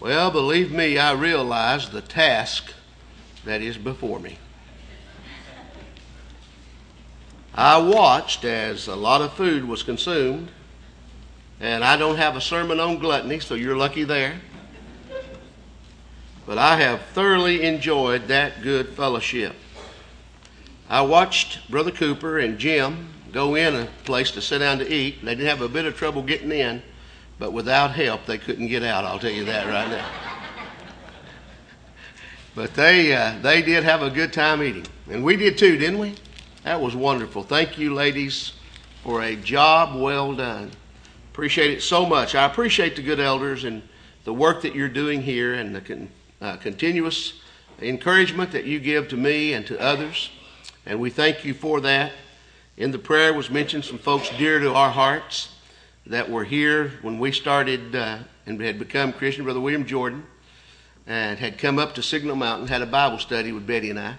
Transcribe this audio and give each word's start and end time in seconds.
Well, 0.00 0.30
believe 0.30 0.70
me, 0.70 0.96
I 0.96 1.12
realize 1.12 1.90
the 1.90 2.00
task 2.00 2.72
that 3.44 3.60
is 3.62 3.76
before 3.76 4.20
me. 4.20 4.38
I 7.52 7.78
watched 7.78 8.44
as 8.44 8.86
a 8.86 8.94
lot 8.94 9.22
of 9.22 9.32
food 9.32 9.64
was 9.64 9.82
consumed, 9.82 10.50
and 11.58 11.82
I 11.82 11.96
don't 11.96 12.16
have 12.16 12.36
a 12.36 12.40
sermon 12.40 12.78
on 12.78 12.98
gluttony, 12.98 13.40
so 13.40 13.54
you're 13.54 13.76
lucky 13.76 14.04
there. 14.04 14.40
But 16.46 16.58
I 16.58 16.76
have 16.76 17.02
thoroughly 17.06 17.62
enjoyed 17.62 18.28
that 18.28 18.62
good 18.62 18.90
fellowship. 18.90 19.56
I 20.88 21.00
watched 21.00 21.68
Brother 21.68 21.90
Cooper 21.90 22.38
and 22.38 22.56
Jim 22.56 23.08
go 23.32 23.56
in 23.56 23.74
a 23.74 23.88
place 24.04 24.30
to 24.30 24.40
sit 24.40 24.60
down 24.60 24.78
to 24.78 24.88
eat. 24.88 25.24
They 25.24 25.34
didn't 25.34 25.48
have 25.48 25.60
a 25.60 25.68
bit 25.68 25.86
of 25.86 25.96
trouble 25.96 26.22
getting 26.22 26.52
in, 26.52 26.82
but 27.38 27.52
without 27.52 27.92
help, 27.92 28.26
they 28.26 28.38
couldn't 28.38 28.66
get 28.66 28.82
out. 28.82 29.04
I'll 29.04 29.18
tell 29.18 29.30
you 29.30 29.44
that 29.44 29.66
right 29.66 29.88
now. 29.88 30.08
But 32.54 32.74
they 32.74 33.14
uh, 33.14 33.38
they 33.40 33.62
did 33.62 33.84
have 33.84 34.02
a 34.02 34.10
good 34.10 34.32
time 34.32 34.62
eating, 34.62 34.86
and 35.08 35.22
we 35.22 35.36
did 35.36 35.56
too, 35.56 35.76
didn't 35.76 36.00
we? 36.00 36.16
That 36.64 36.80
was 36.80 36.96
wonderful. 36.96 37.44
Thank 37.44 37.78
you, 37.78 37.94
ladies, 37.94 38.54
for 39.04 39.22
a 39.22 39.36
job 39.36 40.00
well 40.00 40.34
done. 40.34 40.72
Appreciate 41.32 41.70
it 41.70 41.82
so 41.82 42.04
much. 42.04 42.34
I 42.34 42.44
appreciate 42.46 42.96
the 42.96 43.02
good 43.02 43.20
elders 43.20 43.62
and 43.62 43.82
the 44.24 44.34
work 44.34 44.62
that 44.62 44.74
you're 44.74 44.88
doing 44.88 45.22
here 45.22 45.54
and 45.54 45.72
the 45.72 45.80
con- 45.80 46.08
uh, 46.40 46.56
continuous 46.56 47.34
encouragement 47.80 48.50
that 48.50 48.64
you 48.64 48.80
give 48.80 49.06
to 49.08 49.16
me 49.16 49.52
and 49.52 49.64
to 49.68 49.80
others. 49.80 50.30
And 50.84 50.98
we 50.98 51.10
thank 51.10 51.44
you 51.44 51.54
for 51.54 51.80
that. 51.82 52.10
In 52.76 52.90
the 52.90 52.98
prayer 52.98 53.32
was 53.32 53.50
mentioned 53.50 53.84
some 53.84 53.98
folks 53.98 54.30
dear 54.36 54.58
to 54.58 54.74
our 54.74 54.90
hearts 54.90 55.50
that 56.08 56.30
were 56.30 56.44
here 56.44 56.92
when 57.02 57.18
we 57.18 57.32
started 57.32 57.94
uh, 57.94 58.18
and 58.46 58.60
had 58.60 58.78
become 58.78 59.12
Christian. 59.12 59.44
Brother 59.44 59.60
William 59.60 59.86
Jordan 59.86 60.26
and 61.06 61.38
had 61.38 61.58
come 61.58 61.78
up 61.78 61.94
to 61.94 62.02
Signal 62.02 62.36
Mountain, 62.36 62.68
had 62.68 62.82
a 62.82 62.86
Bible 62.86 63.18
study 63.18 63.52
with 63.52 63.66
Betty 63.66 63.90
and 63.90 63.98
I. 63.98 64.14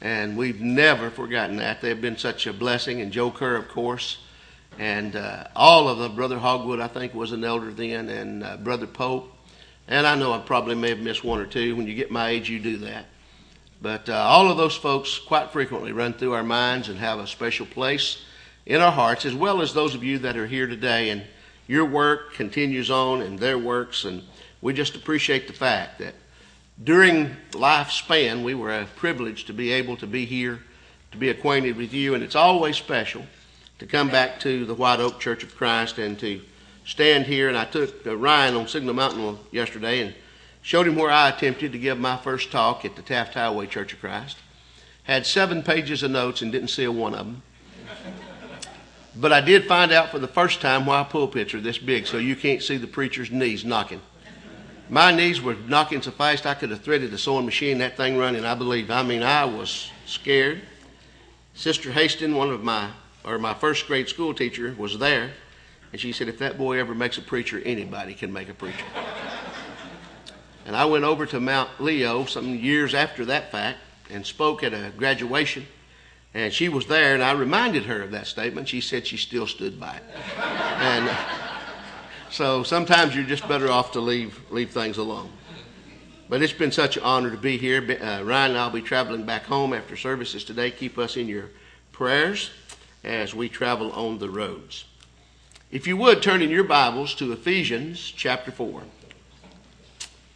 And 0.00 0.36
we've 0.36 0.60
never 0.60 1.10
forgotten 1.10 1.56
that. 1.56 1.80
They've 1.80 2.00
been 2.00 2.18
such 2.18 2.46
a 2.46 2.52
blessing. 2.52 3.00
And 3.00 3.12
Joe 3.12 3.30
Kerr, 3.30 3.56
of 3.56 3.68
course. 3.68 4.18
And 4.78 5.16
uh, 5.16 5.44
all 5.56 5.88
of 5.88 5.98
them. 5.98 6.14
Brother 6.14 6.38
Hogwood, 6.38 6.80
I 6.80 6.88
think, 6.88 7.14
was 7.14 7.32
an 7.32 7.44
elder 7.44 7.72
then. 7.72 8.08
And 8.08 8.44
uh, 8.44 8.56
Brother 8.58 8.86
Pope. 8.86 9.32
And 9.88 10.06
I 10.06 10.14
know 10.16 10.32
I 10.32 10.38
probably 10.38 10.74
may 10.74 10.90
have 10.90 10.98
missed 10.98 11.24
one 11.24 11.40
or 11.40 11.46
two. 11.46 11.76
When 11.76 11.86
you 11.86 11.94
get 11.94 12.10
my 12.10 12.28
age, 12.28 12.50
you 12.50 12.58
do 12.58 12.76
that. 12.78 13.06
But 13.80 14.08
uh, 14.08 14.14
all 14.14 14.50
of 14.50 14.56
those 14.56 14.76
folks 14.76 15.18
quite 15.18 15.52
frequently 15.52 15.92
run 15.92 16.12
through 16.12 16.34
our 16.34 16.42
minds 16.42 16.88
and 16.88 16.98
have 16.98 17.18
a 17.18 17.26
special 17.26 17.66
place 17.66 18.18
in 18.66 18.80
our 18.80 18.92
hearts, 18.92 19.24
as 19.24 19.34
well 19.34 19.62
as 19.62 19.72
those 19.72 19.94
of 19.94 20.04
you 20.04 20.18
that 20.18 20.36
are 20.36 20.46
here 20.46 20.66
today. 20.66 21.10
And 21.10 21.22
your 21.66 21.84
work 21.84 22.34
continues 22.34 22.90
on 22.90 23.22
and 23.22 23.38
their 23.38 23.58
works. 23.58 24.04
And 24.04 24.22
we 24.60 24.72
just 24.72 24.96
appreciate 24.96 25.46
the 25.46 25.52
fact 25.52 25.98
that 26.00 26.14
during 26.82 27.36
lifespan, 27.52 28.44
we 28.44 28.54
were 28.54 28.72
a 28.72 28.86
privilege 28.96 29.44
to 29.46 29.52
be 29.52 29.72
able 29.72 29.96
to 29.96 30.06
be 30.06 30.24
here, 30.24 30.60
to 31.12 31.16
be 31.16 31.30
acquainted 31.30 31.76
with 31.76 31.94
you. 31.94 32.14
And 32.14 32.22
it's 32.22 32.36
always 32.36 32.76
special 32.76 33.22
to 33.78 33.86
come 33.86 34.08
back 34.08 34.40
to 34.40 34.64
the 34.64 34.74
White 34.74 35.00
Oak 35.00 35.20
Church 35.20 35.42
of 35.42 35.56
Christ 35.56 35.98
and 35.98 36.18
to 36.18 36.42
stand 36.84 37.26
here. 37.26 37.48
And 37.48 37.56
I 37.56 37.64
took 37.64 38.06
uh, 38.06 38.16
Ryan 38.16 38.56
on 38.56 38.68
Signal 38.68 38.94
Mountain 38.94 39.38
yesterday 39.52 40.00
and 40.00 40.14
Showed 40.66 40.88
him 40.88 40.96
where 40.96 41.12
I 41.12 41.28
attempted 41.28 41.70
to 41.70 41.78
give 41.78 41.96
my 41.96 42.16
first 42.16 42.50
talk 42.50 42.84
at 42.84 42.96
the 42.96 43.02
Taft 43.02 43.34
Highway 43.34 43.68
Church 43.68 43.92
of 43.92 44.00
Christ. 44.00 44.36
Had 45.04 45.24
seven 45.24 45.62
pages 45.62 46.02
of 46.02 46.10
notes 46.10 46.42
and 46.42 46.50
didn't 46.50 46.70
see 46.70 46.82
a 46.82 46.90
one 46.90 47.14
of 47.14 47.24
them. 47.24 47.42
But 49.18 49.32
I 49.32 49.40
did 49.40 49.64
find 49.64 49.92
out 49.92 50.10
for 50.10 50.18
the 50.18 50.28
first 50.28 50.60
time 50.60 50.84
why 50.84 51.02
pulpits 51.04 51.54
are 51.54 51.60
this 51.60 51.78
big, 51.78 52.06
so 52.06 52.18
you 52.18 52.36
can't 52.36 52.62
see 52.62 52.76
the 52.76 52.86
preacher's 52.86 53.30
knees 53.30 53.64
knocking. 53.64 54.02
My 54.90 55.10
knees 55.10 55.40
were 55.40 55.54
knocking 55.54 56.02
so 56.02 56.10
fast 56.10 56.46
I 56.46 56.54
could 56.54 56.70
have 56.70 56.82
threaded 56.82 57.10
the 57.10 57.18
sewing 57.18 57.46
machine, 57.46 57.78
that 57.78 57.96
thing 57.96 58.18
running, 58.18 58.44
I 58.44 58.54
believe. 58.54 58.90
I 58.90 59.02
mean, 59.02 59.22
I 59.22 59.44
was 59.44 59.90
scared. 60.04 60.60
Sister 61.54 61.90
Haston, 61.90 62.36
one 62.36 62.50
of 62.50 62.62
my, 62.62 62.90
or 63.24 63.38
my 63.38 63.54
first 63.54 63.86
grade 63.86 64.08
school 64.08 64.34
teacher, 64.34 64.74
was 64.78 64.98
there. 64.98 65.32
And 65.92 66.00
she 66.00 66.12
said, 66.12 66.28
if 66.28 66.38
that 66.40 66.58
boy 66.58 66.78
ever 66.78 66.94
makes 66.94 67.16
a 67.16 67.22
preacher, 67.22 67.60
anybody 67.64 68.12
can 68.12 68.32
make 68.32 68.50
a 68.50 68.54
preacher. 68.54 68.84
And 70.66 70.76
I 70.76 70.84
went 70.84 71.04
over 71.04 71.24
to 71.26 71.40
Mount 71.40 71.70
Leo 71.80 72.26
some 72.26 72.54
years 72.54 72.92
after 72.92 73.24
that 73.24 73.50
fact 73.50 73.78
and 74.10 74.26
spoke 74.26 74.62
at 74.62 74.74
a 74.74 74.92
graduation. 74.96 75.66
And 76.36 76.52
she 76.52 76.68
was 76.68 76.84
there, 76.84 77.14
and 77.14 77.22
I 77.22 77.32
reminded 77.32 77.86
her 77.86 78.02
of 78.02 78.10
that 78.10 78.26
statement. 78.26 78.68
She 78.68 78.82
said 78.82 79.06
she 79.06 79.16
still 79.16 79.46
stood 79.46 79.80
by 79.80 79.96
it. 79.96 80.02
and 80.36 81.10
so 82.30 82.62
sometimes 82.62 83.14
you're 83.16 83.24
just 83.24 83.48
better 83.48 83.70
off 83.70 83.92
to 83.92 84.00
leave, 84.00 84.38
leave 84.50 84.70
things 84.70 84.98
alone. 84.98 85.30
But 86.28 86.42
it's 86.42 86.52
been 86.52 86.72
such 86.72 86.98
an 86.98 87.04
honor 87.04 87.30
to 87.30 87.38
be 87.38 87.56
here. 87.56 87.80
Uh, 87.80 88.22
Ryan 88.22 88.50
and 88.50 88.58
I'll 88.58 88.68
be 88.68 88.82
traveling 88.82 89.24
back 89.24 89.44
home 89.44 89.72
after 89.72 89.96
services 89.96 90.44
today. 90.44 90.70
Keep 90.70 90.98
us 90.98 91.16
in 91.16 91.26
your 91.26 91.48
prayers 91.90 92.50
as 93.02 93.34
we 93.34 93.48
travel 93.48 93.90
on 93.92 94.18
the 94.18 94.28
roads. 94.28 94.84
If 95.70 95.86
you 95.86 95.96
would, 95.96 96.22
turn 96.22 96.42
in 96.42 96.50
your 96.50 96.64
Bibles 96.64 97.14
to 97.14 97.32
Ephesians 97.32 98.12
chapter 98.14 98.50
4 98.50 98.82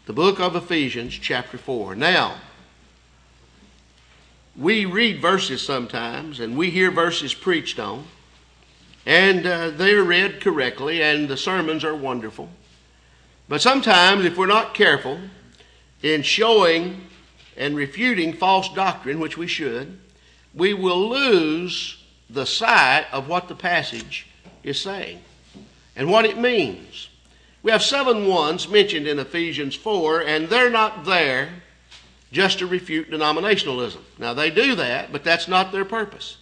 the 0.06 0.14
book 0.14 0.40
of 0.40 0.56
Ephesians, 0.56 1.14
chapter 1.14 1.56
4. 1.56 1.94
Now, 1.94 2.34
we 4.56 4.84
read 4.84 5.20
verses 5.20 5.62
sometimes 5.62 6.40
and 6.40 6.56
we 6.56 6.70
hear 6.70 6.90
verses 6.90 7.34
preached 7.34 7.78
on, 7.78 8.04
and 9.06 9.46
uh, 9.46 9.70
they're 9.70 10.02
read 10.02 10.40
correctly, 10.40 11.02
and 11.02 11.28
the 11.28 11.36
sermons 11.36 11.84
are 11.84 11.94
wonderful. 11.94 12.48
But 13.48 13.62
sometimes, 13.62 14.24
if 14.24 14.36
we're 14.36 14.46
not 14.46 14.74
careful 14.74 15.18
in 16.02 16.22
showing 16.22 17.00
and 17.56 17.76
refuting 17.76 18.32
false 18.32 18.72
doctrine, 18.72 19.18
which 19.18 19.36
we 19.36 19.46
should, 19.46 19.98
we 20.54 20.74
will 20.74 21.08
lose 21.08 22.02
the 22.28 22.46
sight 22.46 23.06
of 23.12 23.28
what 23.28 23.48
the 23.48 23.54
passage 23.54 24.26
is 24.62 24.80
saying 24.80 25.20
and 25.96 26.10
what 26.10 26.24
it 26.24 26.38
means. 26.38 27.08
We 27.62 27.72
have 27.72 27.82
seven 27.82 28.26
ones 28.26 28.68
mentioned 28.68 29.06
in 29.06 29.18
Ephesians 29.18 29.74
4, 29.74 30.22
and 30.22 30.48
they're 30.48 30.70
not 30.70 31.04
there 31.04 31.50
just 32.32 32.58
to 32.60 32.66
refute 32.66 33.10
denominationalism. 33.10 34.00
Now, 34.18 34.34
they 34.34 34.50
do 34.50 34.74
that, 34.76 35.12
but 35.12 35.24
that's 35.24 35.48
not 35.48 35.72
their 35.72 35.84
purpose. 35.84 36.36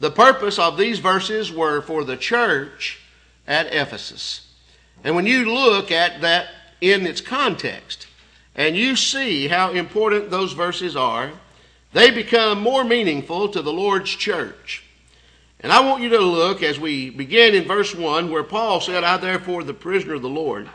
The 0.00 0.10
purpose 0.10 0.58
of 0.58 0.76
these 0.76 0.98
verses 0.98 1.50
were 1.52 1.80
for 1.80 2.04
the 2.04 2.16
church 2.16 3.00
at 3.46 3.72
Ephesus. 3.72 4.50
And 5.02 5.14
when 5.14 5.26
you 5.26 5.52
look 5.52 5.90
at 5.90 6.20
that 6.20 6.48
in 6.80 7.06
its 7.06 7.20
context, 7.20 8.06
and 8.54 8.76
you 8.76 8.96
see 8.96 9.48
how 9.48 9.72
important 9.72 10.30
those 10.30 10.52
verses 10.52 10.96
are, 10.96 11.32
they 11.92 12.10
become 12.10 12.60
more 12.60 12.84
meaningful 12.84 13.48
to 13.48 13.62
the 13.62 13.72
Lord's 13.72 14.10
church. 14.10 14.84
And 15.60 15.72
I 15.72 15.80
want 15.80 16.02
you 16.02 16.10
to 16.10 16.18
look 16.18 16.62
as 16.62 16.78
we 16.78 17.08
begin 17.08 17.54
in 17.54 17.64
verse 17.64 17.94
1, 17.94 18.30
where 18.30 18.42
Paul 18.42 18.80
said, 18.80 19.04
I 19.04 19.16
therefore, 19.16 19.64
the 19.64 19.72
prisoner 19.72 20.14
of 20.14 20.22
the 20.22 20.28
Lord, 20.28 20.68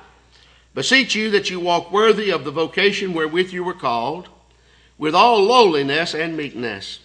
beseech 0.74 1.14
you 1.14 1.30
that 1.32 1.50
you 1.50 1.60
walk 1.60 1.92
worthy 1.92 2.32
of 2.32 2.44
the 2.44 2.52
vocation 2.52 3.14
wherewith 3.14 3.52
you 3.52 3.64
were 3.64 3.74
called, 3.74 4.30
with 5.00 5.16
all 5.16 5.42
lowliness 5.42 6.14
and 6.14 6.38
meekness, 6.38 7.00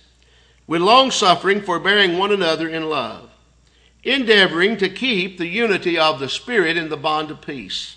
with 0.66 0.82
long 0.82 1.10
suffering, 1.10 1.62
forbearing 1.62 2.18
one 2.18 2.30
another 2.30 2.68
in 2.68 2.90
love, 2.90 3.30
endeavoring 4.02 4.76
to 4.76 4.90
keep 4.90 5.38
the 5.38 5.46
unity 5.46 5.98
of 5.98 6.20
the 6.20 6.28
Spirit 6.28 6.76
in 6.76 6.90
the 6.90 6.96
bond 6.98 7.30
of 7.30 7.40
peace. 7.40 7.96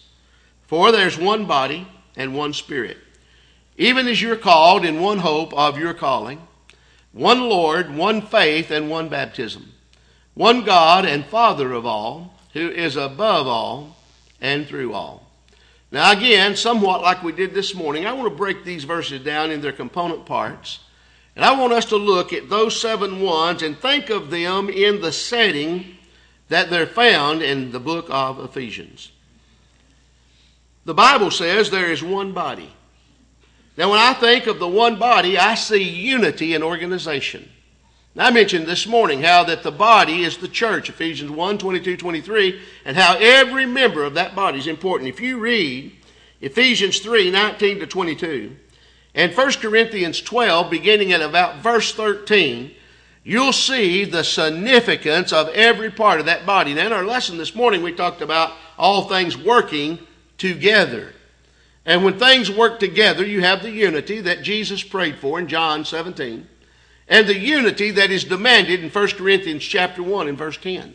For 0.68 0.94
there's 0.94 1.18
one 1.18 1.46
body 1.46 1.86
and 2.16 2.34
one 2.34 2.53
Spirit, 2.53 2.97
even 3.78 4.07
as 4.07 4.22
you're 4.22 4.38
called 4.38 4.86
in 4.86 5.02
one 5.02 5.19
hope 5.19 5.53
of 5.53 5.78
your 5.78 5.94
calling, 5.94 6.47
one 7.12 7.41
Lord, 7.41 7.94
one 7.94 8.22
faith, 8.22 8.72
and 8.72 8.90
one 8.90 9.09
baptism 9.09 9.74
one 10.38 10.63
God 10.63 11.04
and 11.04 11.25
Father 11.25 11.74
of 11.74 11.83
all, 11.83 12.36
who 12.54 12.69
is 12.69 12.95
above 12.95 13.48
all 13.48 13.98
and 14.39 14.68
through 14.68 14.94
all. 14.94 15.26
Now, 15.92 16.12
again, 16.12 16.56
somewhat 16.56 17.01
like 17.01 17.24
we 17.24 17.31
did 17.31 17.54
this 17.54 17.74
morning, 17.74 18.06
I 18.06 18.13
want 18.13 18.30
to 18.30 18.36
break 18.36 18.63
these 18.63 18.84
verses 18.84 19.24
down 19.24 19.51
in 19.51 19.62
their 19.62 19.72
component 19.72 20.25
parts. 20.25 20.80
And 21.36 21.45
I 21.45 21.57
want 21.57 21.72
us 21.72 21.86
to 21.86 21.98
look 21.98 22.34
at 22.34 22.50
those 22.50 22.80
seven 22.80 23.22
ones 23.22 23.62
and 23.62 23.78
think 23.78 24.10
of 24.10 24.30
them 24.30 24.69
in 24.69 25.01
the 25.01 25.12
setting 25.12 25.98
that 26.50 26.69
they're 26.69 26.88
found 26.88 27.42
in 27.42 27.72
the 27.72 27.80
book 27.80 28.07
of 28.10 28.44
Ephesians. 28.44 29.12
The 30.86 30.94
Bible 30.94 31.31
says 31.31 31.69
there 31.69 31.92
is 31.92 32.01
one 32.01 32.31
body. 32.31 32.74
Now, 33.78 33.92
when 33.92 34.00
I 34.00 34.13
think 34.13 34.48
of 34.48 34.57
the 34.57 34.68
one 34.68 34.98
body, 34.98 35.38
I 35.38 35.56
see 35.56 35.83
unity 35.83 36.56
and 36.56 36.63
organization. 36.63 37.48
I 38.19 38.31
mentioned 38.31 38.66
this 38.66 38.88
morning 38.88 39.22
how 39.22 39.44
that 39.44 39.62
the 39.62 39.72
body 39.72 40.24
is 40.24 40.38
the 40.38 40.48
church, 40.48 40.90
Ephesians 40.90 41.30
1 41.30 41.58
22, 41.60 41.98
23, 41.98 42.62
and 42.86 42.98
how 42.98 43.16
every 43.19 43.66
member 43.66 44.04
of 44.04 44.16
that 44.16 44.34
body 44.34 44.58
is 44.58 44.68
important. 44.68 45.10
If 45.10 45.19
you 45.19 45.38
read 45.38 45.92
Ephesians 46.42 47.00
3 47.00 47.30
19 47.30 47.80
to 47.80 47.88
22, 47.88 48.56
and 49.14 49.36
1 49.36 49.52
Corinthians 49.54 50.22
12, 50.22 50.69
beginning 50.69 51.12
at 51.12 51.22
about 51.22 51.58
verse 51.62 51.94
13, 51.94 52.72
you'll 53.24 53.54
see 53.54 54.04
the 54.06 54.24
significance 54.24 55.31
of 55.31 55.50
every 55.50 55.92
part 55.92 56.19
of 56.19 56.25
that 56.25 56.46
body. 56.46 56.74
Now, 56.74 56.88
in 56.88 56.94
our 56.94 57.06
lesson 57.06 57.38
this 57.38 57.56
morning, 57.56 57.84
we 57.84 57.92
talked 57.92 58.22
about 58.22 58.54
all 58.78 59.08
things 59.08 59.38
working 59.38 60.00
together. 60.38 61.14
And 61.86 62.04
when 62.04 62.19
things 62.19 62.52
work 62.52 62.80
together, 62.80 63.25
you 63.25 63.42
have 63.42 63.62
the 63.62 63.72
unity 63.72 64.22
that 64.22 64.44
Jesus 64.44 64.84
prayed 64.84 65.18
for 65.18 65.40
in 65.40 65.48
John 65.48 65.86
17, 65.86 66.48
and 67.07 67.27
the 67.27 67.38
unity 67.38 67.92
that 67.92 68.12
is 68.12 68.24
demanded 68.24 68.83
in 68.83 68.89
1 68.89 69.07
Corinthians 69.09 69.63
chapter 69.63 70.04
1 70.04 70.27
and 70.27 70.38
verse 70.38 70.57
10. 70.57 70.94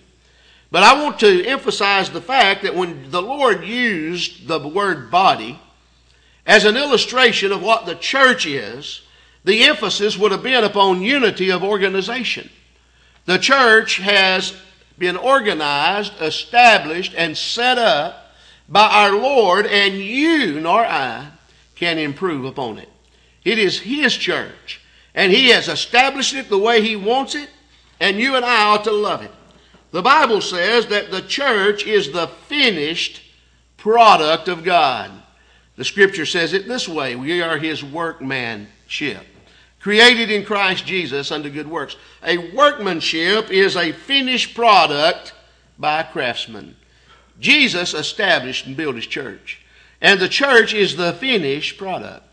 But 0.70 0.82
I 0.82 1.02
want 1.02 1.20
to 1.20 1.44
emphasize 1.44 2.10
the 2.10 2.20
fact 2.20 2.62
that 2.62 2.74
when 2.74 3.10
the 3.10 3.22
Lord 3.22 3.64
used 3.64 4.48
the 4.48 4.58
word 4.58 5.10
body 5.10 5.58
as 6.46 6.64
an 6.64 6.76
illustration 6.76 7.52
of 7.52 7.62
what 7.62 7.86
the 7.86 7.94
church 7.94 8.46
is, 8.46 9.02
the 9.44 9.64
emphasis 9.64 10.18
would 10.18 10.32
have 10.32 10.42
been 10.42 10.64
upon 10.64 11.02
unity 11.02 11.50
of 11.50 11.62
organization. 11.62 12.48
The 13.26 13.38
church 13.38 13.98
has 13.98 14.54
been 14.98 15.16
organized, 15.16 16.12
established, 16.20 17.14
and 17.16 17.36
set 17.36 17.78
up 17.78 18.34
by 18.68 18.86
our 18.86 19.12
Lord, 19.12 19.66
and 19.66 19.94
you 19.94 20.60
nor 20.60 20.84
I 20.84 21.28
can 21.74 21.98
improve 21.98 22.44
upon 22.44 22.78
it. 22.78 22.88
It 23.44 23.58
is 23.58 23.80
His 23.80 24.16
church, 24.16 24.80
and 25.14 25.32
He 25.32 25.48
has 25.48 25.68
established 25.68 26.34
it 26.34 26.48
the 26.48 26.58
way 26.58 26.82
He 26.82 26.96
wants 26.96 27.34
it, 27.34 27.48
and 28.00 28.18
you 28.18 28.36
and 28.36 28.44
I 28.44 28.68
ought 28.68 28.84
to 28.84 28.92
love 28.92 29.22
it. 29.22 29.32
The 29.90 30.02
Bible 30.02 30.40
says 30.40 30.86
that 30.86 31.10
the 31.10 31.22
church 31.22 31.86
is 31.86 32.12
the 32.12 32.28
finished 32.28 33.22
product 33.76 34.48
of 34.48 34.64
God. 34.64 35.10
The 35.76 35.84
scripture 35.84 36.26
says 36.26 36.52
it 36.52 36.68
this 36.68 36.88
way 36.88 37.16
We 37.16 37.42
are 37.42 37.58
His 37.58 37.84
workmanship 37.84 39.26
created 39.82 40.30
in 40.30 40.44
Christ 40.44 40.86
Jesus 40.86 41.32
unto 41.32 41.50
good 41.50 41.68
works. 41.68 41.96
A 42.22 42.38
workmanship 42.54 43.50
is 43.50 43.76
a 43.76 43.92
finished 43.92 44.54
product 44.54 45.34
by 45.76 46.00
a 46.00 46.04
craftsman. 46.04 46.76
Jesus 47.40 47.92
established 47.92 48.66
and 48.66 48.76
built 48.76 48.94
his 48.94 49.06
church. 49.06 49.60
And 50.00 50.20
the 50.20 50.28
church 50.28 50.72
is 50.72 50.96
the 50.96 51.12
finished 51.14 51.78
product. 51.78 52.24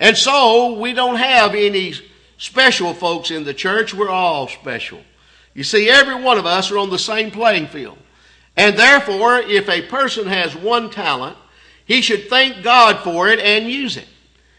And 0.00 0.16
so 0.16 0.78
we 0.78 0.94
don't 0.94 1.16
have 1.16 1.54
any 1.54 1.92
special 2.36 2.94
folks 2.94 3.30
in 3.30 3.44
the 3.44 3.54
church. 3.54 3.94
We're 3.94 4.08
all 4.08 4.48
special. 4.48 5.00
You 5.54 5.64
see, 5.64 5.88
every 5.88 6.16
one 6.16 6.38
of 6.38 6.46
us 6.46 6.70
are 6.70 6.78
on 6.78 6.90
the 6.90 6.98
same 6.98 7.30
playing 7.30 7.68
field. 7.68 7.98
And 8.56 8.76
therefore, 8.76 9.38
if 9.38 9.68
a 9.68 9.82
person 9.82 10.26
has 10.26 10.54
one 10.54 10.90
talent, 10.90 11.36
he 11.86 12.00
should 12.00 12.28
thank 12.28 12.62
God 12.62 13.00
for 13.00 13.28
it 13.28 13.38
and 13.40 13.68
use 13.68 13.96
it. 13.96 14.08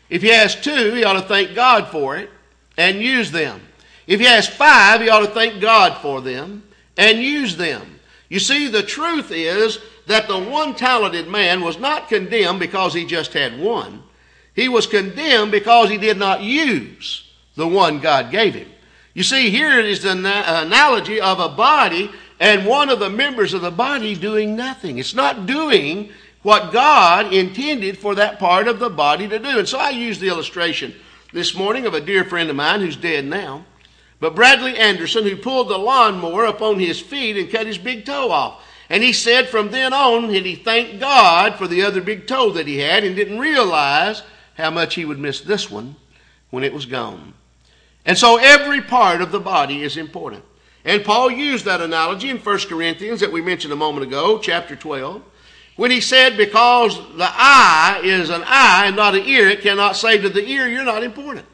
If 0.09 0.21
he 0.21 0.29
has 0.29 0.55
two, 0.55 0.93
he 0.93 1.03
ought 1.03 1.13
to 1.13 1.21
thank 1.21 1.55
God 1.55 1.87
for 1.87 2.17
it 2.17 2.29
and 2.77 3.01
use 3.01 3.31
them. 3.31 3.61
If 4.07 4.19
he 4.19 4.25
has 4.25 4.47
five, 4.47 5.01
he 5.01 5.09
ought 5.09 5.25
to 5.25 5.33
thank 5.33 5.61
God 5.61 6.01
for 6.01 6.21
them 6.21 6.63
and 6.97 7.19
use 7.19 7.57
them. 7.57 7.99
You 8.29 8.39
see, 8.39 8.67
the 8.67 8.83
truth 8.83 9.31
is 9.31 9.79
that 10.07 10.27
the 10.27 10.39
one 10.39 10.75
talented 10.75 11.27
man 11.27 11.61
was 11.61 11.79
not 11.79 12.07
condemned 12.07 12.59
because 12.59 12.93
he 12.93 13.05
just 13.05 13.33
had 13.33 13.59
one. 13.59 14.03
He 14.53 14.69
was 14.69 14.87
condemned 14.87 15.51
because 15.51 15.89
he 15.89 15.97
did 15.97 16.17
not 16.17 16.41
use 16.41 17.24
the 17.55 17.67
one 17.67 17.99
God 17.99 18.31
gave 18.31 18.53
him. 18.53 18.69
You 19.13 19.23
see, 19.23 19.49
here 19.49 19.79
is 19.79 20.03
the 20.03 20.11
analogy 20.11 21.21
of 21.21 21.39
a 21.39 21.49
body 21.49 22.11
and 22.39 22.65
one 22.65 22.89
of 22.89 22.99
the 22.99 23.09
members 23.09 23.53
of 23.53 23.61
the 23.61 23.71
body 23.71 24.15
doing 24.15 24.55
nothing. 24.55 24.97
It's 24.97 25.15
not 25.15 25.45
doing 25.45 26.09
what 26.41 26.73
God 26.73 27.33
intended 27.33 27.97
for 27.97 28.15
that 28.15 28.39
part 28.39 28.67
of 28.67 28.79
the 28.79 28.89
body 28.89 29.27
to 29.27 29.39
do. 29.39 29.57
And 29.59 29.67
so 29.67 29.79
I 29.79 29.89
use 29.89 30.19
the 30.19 30.27
illustration 30.27 30.93
this 31.33 31.55
morning 31.55 31.85
of 31.85 31.93
a 31.93 32.01
dear 32.01 32.23
friend 32.25 32.49
of 32.49 32.55
mine 32.55 32.81
who's 32.81 32.97
dead 32.97 33.25
now. 33.25 33.65
But 34.19 34.35
Bradley 34.35 34.77
Anderson, 34.77 35.23
who 35.23 35.37
pulled 35.37 35.69
the 35.69 35.77
lawnmower 35.77 36.45
up 36.45 36.61
on 36.61 36.79
his 36.79 36.99
feet 36.99 37.37
and 37.37 37.49
cut 37.49 37.67
his 37.67 37.77
big 37.77 38.05
toe 38.05 38.31
off. 38.31 38.63
And 38.89 39.01
he 39.01 39.13
said 39.13 39.49
from 39.49 39.71
then 39.71 39.93
on 39.93 40.27
that 40.27 40.45
he 40.45 40.55
thanked 40.55 40.99
God 40.99 41.55
for 41.55 41.67
the 41.67 41.81
other 41.81 42.01
big 42.01 42.27
toe 42.27 42.51
that 42.51 42.67
he 42.67 42.77
had 42.79 43.03
and 43.03 43.15
didn't 43.15 43.39
realize 43.39 44.21
how 44.55 44.71
much 44.71 44.95
he 44.95 45.05
would 45.05 45.19
miss 45.19 45.41
this 45.41 45.71
one 45.71 45.95
when 46.51 46.63
it 46.63 46.73
was 46.73 46.85
gone. 46.85 47.33
And 48.05 48.17
so 48.17 48.37
every 48.37 48.81
part 48.81 49.21
of 49.21 49.31
the 49.31 49.39
body 49.39 49.81
is 49.81 49.97
important. 49.97 50.43
And 50.83 51.03
Paul 51.03 51.31
used 51.31 51.65
that 51.65 51.81
analogy 51.81 52.29
in 52.29 52.37
1 52.37 52.59
Corinthians 52.69 53.19
that 53.19 53.31
we 53.31 53.41
mentioned 53.41 53.73
a 53.73 53.77
moment 53.77 54.05
ago, 54.05 54.37
chapter 54.39 54.75
12 54.75 55.21
when 55.75 55.91
he 55.91 55.99
said, 55.99 56.37
because 56.37 56.97
the 57.17 57.29
eye 57.29 57.99
is 58.03 58.29
an 58.29 58.43
eye 58.45 58.85
and 58.87 58.95
not 58.95 59.15
an 59.15 59.25
ear, 59.25 59.49
it 59.49 59.61
cannot 59.61 59.97
say 59.97 60.17
to 60.17 60.29
the 60.29 60.45
ear, 60.47 60.67
you're 60.67 60.85
not 60.85 61.03
important. 61.03 61.45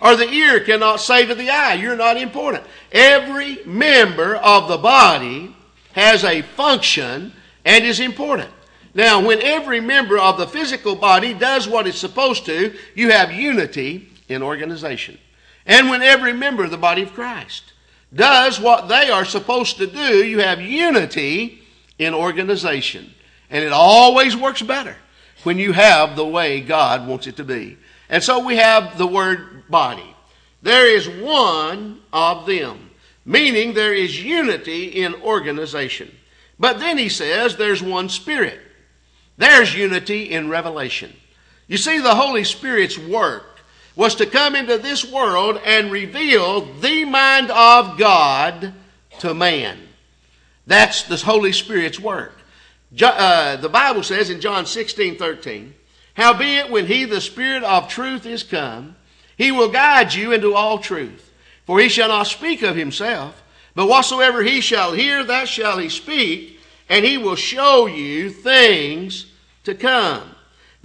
Or 0.00 0.16
the 0.16 0.28
ear 0.28 0.60
cannot 0.60 1.00
say 1.00 1.26
to 1.26 1.34
the 1.34 1.50
eye, 1.50 1.74
you're 1.74 1.96
not 1.96 2.16
important. 2.16 2.64
Every 2.92 3.58
member 3.64 4.36
of 4.36 4.68
the 4.68 4.76
body 4.76 5.54
has 5.92 6.24
a 6.24 6.42
function 6.42 7.32
and 7.64 7.84
is 7.84 8.00
important. 8.00 8.50
Now, 8.94 9.24
when 9.24 9.42
every 9.42 9.80
member 9.80 10.18
of 10.18 10.38
the 10.38 10.46
physical 10.46 10.94
body 10.94 11.34
does 11.34 11.66
what 11.66 11.88
it's 11.88 11.98
supposed 11.98 12.46
to, 12.46 12.76
you 12.94 13.10
have 13.10 13.32
unity 13.32 14.08
in 14.28 14.40
organization. 14.40 15.18
And 15.66 15.88
when 15.88 16.02
every 16.02 16.32
member 16.32 16.64
of 16.64 16.70
the 16.70 16.76
body 16.76 17.02
of 17.02 17.14
Christ 17.14 17.72
does 18.14 18.60
what 18.60 18.88
they 18.88 19.10
are 19.10 19.24
supposed 19.24 19.78
to 19.78 19.86
do, 19.86 20.24
you 20.24 20.40
have 20.40 20.60
unity 20.60 21.62
in 21.98 22.14
organization. 22.14 23.12
And 23.50 23.64
it 23.64 23.72
always 23.72 24.36
works 24.36 24.62
better 24.62 24.96
when 25.42 25.58
you 25.58 25.72
have 25.72 26.16
the 26.16 26.26
way 26.26 26.60
God 26.60 27.06
wants 27.06 27.26
it 27.26 27.36
to 27.36 27.44
be. 27.44 27.78
And 28.08 28.22
so 28.22 28.44
we 28.44 28.56
have 28.56 28.98
the 28.98 29.06
word 29.06 29.68
body. 29.68 30.14
There 30.62 30.86
is 30.86 31.08
one 31.08 32.00
of 32.12 32.46
them, 32.46 32.90
meaning 33.24 33.74
there 33.74 33.94
is 33.94 34.22
unity 34.22 35.02
in 35.02 35.14
organization. 35.14 36.14
But 36.58 36.78
then 36.78 36.96
he 36.98 37.08
says 37.08 37.56
there's 37.56 37.82
one 37.82 38.08
spirit. 38.08 38.60
There's 39.36 39.74
unity 39.74 40.30
in 40.30 40.48
revelation. 40.48 41.12
You 41.66 41.76
see, 41.76 41.98
the 41.98 42.14
Holy 42.14 42.44
Spirit's 42.44 42.98
work 42.98 43.53
was 43.96 44.16
to 44.16 44.26
come 44.26 44.56
into 44.56 44.78
this 44.78 45.04
world 45.04 45.60
and 45.64 45.92
reveal 45.92 46.62
the 46.80 47.04
mind 47.04 47.50
of 47.50 47.96
God 47.98 48.72
to 49.20 49.34
man. 49.34 49.78
That's 50.66 51.04
the 51.04 51.16
Holy 51.16 51.52
Spirit's 51.52 52.00
work. 52.00 52.38
Uh, 53.00 53.56
the 53.56 53.68
Bible 53.68 54.02
says 54.02 54.30
in 54.30 54.40
John 54.40 54.66
16, 54.66 55.16
13, 55.16 55.74
Howbeit, 56.14 56.70
when 56.70 56.86
he, 56.86 57.04
the 57.04 57.20
Spirit 57.20 57.64
of 57.64 57.88
truth, 57.88 58.24
is 58.24 58.42
come, 58.42 58.96
he 59.36 59.50
will 59.50 59.68
guide 59.68 60.14
you 60.14 60.32
into 60.32 60.54
all 60.54 60.78
truth. 60.78 61.32
For 61.66 61.80
he 61.80 61.88
shall 61.88 62.08
not 62.08 62.26
speak 62.26 62.62
of 62.62 62.76
himself, 62.76 63.42
but 63.74 63.88
whatsoever 63.88 64.42
he 64.42 64.60
shall 64.60 64.92
hear, 64.92 65.24
that 65.24 65.48
shall 65.48 65.78
he 65.78 65.88
speak, 65.88 66.60
and 66.88 67.04
he 67.04 67.16
will 67.16 67.36
show 67.36 67.86
you 67.86 68.30
things 68.30 69.26
to 69.64 69.74
come. 69.74 70.33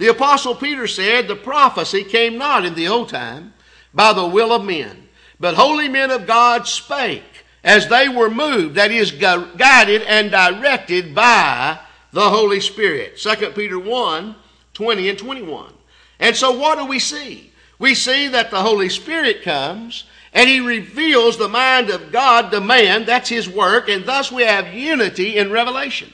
The 0.00 0.08
Apostle 0.08 0.54
Peter 0.54 0.86
said, 0.86 1.28
The 1.28 1.36
prophecy 1.36 2.04
came 2.04 2.38
not 2.38 2.64
in 2.64 2.74
the 2.74 2.88
old 2.88 3.10
time 3.10 3.52
by 3.92 4.14
the 4.14 4.26
will 4.26 4.50
of 4.50 4.64
men, 4.64 5.10
but 5.38 5.52
holy 5.52 5.88
men 5.88 6.10
of 6.10 6.26
God 6.26 6.66
spake 6.66 7.44
as 7.62 7.86
they 7.86 8.08
were 8.08 8.30
moved, 8.30 8.76
that 8.76 8.90
is, 8.90 9.10
guided 9.10 10.00
and 10.04 10.30
directed 10.30 11.14
by 11.14 11.78
the 12.14 12.30
Holy 12.30 12.60
Spirit. 12.60 13.18
2 13.18 13.50
Peter 13.50 13.78
1 13.78 14.36
20 14.72 15.08
and 15.10 15.18
21. 15.18 15.70
And 16.18 16.34
so, 16.34 16.52
what 16.52 16.78
do 16.78 16.86
we 16.86 16.98
see? 16.98 17.52
We 17.78 17.94
see 17.94 18.28
that 18.28 18.50
the 18.50 18.62
Holy 18.62 18.88
Spirit 18.88 19.42
comes 19.42 20.04
and 20.32 20.48
he 20.48 20.60
reveals 20.60 21.36
the 21.36 21.48
mind 21.48 21.90
of 21.90 22.10
God 22.10 22.50
to 22.52 22.62
man. 22.62 23.04
That's 23.04 23.28
his 23.28 23.50
work, 23.50 23.90
and 23.90 24.06
thus 24.06 24.32
we 24.32 24.44
have 24.44 24.72
unity 24.72 25.36
in 25.36 25.52
revelation. 25.52 26.10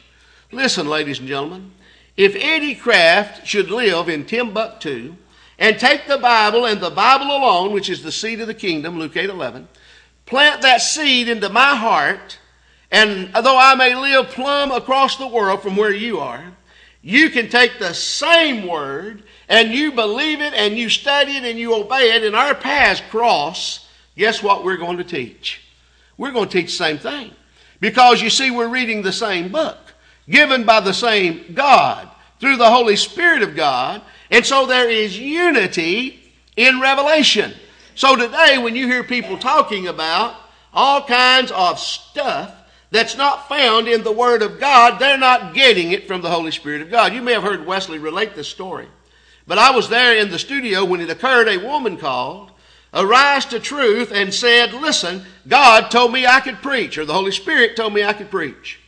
Listen, 0.50 0.88
ladies 0.88 1.20
and 1.20 1.28
gentlemen, 1.28 1.70
if 2.16 2.34
Eddie 2.36 2.74
Kraft 2.74 3.46
should 3.46 3.70
live 3.70 4.08
in 4.08 4.24
Timbuktu 4.24 5.14
and 5.58 5.78
take 5.78 6.06
the 6.06 6.18
Bible 6.18 6.66
and 6.66 6.80
the 6.80 6.90
Bible 6.90 7.26
alone, 7.26 7.72
which 7.72 7.90
is 7.90 8.02
the 8.02 8.12
seed 8.12 8.40
of 8.40 8.46
the 8.46 8.54
kingdom, 8.54 8.98
Luke 8.98 9.16
8 9.16 9.30
11, 9.30 9.68
plant 10.24 10.62
that 10.62 10.80
seed 10.80 11.28
into 11.28 11.48
my 11.48 11.74
heart 11.76 12.38
and 12.90 13.32
though 13.34 13.58
I 13.58 13.74
may 13.74 13.94
live 13.94 14.28
plumb 14.28 14.70
across 14.70 15.16
the 15.16 15.26
world 15.26 15.62
from 15.62 15.76
where 15.76 15.92
you 15.92 16.18
are, 16.18 16.52
you 17.02 17.30
can 17.30 17.48
take 17.48 17.78
the 17.78 17.94
same 17.94 18.66
word 18.66 19.22
and 19.48 19.70
you 19.70 19.92
believe 19.92 20.40
it 20.40 20.54
and 20.54 20.76
you 20.76 20.88
study 20.88 21.36
it 21.36 21.44
and 21.44 21.58
you 21.58 21.74
obey 21.74 22.14
it, 22.16 22.24
and 22.24 22.34
our 22.34 22.54
paths 22.54 23.02
cross. 23.10 23.88
Guess 24.16 24.42
what 24.42 24.64
we're 24.64 24.76
going 24.76 24.96
to 24.98 25.04
teach? 25.04 25.62
We're 26.16 26.32
going 26.32 26.48
to 26.48 26.60
teach 26.60 26.76
the 26.78 26.84
same 26.84 26.98
thing. 26.98 27.32
Because 27.80 28.22
you 28.22 28.30
see, 28.30 28.50
we're 28.50 28.68
reading 28.68 29.02
the 29.02 29.12
same 29.12 29.52
book, 29.52 29.85
given 30.28 30.64
by 30.64 30.80
the 30.80 30.92
same 30.92 31.52
God, 31.54 32.08
through 32.40 32.56
the 32.56 32.70
Holy 32.70 32.96
Spirit 32.96 33.42
of 33.42 33.56
God. 33.56 34.02
And 34.30 34.44
so 34.44 34.66
there 34.66 34.90
is 34.90 35.18
unity 35.18 36.20
in 36.56 36.80
revelation. 36.80 37.52
So 37.94 38.16
today, 38.16 38.58
when 38.58 38.76
you 38.76 38.86
hear 38.86 39.04
people 39.04 39.38
talking 39.38 39.86
about 39.86 40.36
all 40.72 41.02
kinds 41.02 41.50
of 41.50 41.78
stuff, 41.78 42.52
that's 42.90 43.16
not 43.16 43.48
found 43.48 43.88
in 43.88 44.04
the 44.04 44.12
Word 44.12 44.42
of 44.42 44.60
God, 44.60 44.98
they're 44.98 45.18
not 45.18 45.54
getting 45.54 45.92
it 45.92 46.06
from 46.06 46.22
the 46.22 46.30
Holy 46.30 46.50
Spirit 46.50 46.82
of 46.82 46.90
God. 46.90 47.12
You 47.12 47.22
may 47.22 47.32
have 47.32 47.42
heard 47.42 47.66
Wesley 47.66 47.98
relate 47.98 48.34
this 48.34 48.48
story. 48.48 48.86
But 49.46 49.58
I 49.58 49.70
was 49.70 49.88
there 49.88 50.16
in 50.16 50.30
the 50.30 50.38
studio 50.38 50.84
when 50.84 51.00
it 51.00 51.10
occurred. 51.10 51.48
A 51.48 51.56
woman 51.58 51.96
called, 51.96 52.50
arise 52.92 53.44
to 53.46 53.60
truth, 53.60 54.12
and 54.12 54.32
said, 54.32 54.72
Listen, 54.72 55.24
God 55.46 55.90
told 55.90 56.12
me 56.12 56.26
I 56.26 56.40
could 56.40 56.56
preach, 56.56 56.98
or 56.98 57.04
the 57.04 57.12
Holy 57.12 57.32
Spirit 57.32 57.76
told 57.76 57.94
me 57.94 58.04
I 58.04 58.12
could 58.12 58.30
preach. 58.30 58.80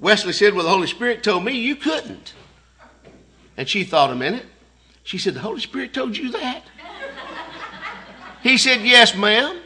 Wesley 0.00 0.32
said, 0.32 0.54
Well, 0.54 0.64
the 0.64 0.70
Holy 0.70 0.86
Spirit 0.86 1.22
told 1.22 1.44
me 1.44 1.52
you 1.52 1.76
couldn't. 1.76 2.34
And 3.56 3.68
she 3.68 3.84
thought 3.84 4.10
a 4.10 4.14
minute. 4.14 4.46
She 5.04 5.18
said, 5.18 5.34
The 5.34 5.40
Holy 5.40 5.60
Spirit 5.60 5.92
told 5.92 6.16
you 6.16 6.32
that? 6.32 6.64
He 8.42 8.56
said, 8.56 8.80
Yes, 8.80 9.14
ma'am. 9.14 9.60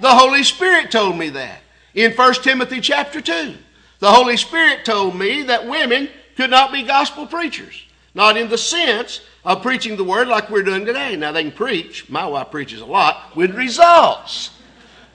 The 0.00 0.14
Holy 0.14 0.44
Spirit 0.44 0.90
told 0.90 1.16
me 1.16 1.30
that. 1.30 1.60
In 1.94 2.12
1 2.12 2.34
Timothy 2.34 2.80
chapter 2.80 3.20
2, 3.20 3.54
the 3.98 4.12
Holy 4.12 4.36
Spirit 4.36 4.84
told 4.84 5.16
me 5.16 5.42
that 5.44 5.66
women 5.66 6.08
could 6.36 6.50
not 6.50 6.70
be 6.70 6.82
gospel 6.82 7.26
preachers. 7.26 7.84
Not 8.14 8.36
in 8.36 8.48
the 8.48 8.58
sense 8.58 9.22
of 9.44 9.62
preaching 9.62 9.96
the 9.96 10.04
word 10.04 10.28
like 10.28 10.50
we're 10.50 10.62
doing 10.62 10.84
today. 10.84 11.16
Now, 11.16 11.32
they 11.32 11.42
can 11.42 11.52
preach. 11.52 12.08
My 12.08 12.26
wife 12.26 12.50
preaches 12.50 12.80
a 12.80 12.86
lot 12.86 13.34
with 13.34 13.54
results. 13.56 14.50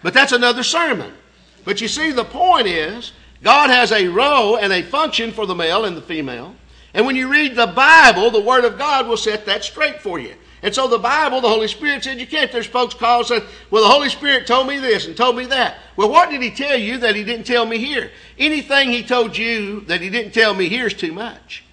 But 0.02 0.14
that's 0.14 0.32
another 0.32 0.64
sermon. 0.64 1.14
But 1.64 1.80
you 1.80 1.88
see, 1.88 2.12
the 2.12 2.26
point 2.26 2.68
is, 2.68 3.14
God 3.44 3.70
has 3.70 3.92
a 3.92 4.08
role 4.08 4.58
and 4.58 4.74
a 4.74 4.82
function 4.82 5.32
for 5.32 5.46
the 5.46 5.54
male 5.54 5.86
and 5.86 5.96
the 5.96 6.02
female. 6.02 6.56
And 6.94 7.06
when 7.06 7.16
you 7.16 7.30
read 7.30 7.56
the 7.56 7.68
Bible, 7.68 8.32
the 8.32 8.42
Word 8.42 8.66
of 8.66 8.78
God 8.78 9.08
will 9.08 9.18
set 9.18 9.46
that 9.46 9.64
straight 9.64 10.02
for 10.02 10.18
you. 10.18 10.34
And 10.62 10.74
so 10.74 10.88
the 10.88 10.98
Bible, 10.98 11.42
the 11.42 11.50
Holy 11.50 11.68
Spirit 11.68 12.06
said 12.06 12.22
you 12.22 12.28
can't. 12.28 12.50
There's 12.50 12.66
folks 12.66 12.94
call 12.94 13.26
say, 13.26 13.42
well, 13.70 13.84
the 13.84 13.90
Holy 13.90 14.08
Spirit 14.08 14.48
told 14.48 14.68
me 14.68 14.80
this 14.80 15.08
and 15.08 15.18
told 15.18 15.36
me 15.36 15.46
that. 15.48 15.78
Well, 15.98 16.10
what 16.10 16.30
did 16.30 16.42
He 16.42 16.52
tell 16.52 16.78
you 16.78 17.00
that 17.00 17.16
He 17.16 17.26
didn't 17.26 17.46
tell 17.46 17.66
me 17.66 17.80
here? 17.80 18.12
Anything 18.40 18.90
He 18.90 19.04
told 19.04 19.38
you 19.38 19.82
that 19.82 20.00
He 20.00 20.10
didn't 20.10 20.34
tell 20.34 20.54
me 20.54 20.70
here 20.70 20.88
is 20.88 20.94
too 20.94 21.12
much. 21.12 21.66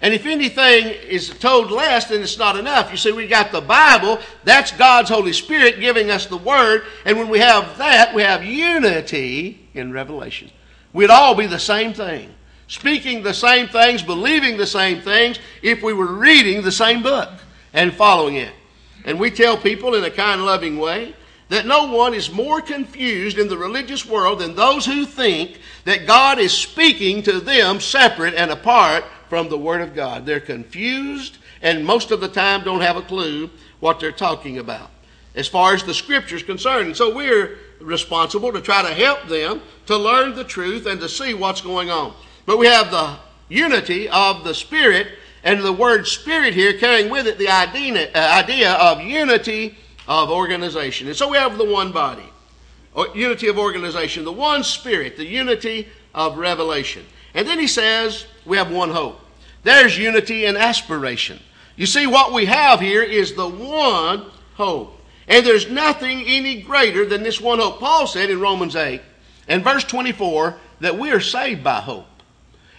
And 0.00 0.14
if 0.14 0.24
anything 0.24 0.86
is 0.86 1.30
told 1.30 1.70
less, 1.70 2.06
then 2.06 2.22
it's 2.22 2.38
not 2.38 2.56
enough. 2.56 2.90
You 2.90 2.96
see, 2.96 3.12
we 3.12 3.26
got 3.26 3.52
the 3.52 3.60
Bible. 3.60 4.18
That's 4.44 4.72
God's 4.72 5.10
Holy 5.10 5.32
Spirit 5.32 5.80
giving 5.80 6.10
us 6.10 6.24
the 6.26 6.36
Word. 6.38 6.84
And 7.04 7.18
when 7.18 7.28
we 7.28 7.40
have 7.40 7.76
that, 7.76 8.14
we 8.14 8.22
have 8.22 8.42
unity 8.42 9.68
in 9.74 9.92
revelation. 9.92 10.50
We'd 10.94 11.10
all 11.10 11.34
be 11.34 11.46
the 11.46 11.58
same 11.58 11.92
thing. 11.92 12.32
Speaking 12.68 13.22
the 13.22 13.34
same 13.34 13.68
things, 13.68 14.02
believing 14.02 14.56
the 14.56 14.66
same 14.66 15.02
things, 15.02 15.38
if 15.60 15.82
we 15.82 15.92
were 15.92 16.14
reading 16.14 16.62
the 16.62 16.72
same 16.72 17.02
book 17.02 17.30
and 17.74 17.92
following 17.92 18.36
it. 18.36 18.54
And 19.04 19.20
we 19.20 19.30
tell 19.30 19.58
people 19.58 19.94
in 19.94 20.04
a 20.04 20.10
kind, 20.10 20.46
loving 20.46 20.78
way 20.78 21.14
that 21.50 21.66
no 21.66 21.92
one 21.92 22.14
is 22.14 22.32
more 22.32 22.62
confused 22.62 23.38
in 23.38 23.48
the 23.48 23.58
religious 23.58 24.06
world 24.06 24.38
than 24.38 24.54
those 24.54 24.86
who 24.86 25.04
think 25.04 25.60
that 25.84 26.06
God 26.06 26.38
is 26.38 26.52
speaking 26.52 27.22
to 27.24 27.38
them 27.38 27.80
separate 27.80 28.34
and 28.34 28.50
apart 28.50 29.04
from 29.28 29.50
the 29.50 29.58
Word 29.58 29.82
of 29.82 29.94
God. 29.94 30.24
They're 30.24 30.40
confused 30.40 31.36
and 31.60 31.84
most 31.84 32.10
of 32.10 32.20
the 32.20 32.28
time 32.28 32.62
don't 32.62 32.80
have 32.80 32.96
a 32.96 33.02
clue 33.02 33.50
what 33.80 34.00
they're 34.00 34.12
talking 34.12 34.58
about 34.58 34.90
as 35.34 35.48
far 35.48 35.74
as 35.74 35.82
the 35.82 35.94
Scripture's 35.94 36.42
concerned. 36.42 36.86
And 36.86 36.96
so 36.96 37.14
we're 37.14 37.58
responsible 37.80 38.52
to 38.52 38.60
try 38.60 38.82
to 38.82 38.94
help 38.94 39.26
them 39.28 39.60
to 39.86 39.96
learn 39.96 40.34
the 40.34 40.44
truth 40.44 40.86
and 40.86 41.00
to 41.00 41.08
see 41.08 41.34
what's 41.34 41.60
going 41.60 41.90
on. 41.90 42.14
But 42.46 42.58
we 42.58 42.66
have 42.66 42.90
the 42.90 43.16
unity 43.48 44.08
of 44.08 44.44
the 44.44 44.54
Spirit 44.54 45.08
and 45.44 45.62
the 45.62 45.72
word 45.72 46.06
spirit 46.06 46.54
here 46.54 46.72
carrying 46.72 47.10
with 47.10 47.26
it 47.26 47.38
the 47.38 47.48
idea, 47.48 48.10
uh, 48.14 48.92
of 48.92 49.02
unity 49.02 49.76
of 50.08 50.30
organization. 50.30 51.06
And 51.06 51.14
so 51.16 51.28
we 51.28 51.36
have 51.36 51.58
the 51.58 51.70
one 51.70 51.92
body, 51.92 52.24
unity 53.14 53.48
of 53.48 53.58
organization, 53.58 54.24
the 54.24 54.32
one 54.32 54.64
spirit, 54.64 55.16
the 55.16 55.26
unity 55.26 55.86
of 56.14 56.38
revelation. 56.38 57.04
And 57.34 57.46
then 57.46 57.58
he 57.58 57.66
says 57.66 58.26
we 58.46 58.56
have 58.56 58.72
one 58.72 58.90
hope. 58.90 59.20
There's 59.62 59.96
unity 59.96 60.46
and 60.46 60.56
aspiration. 60.56 61.38
You 61.76 61.86
see, 61.86 62.06
what 62.06 62.32
we 62.32 62.46
have 62.46 62.80
here 62.80 63.02
is 63.02 63.34
the 63.34 63.48
one 63.48 64.26
hope. 64.54 65.00
And 65.28 65.44
there's 65.44 65.70
nothing 65.70 66.22
any 66.26 66.62
greater 66.62 67.06
than 67.06 67.22
this 67.22 67.40
one 67.40 67.58
hope. 67.58 67.80
Paul 67.80 68.06
said 68.06 68.30
in 68.30 68.40
Romans 68.40 68.76
8 68.76 69.00
and 69.48 69.64
verse 69.64 69.84
24 69.84 70.56
that 70.80 70.98
we 70.98 71.10
are 71.10 71.20
saved 71.20 71.64
by 71.64 71.80
hope. 71.80 72.06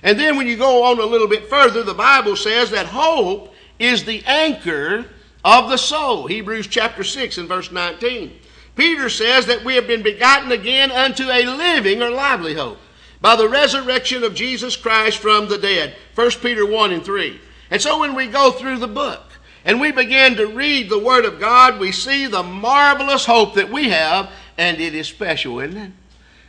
And 0.03 0.19
then 0.19 0.37
when 0.37 0.45
you 0.45 0.55
go 0.57 0.83
on 0.83 0.99
a 0.99 1.05
little 1.05 1.27
bit 1.27 1.49
further, 1.49 1.81
the 1.81 1.93
Bible 1.93 2.35
says 2.35 2.69
that 2.71 2.85
hope 2.85 3.53
is 3.79 4.03
the 4.03 4.23
anchor 4.25 5.05
of 5.43 5.69
the 5.69 5.77
soul. 5.77 6.27
Hebrews 6.27 6.67
chapter 6.67 7.03
6 7.03 7.39
and 7.39 7.47
verse 7.47 7.71
19. 7.71 8.39
Peter 8.75 9.09
says 9.09 9.45
that 9.47 9.63
we 9.63 9.75
have 9.75 9.87
been 9.87 10.03
begotten 10.03 10.51
again 10.51 10.91
unto 10.91 11.23
a 11.23 11.45
living 11.45 12.01
or 12.01 12.09
lively 12.09 12.53
hope 12.53 12.77
by 13.21 13.35
the 13.35 13.47
resurrection 13.49 14.23
of 14.23 14.35
Jesus 14.35 14.75
Christ 14.75 15.17
from 15.17 15.47
the 15.47 15.57
dead. 15.57 15.95
1 16.13 16.31
Peter 16.41 16.65
1 16.65 16.91
and 16.91 17.03
3. 17.03 17.39
And 17.71 17.81
so 17.81 17.99
when 17.99 18.13
we 18.13 18.27
go 18.27 18.51
through 18.51 18.77
the 18.77 18.87
book 18.87 19.23
and 19.65 19.81
we 19.81 19.91
begin 19.91 20.36
to 20.36 20.45
read 20.45 20.89
the 20.89 21.00
Word 21.00 21.25
of 21.25 21.39
God, 21.39 21.79
we 21.79 21.91
see 21.91 22.27
the 22.27 22.43
marvelous 22.43 23.25
hope 23.25 23.55
that 23.55 23.72
we 23.72 23.89
have, 23.89 24.29
and 24.57 24.79
it 24.79 24.93
is 24.93 25.07
special, 25.07 25.60
isn't 25.60 25.75
it? 25.75 25.91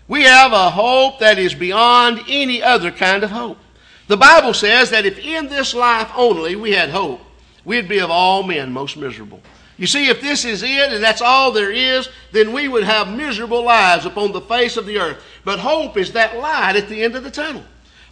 We 0.07 0.23
have 0.23 0.53
a 0.53 0.71
hope 0.71 1.19
that 1.19 1.39
is 1.39 1.55
beyond 1.55 2.21
any 2.29 2.63
other 2.63 2.93
kind 2.93 3.25
of 3.25 3.31
hope. 3.31 3.59
The 4.07 4.17
Bible 4.17 4.55
says 4.55 4.91
that 4.91 5.07
if 5.07 5.19
in 5.19 5.49
this 5.49 5.75
life 5.75 6.11
only 6.15 6.55
we 6.55 6.73
had 6.73 6.91
hope, 6.91 7.21
we'd 7.65 7.89
be 7.89 7.99
of 7.99 8.11
all 8.11 8.43
men 8.45 8.71
most 8.71 8.97
miserable. 8.97 9.41
You 9.79 9.87
see, 9.87 10.09
if 10.09 10.21
this 10.21 10.45
is 10.45 10.63
it 10.63 10.93
and 10.93 11.03
that's 11.03 11.21
all 11.21 11.51
there 11.51 11.73
is, 11.73 12.09
then 12.33 12.53
we 12.53 12.69
would 12.69 12.85
have 12.85 13.15
miserable 13.15 13.65
lives 13.65 14.07
upon 14.07 14.33
the 14.33 14.41
face 14.43 14.77
of 14.77 14.87
the 14.87 14.99
earth. 14.99 15.23
But 15.45 15.59
hope 15.59 15.97
is 15.97 16.13
that 16.13 16.37
light 16.37 16.77
at 16.77 16.89
the 16.89 17.03
end 17.03 17.17
of 17.17 17.25
the 17.25 17.31
tunnel. 17.31 17.65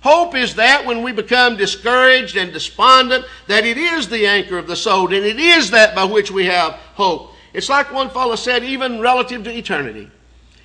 Hope 0.04 0.34
is 0.34 0.56
that 0.56 0.84
when 0.84 1.02
we 1.02 1.12
become 1.12 1.56
discouraged 1.56 2.37
and 2.37 2.52
despondent, 2.52 3.25
that 3.46 3.64
it 3.64 3.78
is 3.78 4.06
the 4.06 4.26
anchor 4.26 4.58
of 4.58 4.66
the 4.66 4.76
soul, 4.76 5.06
and 5.06 5.25
it 5.25 5.40
is 5.40 5.70
that 5.70 5.94
by 5.94 6.04
which 6.04 6.30
we 6.30 6.44
have 6.44 6.75
hope. 6.94 7.32
It's 7.54 7.70
like 7.70 7.90
one 7.90 8.11
fellow 8.11 8.37
said, 8.37 8.62
even 8.64 9.00
relative 9.00 9.44
to 9.44 9.56
eternity. 9.56 10.11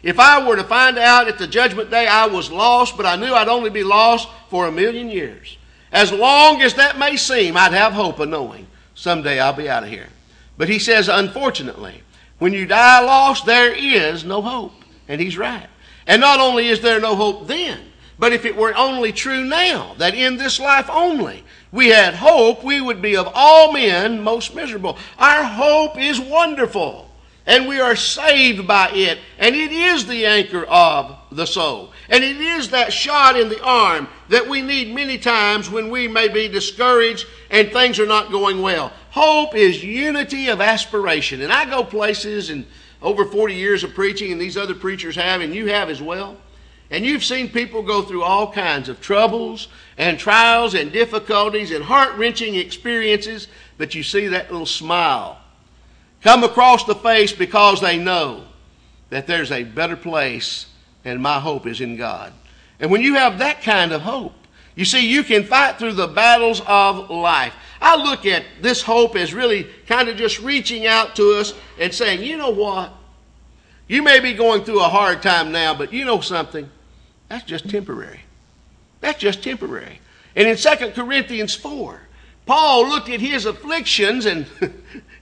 If 0.04 0.20
I 0.20 0.46
were 0.46 0.58
to 0.58 0.64
find 0.66 0.98
out 0.98 1.30
at 1.30 1.38
the 1.38 1.48
judgment 1.48 1.90
day 1.90 2.06
I 2.06 2.26
was 2.26 2.52
lost, 2.52 2.98
but 2.98 3.06
I 3.06 3.16
knew 3.16 3.34
I'd 3.34 3.48
only 3.48 3.70
be 3.70 3.82
lost 3.82 4.28
for 4.50 4.68
a 4.68 4.74
million 4.74 5.08
years, 5.08 5.58
as 5.94 6.12
long 6.12 6.62
as 6.62 6.74
that 6.74 7.00
may 7.00 7.16
seem, 7.16 7.56
I'd 7.56 7.72
have 7.72 7.94
hope 7.94 8.20
of 8.20 8.28
knowing 8.28 8.68
someday 8.94 9.40
I'll 9.40 9.54
be 9.54 9.70
out 9.70 9.84
of 9.84 9.90
here. 9.90 10.10
But 10.58 10.68
he 10.68 10.80
says, 10.80 11.08
unfortunately, 11.08 12.04
when 12.40 12.52
you 12.52 12.66
die 12.66 13.00
lost, 13.00 13.46
there 13.46 13.74
is 13.74 14.26
no 14.26 14.42
hope. 14.42 14.74
And 15.08 15.22
he's 15.22 15.38
right. 15.38 15.70
And 16.06 16.20
not 16.20 16.42
only 16.42 16.68
is 16.68 16.82
there 16.82 17.00
no 17.00 17.16
hope 17.16 17.48
then, 17.48 17.80
but 18.20 18.34
if 18.34 18.46
it 18.46 18.56
were 18.56 18.76
only 18.76 19.12
true 19.12 19.44
now, 19.44 19.96
that 19.98 20.14
in 20.14 20.38
this 20.38 20.60
life 20.60 20.90
only 20.90 21.44
we 21.72 21.88
had 21.88 22.16
hope, 22.16 22.64
we 22.64 22.82
would 22.82 23.02
be 23.02 23.16
of 23.16 23.32
all 23.34 23.72
men 23.72 24.22
most 24.22 24.54
miserable. 24.54 24.98
Our 25.18 25.44
hope 25.44 25.98
is 25.98 26.20
wonderful 26.20 27.10
and 27.50 27.68
we 27.68 27.80
are 27.80 27.96
saved 27.96 28.68
by 28.68 28.92
it. 28.92 29.18
And 29.40 29.56
it 29.56 29.72
is 29.72 30.06
the 30.06 30.28
anchor 30.28 30.66
of 30.66 31.18
the 31.32 31.48
soul. 31.48 31.92
And 32.08 32.24
it 32.24 32.38
is 32.38 32.70
that 32.70 32.94
shot 32.94 33.40
in 33.40 33.50
the 33.50 33.64
arm 33.64 34.08
that 34.30 34.48
we 34.48 34.62
need 34.62 34.94
many 34.94 35.18
times 35.18 35.68
when 35.68 35.90
we 35.90 36.08
may 36.08 36.28
be 36.28 36.48
discouraged 36.48 37.26
and 37.50 37.72
things 37.72 38.00
are 38.00 38.06
not 38.06 38.32
going 38.32 38.62
well. 38.62 38.92
Hope 39.10 39.56
is 39.56 39.84
unity 39.84 40.50
of 40.50 40.62
aspiration. 40.62 41.42
And 41.42 41.52
I 41.52 41.66
go 41.66 41.84
places 41.84 42.52
and 42.52 42.68
over 43.02 43.26
40 43.26 43.56
years 43.56 43.84
of 43.84 43.96
preaching, 43.96 44.32
and 44.32 44.40
these 44.42 44.58
other 44.58 44.76
preachers 44.76 45.16
have, 45.16 45.42
and 45.42 45.56
you 45.56 45.68
have 45.68 45.90
as 45.90 46.02
well. 46.02 46.38
And 46.92 47.06
you've 47.06 47.24
seen 47.24 47.50
people 47.50 47.84
go 47.84 48.02
through 48.02 48.24
all 48.24 48.52
kinds 48.52 48.90
of 48.90 49.00
troubles 49.00 49.68
and 49.98 50.18
trials 50.18 50.74
and 50.74 50.92
difficulties 50.92 51.72
and 51.72 51.84
heart 51.84 52.16
wrenching 52.16 52.56
experiences, 52.56 53.48
but 53.78 53.94
you 53.94 54.02
see 54.02 54.28
that 54.28 54.52
little 54.52 54.66
smile 54.66 55.40
come 56.22 56.44
across 56.44 56.84
the 56.84 56.96
face 56.96 57.32
because 57.32 57.80
they 57.80 57.98
know 57.98 58.44
that 59.10 59.28
there's 59.28 59.52
a 59.52 59.64
better 59.64 59.96
place 59.96 60.66
and 61.06 61.22
my 61.22 61.40
hope 61.40 61.66
is 61.66 61.80
in 61.82 61.96
God. 61.96 62.34
And 62.80 62.92
when 62.92 63.02
you 63.02 63.16
have 63.16 63.40
that 63.40 63.62
kind 63.62 63.92
of 63.92 64.02
hope, 64.02 64.34
you 64.76 64.86
see, 64.86 65.10
you 65.10 65.24
can 65.24 65.44
fight 65.44 65.78
through 65.78 65.94
the 65.94 66.08
battles 66.08 66.62
of 66.66 67.10
life. 67.10 67.54
I 67.82 67.96
look 67.96 68.26
at 68.26 68.44
this 68.62 68.82
hope 68.82 69.16
as 69.16 69.34
really 69.34 69.68
kind 69.88 70.10
of 70.10 70.18
just 70.18 70.40
reaching 70.40 70.88
out 70.88 71.16
to 71.18 71.34
us 71.34 71.54
and 71.80 71.94
saying, 71.94 72.24
you 72.24 72.38
know 72.38 72.50
what? 72.50 72.94
You 73.88 74.04
may 74.04 74.20
be 74.20 74.34
going 74.34 74.64
through 74.64 74.82
a 74.82 74.90
hard 74.90 75.22
time 75.22 75.52
now, 75.52 75.74
but 75.74 75.92
you 75.92 76.06
know 76.06 76.22
something? 76.22 76.70
That's 77.30 77.46
just 77.46 77.70
temporary. 77.70 78.22
That's 79.02 79.20
just 79.20 79.44
temporary. 79.44 80.02
And 80.36 80.48
in 80.48 80.58
2 80.58 80.92
Corinthians 80.92 81.56
4, 81.56 82.02
Paul 82.46 82.90
looked 82.90 83.10
at 83.10 83.22
his 83.22 83.46
afflictions 83.46 84.26
and 84.26 84.46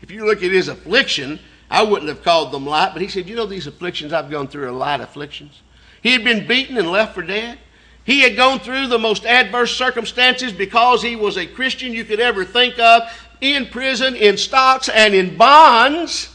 If 0.07 0.11
you 0.11 0.25
look 0.25 0.41
at 0.41 0.51
his 0.51 0.69
affliction, 0.69 1.37
I 1.69 1.83
wouldn't 1.83 2.07
have 2.07 2.23
called 2.23 2.53
them 2.53 2.65
light, 2.65 2.91
but 2.93 3.01
he 3.01 3.09
said, 3.09 3.27
You 3.27 3.35
know, 3.35 3.45
these 3.45 3.67
afflictions 3.67 4.13
I've 4.13 4.31
gone 4.31 4.47
through 4.47 4.67
are 4.67 4.71
light 4.71 5.01
afflictions. 5.01 5.61
He 6.01 6.13
had 6.13 6.23
been 6.23 6.47
beaten 6.47 6.77
and 6.77 6.89
left 6.89 7.13
for 7.13 7.23
dead. 7.23 7.59
He 8.05 8.21
had 8.21 8.37
gone 8.37 8.59
through 8.59 8.87
the 8.87 8.97
most 8.97 9.25
adverse 9.25 9.75
circumstances 9.75 10.53
because 10.53 11.01
he 11.01 11.17
was 11.17 11.37
a 11.37 11.45
Christian 11.45 11.91
you 11.91 12.05
could 12.05 12.21
ever 12.21 12.45
think 12.45 12.79
of 12.79 13.03
in 13.41 13.65
prison, 13.65 14.15
in 14.15 14.37
stocks, 14.37 14.87
and 14.87 15.13
in 15.13 15.35
bonds. 15.35 16.33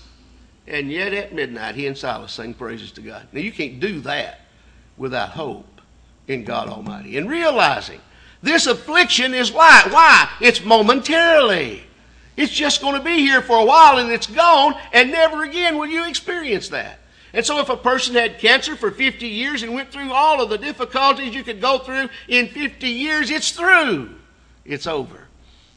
And 0.67 0.93
yet 0.93 1.15
at 1.15 1.35
midnight, 1.35 1.77
he 1.77 1.87
and 1.87 1.97
Silas 1.97 2.33
sang 2.33 2.53
praises 2.53 2.93
to 2.93 3.01
God. 3.01 3.27
Now, 3.33 3.41
you 3.41 3.53
can't 3.53 3.81
do 3.81 4.01
that 4.01 4.42
without 4.97 5.31
hope 5.31 5.81
in 6.29 6.45
God 6.45 6.69
Almighty. 6.69 7.17
And 7.17 7.29
realizing 7.29 8.01
this 8.43 8.67
affliction 8.67 9.35
is 9.35 9.53
light. 9.53 9.89
Why? 9.91 10.29
It's 10.41 10.65
momentarily. 10.65 11.85
It's 12.37 12.53
just 12.53 12.81
going 12.81 12.95
to 12.95 13.05
be 13.05 13.19
here 13.19 13.43
for 13.43 13.57
a 13.57 13.65
while 13.65 13.99
and 13.99 14.11
it's 14.11 14.27
gone, 14.27 14.75
and 14.93 15.11
never 15.11 15.45
again 15.45 15.79
will 15.79 15.87
you 15.87 16.09
experience 16.09 16.69
that. 16.71 16.99
And 17.35 17.45
so, 17.47 17.61
if 17.61 17.71
a 17.71 17.77
person 17.77 18.15
had 18.15 18.39
cancer 18.39 18.77
for 18.77 18.91
50 18.91 19.27
years 19.27 19.63
and 19.63 19.73
went 19.73 19.91
through 19.91 20.13
all 20.13 20.43
of 20.43 20.51
the 20.51 20.59
difficulties 20.59 21.35
you 21.35 21.43
could 21.43 21.63
go 21.63 21.79
through 21.79 22.11
in 22.29 22.49
50 22.49 22.87
years, 22.87 23.31
it's 23.31 23.53
through. 23.53 24.15
It's 24.67 24.87
over. 24.87 25.29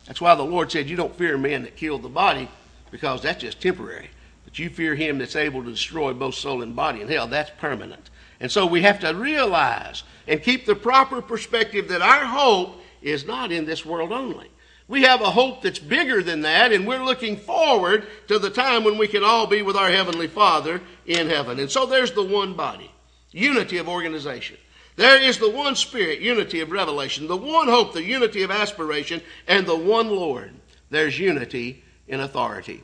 That's 0.05 0.19
why 0.19 0.35
the 0.35 0.43
Lord 0.43 0.71
said, 0.71 0.89
You 0.89 0.97
don't 0.97 1.15
fear 1.15 1.37
man 1.37 1.63
that 1.63 1.77
killed 1.77 2.01
the 2.01 2.09
body, 2.09 2.49
because 2.91 3.21
that's 3.21 3.41
just 3.41 3.61
temporary. 3.61 4.09
But 4.43 4.59
you 4.59 4.69
fear 4.69 4.95
him 4.95 5.17
that's 5.17 5.35
able 5.37 5.63
to 5.63 5.71
destroy 5.71 6.13
both 6.13 6.35
soul 6.35 6.61
and 6.61 6.75
body 6.75 7.01
in 7.01 7.07
hell. 7.07 7.27
That's 7.27 7.51
permanent. 7.57 8.09
And 8.45 8.51
so 8.51 8.67
we 8.67 8.83
have 8.83 8.99
to 8.99 9.11
realize 9.15 10.03
and 10.27 10.39
keep 10.39 10.67
the 10.67 10.75
proper 10.75 11.19
perspective 11.19 11.87
that 11.87 12.03
our 12.03 12.25
hope 12.25 12.79
is 13.01 13.25
not 13.25 13.51
in 13.51 13.65
this 13.65 13.83
world 13.83 14.11
only. 14.11 14.51
We 14.87 15.01
have 15.01 15.21
a 15.21 15.31
hope 15.31 15.63
that's 15.63 15.79
bigger 15.79 16.21
than 16.21 16.41
that, 16.41 16.71
and 16.71 16.85
we're 16.85 17.03
looking 17.03 17.37
forward 17.37 18.05
to 18.27 18.37
the 18.37 18.51
time 18.51 18.83
when 18.83 18.99
we 18.99 19.07
can 19.07 19.23
all 19.23 19.47
be 19.47 19.63
with 19.63 19.75
our 19.75 19.89
Heavenly 19.89 20.27
Father 20.27 20.79
in 21.07 21.27
heaven. 21.27 21.59
And 21.59 21.71
so 21.71 21.87
there's 21.87 22.11
the 22.11 22.23
one 22.23 22.53
body, 22.53 22.91
unity 23.31 23.79
of 23.79 23.89
organization. 23.89 24.57
There 24.95 25.19
is 25.19 25.39
the 25.39 25.49
one 25.49 25.75
Spirit, 25.75 26.19
unity 26.19 26.59
of 26.59 26.69
revelation, 26.69 27.25
the 27.25 27.35
one 27.35 27.67
hope, 27.67 27.93
the 27.93 28.03
unity 28.03 28.43
of 28.43 28.51
aspiration, 28.51 29.23
and 29.47 29.65
the 29.65 29.75
one 29.75 30.09
Lord. 30.09 30.53
There's 30.91 31.17
unity 31.17 31.83
in 32.07 32.19
authority. 32.19 32.83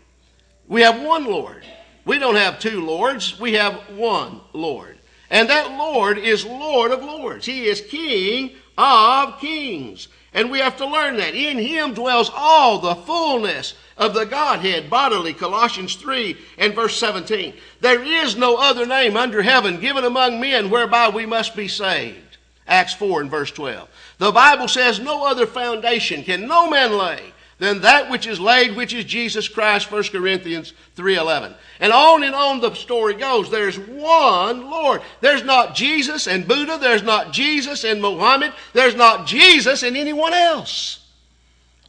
We 0.67 0.81
have 0.81 0.99
one 1.03 1.25
Lord. 1.25 1.63
We 2.03 2.17
don't 2.17 2.33
have 2.33 2.57
two 2.57 2.83
Lords, 2.83 3.39
we 3.39 3.53
have 3.53 3.75
one 3.91 4.41
Lord. 4.53 4.97
And 5.31 5.49
that 5.49 5.71
Lord 5.71 6.17
is 6.17 6.45
Lord 6.45 6.91
of 6.91 7.01
Lords. 7.03 7.45
He 7.45 7.65
is 7.65 7.79
King 7.79 8.51
of 8.77 9.39
Kings. 9.39 10.09
And 10.33 10.51
we 10.51 10.59
have 10.59 10.75
to 10.77 10.85
learn 10.85 11.15
that. 11.17 11.35
In 11.35 11.57
him 11.57 11.93
dwells 11.93 12.29
all 12.35 12.79
the 12.79 12.95
fullness 12.95 13.73
of 13.97 14.13
the 14.13 14.25
Godhead 14.25 14.89
bodily. 14.89 15.33
Colossians 15.33 15.95
3 15.95 16.37
and 16.57 16.75
verse 16.75 16.97
17. 16.97 17.53
There 17.79 18.03
is 18.03 18.35
no 18.35 18.57
other 18.57 18.85
name 18.85 19.15
under 19.15 19.41
heaven 19.41 19.79
given 19.79 20.03
among 20.03 20.41
men 20.41 20.69
whereby 20.69 21.07
we 21.07 21.25
must 21.25 21.55
be 21.55 21.69
saved. 21.69 22.37
Acts 22.67 22.93
4 22.93 23.21
and 23.21 23.31
verse 23.31 23.51
12. 23.51 23.89
The 24.17 24.31
Bible 24.33 24.67
says 24.67 24.99
no 24.99 25.25
other 25.25 25.47
foundation 25.47 26.23
can 26.23 26.45
no 26.45 26.69
man 26.69 26.97
lay 26.97 27.21
than 27.61 27.81
that 27.81 28.09
which 28.09 28.25
is 28.25 28.39
laid, 28.39 28.75
which 28.75 28.91
is 28.91 29.05
Jesus 29.05 29.47
Christ, 29.47 29.91
1 29.91 30.05
Corinthians 30.05 30.73
3.11. 30.97 31.53
And 31.79 31.93
on 31.93 32.23
and 32.23 32.33
on 32.33 32.59
the 32.59 32.73
story 32.73 33.13
goes. 33.13 33.51
There's 33.51 33.77
one 33.77 34.71
Lord. 34.71 35.03
There's 35.19 35.43
not 35.43 35.75
Jesus 35.75 36.27
and 36.27 36.47
Buddha. 36.47 36.79
There's 36.81 37.03
not 37.03 37.31
Jesus 37.31 37.83
and 37.83 38.01
Muhammad. 38.01 38.51
There's 38.73 38.95
not 38.95 39.27
Jesus 39.27 39.83
and 39.83 39.95
anyone 39.95 40.33
else. 40.33 41.05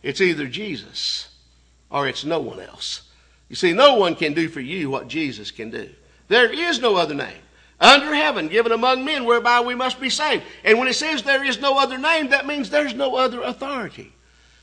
It's 0.03 0.21
either 0.21 0.47
Jesus 0.47 1.31
or 1.89 2.07
it's 2.07 2.27
no 2.27 2.39
one 2.39 2.61
else. 2.61 3.09
You 3.49 3.57
see, 3.57 3.73
no 3.73 3.95
one 3.95 4.15
can 4.15 4.35
do 4.35 4.51
for 4.51 4.61
you 4.61 4.91
what 4.91 5.09
Jesus 5.09 5.51
can 5.51 5.71
do. 5.71 5.89
There 6.29 6.53
is 6.53 6.83
no 6.83 6.97
other 6.97 7.15
name 7.15 7.41
under 7.81 8.15
heaven 8.15 8.49
given 8.49 8.73
among 8.73 9.07
men 9.07 9.25
whereby 9.25 9.61
we 9.61 9.75
must 9.75 9.99
be 9.99 10.11
saved. 10.11 10.43
And 10.65 10.79
when 10.79 10.89
it 10.89 10.97
says 10.97 11.23
there 11.23 11.43
is 11.43 11.63
no 11.63 11.79
other 11.79 11.97
name, 11.97 12.29
that 12.29 12.47
means 12.47 12.69
there's 12.69 12.93
no 12.93 13.17
other 13.17 13.41
authority. 13.41 14.13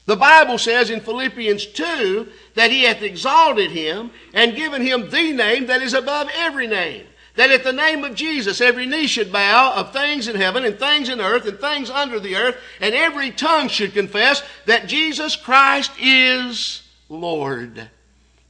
The 0.10 0.16
Bible 0.16 0.58
says 0.58 0.90
in 0.90 1.02
Philippians 1.02 1.68
2 1.68 2.28
that 2.56 2.72
he 2.72 2.82
hath 2.82 3.04
exalted 3.04 3.70
him 3.70 4.10
and 4.34 4.56
given 4.56 4.82
him 4.82 5.08
the 5.08 5.34
name 5.34 5.68
that 5.68 5.84
is 5.84 5.94
above 5.94 6.32
every 6.34 6.66
name. 6.66 7.06
That 7.36 7.52
at 7.52 7.64
the 7.64 7.72
name 7.72 8.04
of 8.04 8.16
Jesus 8.16 8.60
every 8.60 8.88
knee 8.88 9.06
should 9.06 9.32
bow 9.32 9.72
of 9.76 9.94
things 9.94 10.28
in 10.28 10.36
heaven 10.36 10.66
and 10.66 10.80
things 10.80 11.10
in 11.10 11.22
earth 11.22 11.46
and 11.46 11.60
things 11.60 11.92
under 11.92 12.20
the 12.20 12.38
earth, 12.38 12.58
and 12.82 12.96
every 12.96 13.30
tongue 13.30 13.68
should 13.68 13.94
confess 13.94 14.42
that 14.66 14.88
Jesus 14.88 15.36
Christ 15.36 15.92
is 16.02 16.82
Lord 17.08 17.92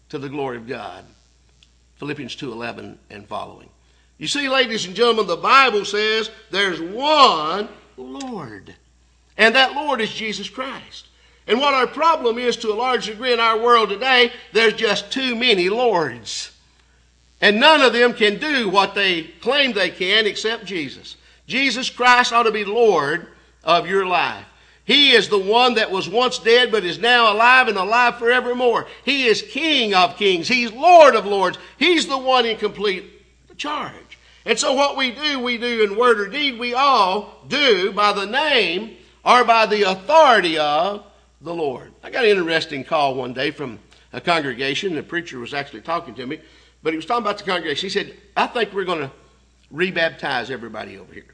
to 0.08 0.18
the 0.18 0.30
glory 0.30 0.56
of 0.56 0.66
God. 0.66 1.04
Philippians 1.98 2.38
2:11 2.38 2.98
and 3.10 3.28
following. 3.28 3.70
You 4.18 4.30
see, 4.30 4.48
ladies 4.48 4.86
and 4.86 4.96
gentlemen, 4.96 5.28
the 5.28 5.36
Bible 5.36 5.84
says 5.84 6.32
there's 6.52 6.80
one 6.80 7.68
Lord. 7.98 8.76
And 9.38 9.56
that 9.56 9.74
Lord 9.74 10.00
is 10.00 10.14
Jesus 10.14 10.48
Christ. 10.48 11.08
And 11.50 11.60
what 11.60 11.74
our 11.74 11.88
problem 11.88 12.38
is 12.38 12.56
to 12.58 12.72
a 12.72 12.76
large 12.76 13.08
degree 13.08 13.34
in 13.34 13.40
our 13.40 13.60
world 13.60 13.90
today, 13.90 14.32
there's 14.54 14.74
just 14.74 15.12
too 15.12 15.36
many 15.36 15.68
lords. 15.68 16.52
And 17.42 17.60
none 17.60 17.82
of 17.82 17.92
them 17.92 18.14
can 18.14 18.38
do 18.38 18.70
what 18.70 18.94
they 18.94 19.24
claim 19.24 19.74
they 19.74 19.90
can 19.90 20.28
except 20.28 20.66
Jesus. 20.66 21.18
Jesus 21.48 21.90
Christ 21.90 22.32
ought 22.32 22.44
to 22.44 22.52
be 22.52 22.66
Lord 22.66 23.28
of 23.64 23.88
your 23.88 24.06
life. 24.06 24.46
He 24.86 25.12
is 25.12 25.28
the 25.28 25.40
one 25.40 25.74
that 25.74 25.90
was 25.90 26.08
once 26.08 26.38
dead 26.38 26.72
but 26.72 26.84
is 26.84 27.00
now 27.00 27.34
alive 27.34 27.68
and 27.68 27.78
alive 27.78 28.20
forevermore. 28.20 28.86
He 29.04 29.26
is 29.26 29.42
King 29.42 29.96
of 29.96 30.18
kings. 30.18 30.48
He's 30.48 30.72
Lord 30.72 31.16
of 31.16 31.26
lords. 31.26 31.58
He's 31.80 32.06
the 32.06 32.18
one 32.18 32.46
in 32.46 32.58
complete 32.58 33.06
charge. 33.58 34.20
And 34.46 34.58
so 34.58 34.74
what 34.74 34.98
we 34.98 35.12
do, 35.12 35.40
we 35.40 35.58
do 35.58 35.84
in 35.84 35.98
word 35.98 36.20
or 36.20 36.28
deed, 36.28 36.60
we 36.60 36.76
all 36.76 37.44
do 37.48 37.92
by 37.92 38.14
the 38.14 38.28
name 38.28 38.98
or 39.26 39.44
by 39.44 39.66
the 39.66 39.84
authority 39.84 40.60
of 40.60 41.06
the 41.42 41.54
Lord. 41.54 41.92
I 42.04 42.10
got 42.10 42.26
an 42.26 42.32
interesting 42.32 42.84
call 42.84 43.16
one 43.16 43.34
day 43.34 43.52
from 43.52 43.80
a 44.14 44.22
congregation. 44.22 44.96
The 44.96 45.04
preacher 45.04 45.40
was 45.40 45.54
actually 45.54 45.82
talking 45.82 46.14
to 46.16 46.26
me, 46.26 46.40
but 46.84 46.94
he 46.94 46.98
was 46.98 47.06
talking 47.06 47.24
about 47.24 47.38
the 47.38 47.44
congregation. 47.44 47.88
He 47.88 47.90
said, 47.90 48.16
I 48.36 48.48
think 48.48 48.74
we're 48.74 48.86
going 48.86 49.02
to 49.02 49.12
rebaptize 49.74 50.50
everybody 50.50 50.98
over 50.98 51.14
here. 51.14 51.26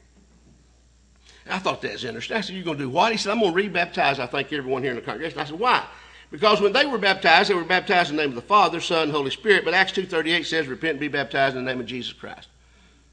I 1.48 1.58
thought 1.58 1.80
that 1.82 1.92
was 1.92 2.04
interesting. 2.04 2.36
I 2.36 2.40
said, 2.40 2.56
You're 2.56 2.64
going 2.64 2.78
to 2.78 2.84
do 2.84 2.90
what? 2.90 3.12
He 3.12 3.18
said, 3.18 3.30
I'm 3.32 3.40
going 3.40 3.54
to 3.54 3.70
rebaptize, 3.70 4.18
I 4.18 4.26
think, 4.26 4.52
everyone 4.52 4.82
here 4.82 4.90
in 4.90 4.96
the 4.96 5.02
congregation. 5.02 5.38
I 5.38 5.44
said, 5.44 5.58
Why? 5.58 5.84
Because 6.30 6.60
when 6.60 6.72
they 6.72 6.86
were 6.86 6.98
baptized, 6.98 7.50
they 7.50 7.54
were 7.54 7.64
baptized 7.64 8.10
in 8.10 8.16
the 8.16 8.22
name 8.22 8.30
of 8.30 8.34
the 8.36 8.42
Father, 8.42 8.80
Son, 8.80 9.10
Holy 9.10 9.30
Spirit. 9.30 9.64
But 9.64 9.74
Acts 9.74 9.92
2.38 9.92 10.44
says, 10.44 10.66
Repent 10.66 10.92
and 10.92 11.00
be 11.00 11.08
baptized 11.08 11.56
in 11.56 11.64
the 11.64 11.70
name 11.70 11.80
of 11.80 11.86
Jesus 11.86 12.12
Christ. 12.12 12.48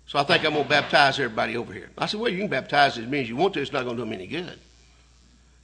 So 0.07 0.17
I 0.17 0.23
think 0.23 0.43
I'm 0.43 0.53
going 0.53 0.63
to 0.63 0.69
baptize 0.69 1.19
everybody 1.19 1.55
over 1.55 1.71
here. 1.71 1.89
I 1.97 2.07
said, 2.07 2.19
Well, 2.19 2.31
you 2.31 2.39
can 2.39 2.47
baptize 2.47 2.97
as 2.97 3.05
many 3.05 3.21
as 3.21 3.29
you 3.29 3.35
want 3.35 3.53
to. 3.53 3.61
It's 3.61 3.71
not 3.71 3.83
going 3.83 3.97
to 3.97 4.03
do 4.03 4.09
them 4.09 4.13
any 4.13 4.27
good. 4.27 4.57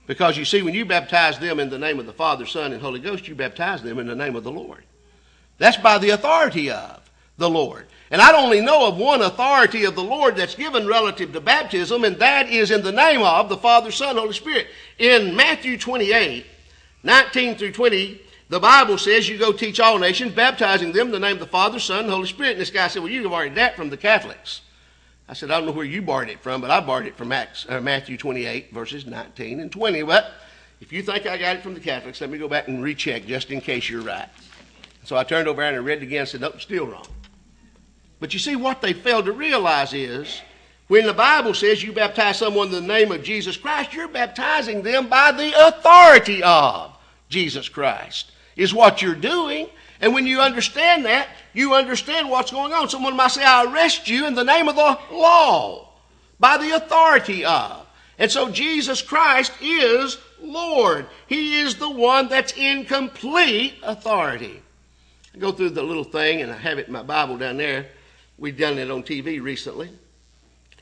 Because 0.10 0.36
you 0.36 0.43
see, 0.43 0.63
when 0.63 0.74
you 0.74 0.86
baptize 0.86 1.38
them 1.38 1.60
in 1.60 1.69
the 1.69 1.78
name 1.78 2.00
of 2.00 2.08
the 2.08 2.13
Father, 2.13 2.48
Son, 2.48 2.74
and 2.74 2.82
Holy 2.82 3.00
Ghost, 3.00 3.28
you 3.28 3.36
baptize 3.36 3.84
them 3.84 4.00
in 4.00 4.08
the 4.08 4.15
name 4.15 4.36
of 4.36 4.43
the 4.43 4.52
Lord. 4.52 4.84
That's 5.60 5.78
by 5.78 6.00
the 6.00 6.10
authority 6.10 6.72
of 6.72 7.08
the 7.38 7.48
Lord. 7.48 7.86
And 8.10 8.19
I 8.19 8.36
only 8.36 8.60
know 8.60 8.88
of 8.88 8.98
one 8.98 9.22
authority 9.22 9.86
of 9.86 9.93
the 9.93 10.04
Lord 10.04 10.36
that's 10.36 10.56
given 10.56 10.88
relative 10.88 11.32
to 11.34 11.39
baptism, 11.39 12.04
and 12.04 12.17
that 12.17 12.50
is 12.50 12.72
in 12.72 12.82
the 12.82 12.91
name 12.91 13.22
of 13.22 13.50
the 13.50 13.58
Father, 13.58 13.91
Son, 13.91 14.17
Holy 14.17 14.34
Spirit. 14.34 14.65
In 14.98 15.36
Matthew 15.36 15.78
28, 15.78 16.43
19 17.04 17.56
through 17.56 17.74
20, 17.74 18.19
the 18.50 18.60
Bible 18.60 18.98
says 18.98 19.30
you 19.30 19.38
go 19.38 19.52
teach 19.52 19.80
all 19.80 20.00
nations, 20.00 20.34
baptizing 20.34 20.91
them 20.91 21.10
in 21.10 21.13
the 21.13 21.19
name 21.19 21.34
of 21.34 21.39
the 21.39 21.45
Father, 21.45 21.78
Son, 21.78 22.06
and 22.06 22.10
Holy 22.10 22.28
Spirit. 22.28 22.54
And 22.54 22.62
this 22.62 22.72
guy 22.72 22.88
said, 22.88 23.04
Well, 23.04 23.12
you've 23.12 23.32
already 23.32 23.54
that 23.54 23.76
from 23.76 23.91
the 23.91 23.98
Catholics. 23.98 24.62
I 25.30 25.34
said, 25.34 25.52
I 25.52 25.58
don't 25.58 25.68
know 25.68 25.72
where 25.74 25.86
you 25.86 26.02
borrowed 26.02 26.30
it 26.30 26.39
from, 26.39 26.60
but 26.60 26.72
I 26.72 26.80
borrowed 26.80 27.06
it 27.06 27.15
from 27.15 27.32
uh, 27.32 27.46
Matthew 27.82 28.18
28, 28.18 28.74
verses 28.74 29.06
19 29.06 29.60
and 29.60 29.72
20. 29.72 30.02
But 30.02 30.32
if 30.82 30.92
you 30.92 31.04
think 31.04 31.28
I 31.28 31.38
got 31.38 31.58
it 31.58 31.62
from 31.62 31.76
the 31.76 31.80
Catholics, 31.80 32.20
let 32.20 32.32
me 32.32 32.39
go 32.39 32.48
back 32.48 32.68
and 32.68 32.82
recheck 32.82 33.28
just 33.28 33.52
in 33.52 33.62
case 33.62 33.88
you're 33.88 34.02
right. 34.02 34.28
So 35.04 35.15
I 35.15 35.24
turned 35.24 35.48
over 35.48 35.62
and 35.62 35.76
I 35.76 35.80
read 35.80 36.00
it 36.00 36.04
again 36.04 36.22
and 36.22 36.30
said, 36.30 36.42
Nope, 36.42 36.60
still 36.60 36.88
wrong. 36.88 37.06
But 38.20 38.34
you 38.34 38.39
see, 38.39 38.56
what 38.56 38.82
they 38.82 38.94
failed 38.94 39.26
to 39.26 39.32
realize 39.32 39.94
is 39.94 40.42
when 40.88 41.06
the 41.06 41.13
Bible 41.13 41.54
says 41.54 41.84
you 41.84 41.94
baptize 41.94 42.38
someone 42.38 42.68
in 42.68 42.74
the 42.74 42.82
name 42.82 43.12
of 43.12 43.24
Jesus 43.24 43.56
Christ, 43.56 43.94
you're 43.94 44.08
baptizing 44.08 44.82
them 44.82 45.10
by 45.10 45.32
the 45.32 45.68
authority 45.68 46.42
of 46.42 46.98
Jesus 47.30 47.70
Christ, 47.70 48.32
is 48.56 48.74
what 48.74 49.00
you're 49.00 49.13
doing. 49.13 49.70
And 50.02 50.14
when 50.14 50.26
you 50.26 50.42
understand 50.42 51.06
that, 51.06 51.28
you 51.54 51.74
understand 51.74 52.30
what's 52.30 52.52
going 52.52 52.72
on. 52.72 52.90
Someone 52.90 53.16
might 53.16 53.32
say, 53.32 53.44
I 53.44 53.66
arrest 53.66 54.08
you 54.08 54.26
in 54.28 54.36
the 54.36 54.44
name 54.44 54.68
of 54.68 54.76
the 54.76 54.98
law, 55.12 55.90
by 56.40 56.58
the 56.58 56.76
authority 56.76 57.44
of. 57.44 57.86
And 58.18 58.32
so 58.32 58.50
Jesus 58.50 59.02
Christ 59.02 59.52
is 59.62 60.18
Lord. 60.42 61.06
He 61.28 61.60
is 61.60 61.76
the 61.76 61.90
one 61.90 62.28
that's 62.28 62.54
in 62.54 62.86
complete 62.86 63.76
authority. 63.84 64.62
I 65.34 65.38
go 65.38 65.52
through 65.52 65.72
the 65.72 65.84
little 65.84 66.04
thing, 66.04 66.42
and 66.42 66.52
I 66.52 66.58
have 66.58 66.80
it 66.80 66.88
in 66.88 66.94
my 66.94 67.04
Bible 67.04 67.38
down 67.38 67.58
there. 67.58 67.88
We've 68.38 68.58
done 68.58 68.78
it 68.78 68.90
on 68.90 69.04
TV 69.04 69.42
recently. 69.42 69.90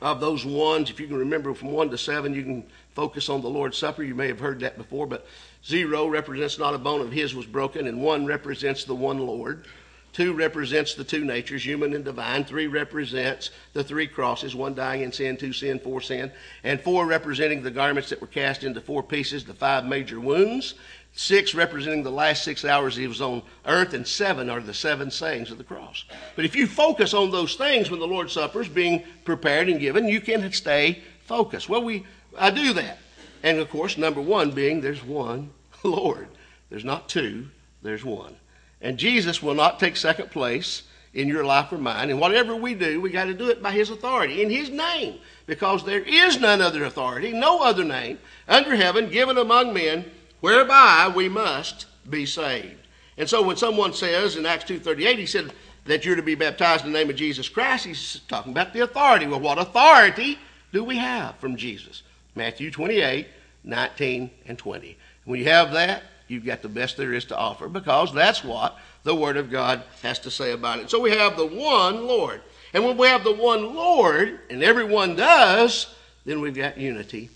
Of 0.00 0.20
those 0.20 0.44
ones, 0.44 0.90
if 0.90 1.00
you 1.00 1.08
can 1.08 1.16
remember 1.16 1.54
from 1.54 1.72
one 1.72 1.90
to 1.90 1.98
seven, 1.98 2.34
you 2.34 2.44
can 2.44 2.64
focus 2.94 3.28
on 3.28 3.42
the 3.42 3.48
Lord's 3.48 3.76
Supper. 3.76 4.04
You 4.04 4.14
may 4.14 4.28
have 4.28 4.38
heard 4.38 4.60
that 4.60 4.78
before, 4.78 5.08
but 5.08 5.26
zero 5.64 6.06
represents 6.06 6.58
not 6.58 6.74
a 6.74 6.78
bone 6.78 7.00
of 7.00 7.12
his 7.12 7.34
was 7.34 7.46
broken, 7.46 7.86
and 7.86 8.02
one 8.02 8.26
represents 8.26 8.84
the 8.84 8.94
one 8.94 9.18
Lord. 9.18 9.66
Two 10.12 10.32
represents 10.32 10.94
the 10.94 11.04
two 11.04 11.24
natures, 11.24 11.64
human 11.64 11.94
and 11.94 12.04
divine. 12.04 12.44
Three 12.44 12.66
represents 12.66 13.50
the 13.72 13.84
three 13.84 14.06
crosses, 14.06 14.54
one 14.54 14.74
dying 14.74 15.02
in 15.02 15.12
sin, 15.12 15.36
two 15.36 15.52
sin, 15.52 15.78
four 15.78 16.00
sin. 16.00 16.32
And 16.64 16.80
four 16.80 17.06
representing 17.06 17.62
the 17.62 17.70
garments 17.70 18.08
that 18.08 18.20
were 18.20 18.26
cast 18.26 18.64
into 18.64 18.80
four 18.80 19.02
pieces, 19.02 19.44
the 19.44 19.54
five 19.54 19.84
major 19.84 20.18
wounds. 20.18 20.74
Six 21.12 21.54
representing 21.54 22.02
the 22.02 22.10
last 22.10 22.42
six 22.42 22.64
hours 22.64 22.96
he 22.96 23.06
was 23.06 23.20
on 23.20 23.42
earth, 23.66 23.92
and 23.92 24.06
seven 24.06 24.50
are 24.50 24.60
the 24.60 24.74
seven 24.74 25.10
sayings 25.10 25.50
of 25.50 25.58
the 25.58 25.64
cross. 25.64 26.04
But 26.36 26.44
if 26.44 26.56
you 26.56 26.66
focus 26.66 27.12
on 27.14 27.30
those 27.30 27.54
things 27.56 27.90
when 27.90 28.00
the 28.00 28.06
Lord's 28.06 28.32
Supper 28.32 28.60
is 28.60 28.68
being 28.68 29.04
prepared 29.24 29.68
and 29.68 29.80
given, 29.80 30.08
you 30.08 30.20
can 30.20 30.50
stay 30.52 31.02
focused. 31.24 31.68
Well, 31.68 31.82
we 31.82 32.06
I 32.36 32.50
do 32.50 32.72
that. 32.74 32.98
And 33.42 33.58
of 33.58 33.70
course, 33.70 33.96
number 33.96 34.20
one 34.20 34.50
being 34.50 34.80
there's 34.80 35.04
one 35.04 35.50
Lord. 35.82 36.28
There's 36.70 36.84
not 36.84 37.08
two, 37.08 37.48
there's 37.82 38.04
one. 38.04 38.36
And 38.80 38.98
Jesus 38.98 39.42
will 39.42 39.54
not 39.54 39.80
take 39.80 39.96
second 39.96 40.30
place 40.30 40.82
in 41.14 41.28
your 41.28 41.44
life 41.44 41.72
or 41.72 41.78
mine. 41.78 42.10
And 42.10 42.20
whatever 42.20 42.54
we 42.54 42.74
do, 42.74 43.00
we 43.00 43.10
got 43.10 43.24
to 43.24 43.34
do 43.34 43.48
it 43.48 43.62
by 43.62 43.72
His 43.72 43.90
authority, 43.90 44.42
in 44.42 44.50
His 44.50 44.70
name, 44.70 45.18
because 45.46 45.84
there 45.84 46.02
is 46.02 46.38
none 46.38 46.60
other 46.60 46.84
authority, 46.84 47.32
no 47.32 47.62
other 47.62 47.84
name 47.84 48.18
under 48.46 48.76
heaven 48.76 49.10
given 49.10 49.38
among 49.38 49.72
men 49.72 50.04
whereby 50.40 51.10
we 51.14 51.28
must 51.28 51.86
be 52.08 52.26
saved. 52.26 52.86
And 53.16 53.28
so 53.28 53.42
when 53.42 53.56
someone 53.56 53.92
says 53.94 54.36
in 54.36 54.46
Acts 54.46 54.64
2.38, 54.70 55.18
he 55.18 55.26
said 55.26 55.52
that 55.86 56.04
you're 56.04 56.14
to 56.14 56.22
be 56.22 56.36
baptized 56.36 56.84
in 56.84 56.92
the 56.92 56.98
name 56.98 57.10
of 57.10 57.16
Jesus 57.16 57.48
Christ, 57.48 57.86
he's 57.86 58.20
talking 58.28 58.52
about 58.52 58.72
the 58.72 58.80
authority. 58.80 59.26
Well, 59.26 59.40
what 59.40 59.58
authority 59.58 60.38
do 60.72 60.84
we 60.84 60.98
have 60.98 61.36
from 61.36 61.56
Jesus? 61.56 62.02
Matthew 62.38 62.70
28, 62.70 63.26
19, 63.64 64.30
and 64.46 64.56
20. 64.56 64.96
When 65.24 65.38
you 65.38 65.46
have 65.46 65.72
that, 65.72 66.04
you've 66.28 66.46
got 66.46 66.62
the 66.62 66.68
best 66.68 66.96
there 66.96 67.12
is 67.12 67.26
to 67.26 67.36
offer 67.36 67.68
because 67.68 68.14
that's 68.14 68.42
what 68.42 68.78
the 69.02 69.14
Word 69.14 69.36
of 69.36 69.50
God 69.50 69.82
has 70.02 70.18
to 70.20 70.30
say 70.30 70.52
about 70.52 70.78
it. 70.78 70.88
So 70.88 71.00
we 71.00 71.10
have 71.10 71.36
the 71.36 71.46
one 71.46 72.06
Lord. 72.06 72.40
And 72.72 72.84
when 72.84 72.96
we 72.96 73.08
have 73.08 73.24
the 73.24 73.34
one 73.34 73.74
Lord, 73.74 74.40
and 74.48 74.62
everyone 74.62 75.16
does, 75.16 75.94
then 76.24 76.40
we've 76.40 76.54
got 76.54 76.78
unity 76.78 77.28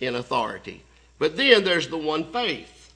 in 0.00 0.14
authority. 0.14 0.82
But 1.18 1.36
then 1.36 1.62
there's 1.62 1.88
the 1.88 1.98
one 1.98 2.32
faith. 2.32 2.92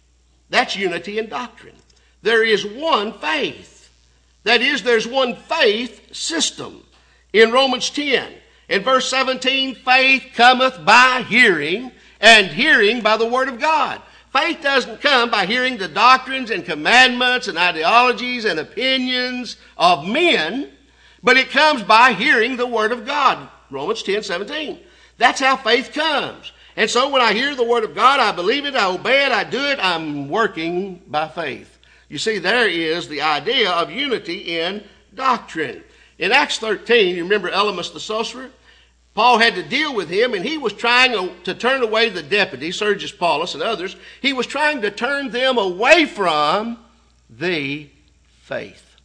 That's 0.48 0.76
unity 0.76 1.18
in 1.18 1.28
doctrine. 1.28 1.76
There 2.22 2.44
is 2.44 2.64
one 2.64 3.12
faith. 3.14 3.90
That 4.44 4.62
is, 4.62 4.82
there's 4.82 5.06
one 5.06 5.36
faith 5.36 6.14
system. 6.14 6.84
In 7.32 7.52
Romans 7.52 7.90
10, 7.90 8.32
in 8.70 8.84
verse 8.84 9.10
17, 9.10 9.74
faith 9.74 10.26
cometh 10.34 10.84
by 10.84 11.24
hearing, 11.28 11.90
and 12.20 12.46
hearing 12.46 13.00
by 13.00 13.16
the 13.16 13.26
Word 13.26 13.48
of 13.48 13.58
God. 13.58 14.00
Faith 14.32 14.62
doesn't 14.62 15.00
come 15.00 15.28
by 15.28 15.44
hearing 15.44 15.76
the 15.76 15.88
doctrines 15.88 16.52
and 16.52 16.64
commandments 16.64 17.48
and 17.48 17.58
ideologies 17.58 18.44
and 18.44 18.60
opinions 18.60 19.56
of 19.76 20.06
men, 20.06 20.70
but 21.20 21.36
it 21.36 21.50
comes 21.50 21.82
by 21.82 22.12
hearing 22.12 22.56
the 22.56 22.66
Word 22.66 22.92
of 22.92 23.04
God. 23.04 23.48
Romans 23.72 24.04
10 24.04 24.22
17. 24.22 24.78
That's 25.18 25.40
how 25.40 25.56
faith 25.56 25.92
comes. 25.92 26.52
And 26.76 26.88
so 26.88 27.10
when 27.10 27.22
I 27.22 27.32
hear 27.32 27.56
the 27.56 27.64
Word 27.64 27.82
of 27.82 27.96
God, 27.96 28.20
I 28.20 28.30
believe 28.30 28.66
it, 28.66 28.76
I 28.76 28.86
obey 28.86 29.26
it, 29.26 29.32
I 29.32 29.42
do 29.42 29.58
it, 29.58 29.80
I'm 29.82 30.28
working 30.28 31.02
by 31.08 31.26
faith. 31.26 31.78
You 32.08 32.18
see, 32.18 32.38
there 32.38 32.68
is 32.68 33.08
the 33.08 33.22
idea 33.22 33.72
of 33.72 33.90
unity 33.90 34.60
in 34.60 34.84
doctrine. 35.12 35.82
In 36.20 36.30
Acts 36.30 36.58
13, 36.58 37.16
you 37.16 37.24
remember 37.24 37.50
Elymas 37.50 37.92
the 37.92 37.98
sorcerer? 37.98 38.50
Paul 39.14 39.38
had 39.38 39.54
to 39.56 39.62
deal 39.62 39.94
with 39.94 40.08
him, 40.08 40.34
and 40.34 40.44
he 40.44 40.56
was 40.56 40.72
trying 40.72 41.42
to 41.42 41.54
turn 41.54 41.82
away 41.82 42.08
the 42.08 42.22
deputy, 42.22 42.70
Sergius 42.70 43.12
Paulus 43.12 43.54
and 43.54 43.62
others. 43.62 43.96
He 44.22 44.32
was 44.32 44.46
trying 44.46 44.82
to 44.82 44.90
turn 44.90 45.30
them 45.30 45.58
away 45.58 46.06
from 46.06 46.78
the 47.28 47.88
faith. 48.42 48.96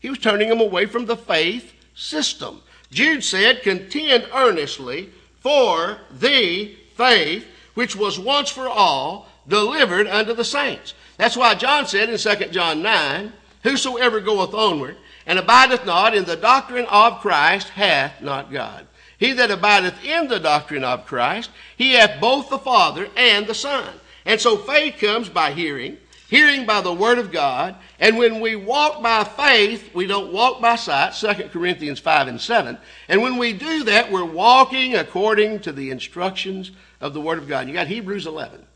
He 0.00 0.10
was 0.10 0.18
turning 0.18 0.48
them 0.48 0.60
away 0.60 0.86
from 0.86 1.06
the 1.06 1.16
faith 1.16 1.72
system. 1.94 2.60
Jude 2.90 3.24
said, 3.24 3.62
Contend 3.62 4.28
earnestly 4.34 5.10
for 5.40 5.98
the 6.10 6.74
faith 6.94 7.46
which 7.74 7.96
was 7.96 8.18
once 8.18 8.50
for 8.50 8.68
all 8.68 9.28
delivered 9.46 10.06
unto 10.06 10.34
the 10.34 10.44
saints. 10.44 10.94
That's 11.16 11.36
why 11.36 11.54
John 11.54 11.86
said 11.86 12.08
in 12.08 12.18
2 12.18 12.50
John 12.50 12.82
9, 12.82 13.32
Whosoever 13.62 14.20
goeth 14.20 14.52
onward 14.52 14.96
and 15.26 15.38
abideth 15.38 15.86
not 15.86 16.14
in 16.14 16.24
the 16.24 16.36
doctrine 16.36 16.86
of 16.86 17.20
Christ 17.20 17.70
hath 17.70 18.20
not 18.20 18.52
God. 18.52 18.86
He 19.18 19.32
that 19.32 19.50
abideth 19.50 20.04
in 20.04 20.28
the 20.28 20.40
doctrine 20.40 20.84
of 20.84 21.06
Christ, 21.06 21.50
he 21.76 21.92
hath 21.92 22.20
both 22.20 22.50
the 22.50 22.58
Father 22.58 23.08
and 23.16 23.46
the 23.46 23.54
Son. 23.54 23.94
And 24.24 24.40
so 24.40 24.56
faith 24.56 24.96
comes 24.98 25.28
by 25.28 25.52
hearing, 25.52 25.98
hearing 26.28 26.66
by 26.66 26.80
the 26.80 26.92
Word 26.92 27.18
of 27.18 27.30
God. 27.30 27.76
And 28.00 28.16
when 28.16 28.40
we 28.40 28.56
walk 28.56 29.02
by 29.02 29.24
faith, 29.24 29.94
we 29.94 30.06
don't 30.06 30.32
walk 30.32 30.60
by 30.60 30.76
sight, 30.76 31.14
2 31.14 31.48
Corinthians 31.50 32.00
5 32.00 32.28
and 32.28 32.40
7. 32.40 32.78
And 33.08 33.22
when 33.22 33.36
we 33.36 33.52
do 33.52 33.84
that, 33.84 34.10
we're 34.10 34.24
walking 34.24 34.96
according 34.96 35.60
to 35.60 35.72
the 35.72 35.90
instructions 35.90 36.72
of 37.00 37.14
the 37.14 37.20
Word 37.20 37.38
of 37.38 37.48
God. 37.48 37.68
You 37.68 37.74
got 37.74 37.86
Hebrews 37.86 38.26
11. 38.26 38.66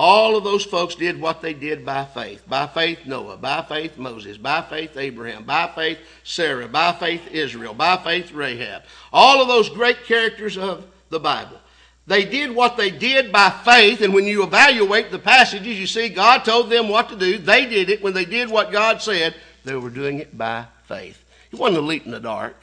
All 0.00 0.36
of 0.36 0.44
those 0.44 0.64
folks 0.64 0.94
did 0.94 1.20
what 1.20 1.42
they 1.42 1.52
did 1.52 1.84
by 1.84 2.04
faith. 2.04 2.44
By 2.48 2.68
faith, 2.68 3.00
Noah. 3.04 3.36
By 3.36 3.62
faith, 3.62 3.98
Moses. 3.98 4.36
By 4.36 4.62
faith, 4.62 4.96
Abraham. 4.96 5.42
By 5.42 5.72
faith, 5.74 5.98
Sarah. 6.22 6.68
By 6.68 6.92
faith, 6.92 7.26
Israel. 7.32 7.74
By 7.74 7.96
faith, 7.96 8.30
Rahab. 8.30 8.84
All 9.12 9.42
of 9.42 9.48
those 9.48 9.68
great 9.68 10.04
characters 10.04 10.56
of 10.56 10.86
the 11.10 11.18
Bible. 11.18 11.58
They 12.06 12.24
did 12.24 12.54
what 12.54 12.76
they 12.76 12.92
did 12.92 13.32
by 13.32 13.50
faith, 13.50 14.00
and 14.00 14.14
when 14.14 14.24
you 14.24 14.44
evaluate 14.44 15.10
the 15.10 15.18
passages, 15.18 15.80
you 15.80 15.88
see 15.88 16.08
God 16.08 16.44
told 16.44 16.70
them 16.70 16.88
what 16.88 17.08
to 17.08 17.16
do. 17.16 17.36
They 17.36 17.66
did 17.66 17.90
it. 17.90 18.00
When 18.00 18.14
they 18.14 18.24
did 18.24 18.48
what 18.48 18.70
God 18.70 19.02
said, 19.02 19.34
they 19.64 19.74
were 19.74 19.90
doing 19.90 20.20
it 20.20 20.38
by 20.38 20.66
faith. 20.86 21.24
He 21.50 21.56
wasn't 21.56 21.78
a 21.78 21.86
leap 21.86 22.06
in 22.06 22.12
the 22.12 22.20
dark. 22.20 22.54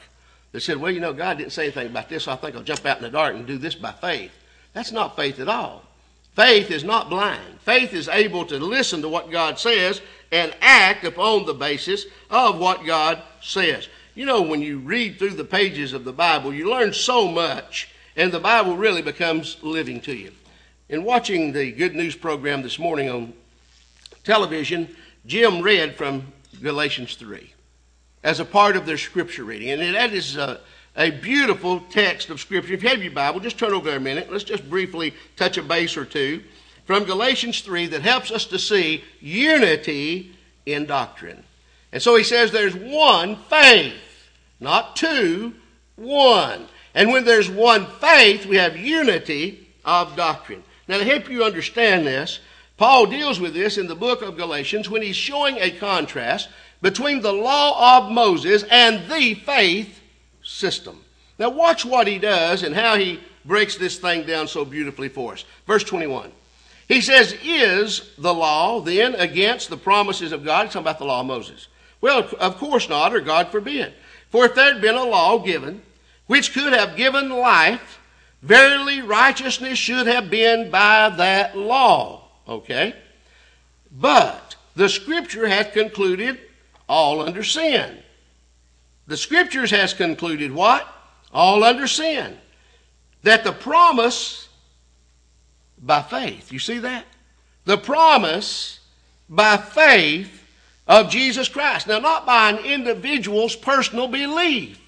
They 0.52 0.60
said, 0.60 0.78
well, 0.78 0.90
you 0.90 1.00
know, 1.00 1.12
God 1.12 1.36
didn't 1.36 1.52
say 1.52 1.64
anything 1.64 1.88
about 1.88 2.08
this, 2.08 2.24
so 2.24 2.32
I 2.32 2.36
think 2.36 2.56
I'll 2.56 2.62
jump 2.62 2.86
out 2.86 2.96
in 2.96 3.02
the 3.02 3.10
dark 3.10 3.34
and 3.34 3.46
do 3.46 3.58
this 3.58 3.74
by 3.74 3.92
faith. 3.92 4.32
That's 4.72 4.90
not 4.90 5.16
faith 5.16 5.38
at 5.38 5.48
all. 5.48 5.82
Faith 6.36 6.70
is 6.70 6.84
not 6.84 7.08
blind. 7.08 7.58
Faith 7.60 7.94
is 7.94 8.08
able 8.08 8.44
to 8.44 8.58
listen 8.58 9.00
to 9.00 9.08
what 9.08 9.30
God 9.30 9.58
says 9.58 10.02
and 10.30 10.54
act 10.60 11.02
upon 11.04 11.46
the 11.46 11.54
basis 11.54 12.04
of 12.30 12.58
what 12.58 12.84
God 12.84 13.22
says. 13.40 13.88
You 14.14 14.26
know, 14.26 14.42
when 14.42 14.60
you 14.60 14.78
read 14.78 15.18
through 15.18 15.30
the 15.30 15.44
pages 15.44 15.94
of 15.94 16.04
the 16.04 16.12
Bible, 16.12 16.52
you 16.52 16.70
learn 16.70 16.92
so 16.92 17.26
much, 17.26 17.88
and 18.16 18.30
the 18.30 18.38
Bible 18.38 18.76
really 18.76 19.00
becomes 19.00 19.56
living 19.62 19.98
to 20.02 20.14
you. 20.14 20.30
In 20.90 21.04
watching 21.04 21.52
the 21.52 21.72
Good 21.72 21.94
News 21.94 22.14
program 22.14 22.62
this 22.62 22.78
morning 22.78 23.08
on 23.08 23.32
television, 24.22 24.94
Jim 25.24 25.62
read 25.62 25.96
from 25.96 26.32
Galatians 26.62 27.14
3 27.14 27.50
as 28.22 28.40
a 28.40 28.44
part 28.44 28.76
of 28.76 28.84
their 28.84 28.98
scripture 28.98 29.44
reading. 29.44 29.70
And 29.70 29.94
that 29.94 30.12
is 30.12 30.36
a, 30.36 30.60
a 30.96 31.10
beautiful 31.10 31.80
text 31.90 32.30
of 32.30 32.40
Scripture. 32.40 32.72
If 32.72 32.82
you 32.82 32.88
have 32.88 33.02
your 33.02 33.12
Bible, 33.12 33.40
just 33.40 33.58
turn 33.58 33.72
over 33.72 33.88
there 33.88 33.98
a 33.98 34.00
minute. 34.00 34.30
Let's 34.30 34.44
just 34.44 34.68
briefly 34.68 35.14
touch 35.36 35.58
a 35.58 35.62
base 35.62 35.96
or 35.96 36.04
two 36.04 36.42
from 36.86 37.04
Galatians 37.04 37.60
3 37.60 37.86
that 37.88 38.02
helps 38.02 38.30
us 38.30 38.46
to 38.46 38.58
see 38.58 39.04
unity 39.20 40.34
in 40.64 40.86
doctrine. 40.86 41.44
And 41.92 42.02
so 42.02 42.16
he 42.16 42.24
says 42.24 42.50
there's 42.50 42.74
one 42.74 43.36
faith, 43.50 43.94
not 44.60 44.96
two, 44.96 45.54
one. 45.96 46.66
And 46.94 47.10
when 47.10 47.24
there's 47.24 47.50
one 47.50 47.86
faith, 48.00 48.46
we 48.46 48.56
have 48.56 48.76
unity 48.76 49.68
of 49.84 50.16
doctrine. 50.16 50.62
Now, 50.88 50.98
to 50.98 51.04
help 51.04 51.28
you 51.28 51.44
understand 51.44 52.06
this, 52.06 52.40
Paul 52.76 53.06
deals 53.06 53.40
with 53.40 53.54
this 53.54 53.78
in 53.78 53.86
the 53.86 53.94
book 53.94 54.22
of 54.22 54.36
Galatians 54.36 54.88
when 54.88 55.02
he's 55.02 55.16
showing 55.16 55.56
a 55.58 55.70
contrast 55.70 56.48
between 56.82 57.20
the 57.20 57.32
law 57.32 57.98
of 57.98 58.12
Moses 58.12 58.64
and 58.70 59.10
the 59.10 59.34
faith 59.34 59.95
system. 60.46 61.00
Now, 61.38 61.50
watch 61.50 61.84
what 61.84 62.06
he 62.06 62.18
does 62.18 62.62
and 62.62 62.74
how 62.74 62.96
he 62.96 63.20
breaks 63.44 63.76
this 63.76 63.98
thing 63.98 64.26
down 64.26 64.48
so 64.48 64.64
beautifully 64.64 65.08
for 65.08 65.34
us. 65.34 65.44
Verse 65.66 65.84
21. 65.84 66.32
He 66.88 67.00
says, 67.00 67.36
Is 67.42 68.10
the 68.16 68.32
law 68.32 68.80
then 68.80 69.16
against 69.16 69.68
the 69.68 69.76
promises 69.76 70.32
of 70.32 70.44
God? 70.44 70.64
He's 70.64 70.72
talking 70.72 70.84
about 70.84 70.98
the 70.98 71.04
law 71.04 71.20
of 71.20 71.26
Moses. 71.26 71.68
Well, 72.00 72.28
of 72.38 72.56
course 72.58 72.88
not, 72.88 73.14
or 73.14 73.20
God 73.20 73.48
forbid. 73.48 73.92
For 74.30 74.46
if 74.46 74.54
there 74.54 74.72
had 74.72 74.82
been 74.82 74.94
a 74.94 75.04
law 75.04 75.38
given 75.38 75.82
which 76.26 76.52
could 76.52 76.72
have 76.72 76.96
given 76.96 77.28
life, 77.28 78.00
verily 78.42 79.02
righteousness 79.02 79.78
should 79.78 80.06
have 80.06 80.30
been 80.30 80.70
by 80.70 81.08
that 81.16 81.56
law. 81.56 82.28
Okay? 82.48 82.94
But 83.92 84.56
the 84.74 84.88
scripture 84.88 85.46
hath 85.46 85.72
concluded 85.72 86.38
all 86.88 87.20
under 87.20 87.42
sin. 87.42 87.98
The 89.06 89.16
scriptures 89.16 89.70
has 89.70 89.94
concluded 89.94 90.52
what? 90.52 90.86
All 91.32 91.62
under 91.62 91.86
sin. 91.86 92.36
That 93.22 93.44
the 93.44 93.52
promise 93.52 94.48
by 95.78 96.02
faith, 96.02 96.52
you 96.52 96.58
see 96.58 96.78
that? 96.78 97.04
The 97.64 97.78
promise 97.78 98.80
by 99.28 99.56
faith 99.56 100.44
of 100.86 101.10
Jesus 101.10 101.48
Christ. 101.48 101.86
Now, 101.86 101.98
not 101.98 102.26
by 102.26 102.50
an 102.50 102.58
individual's 102.64 103.56
personal 103.56 104.08
belief. 104.08 104.80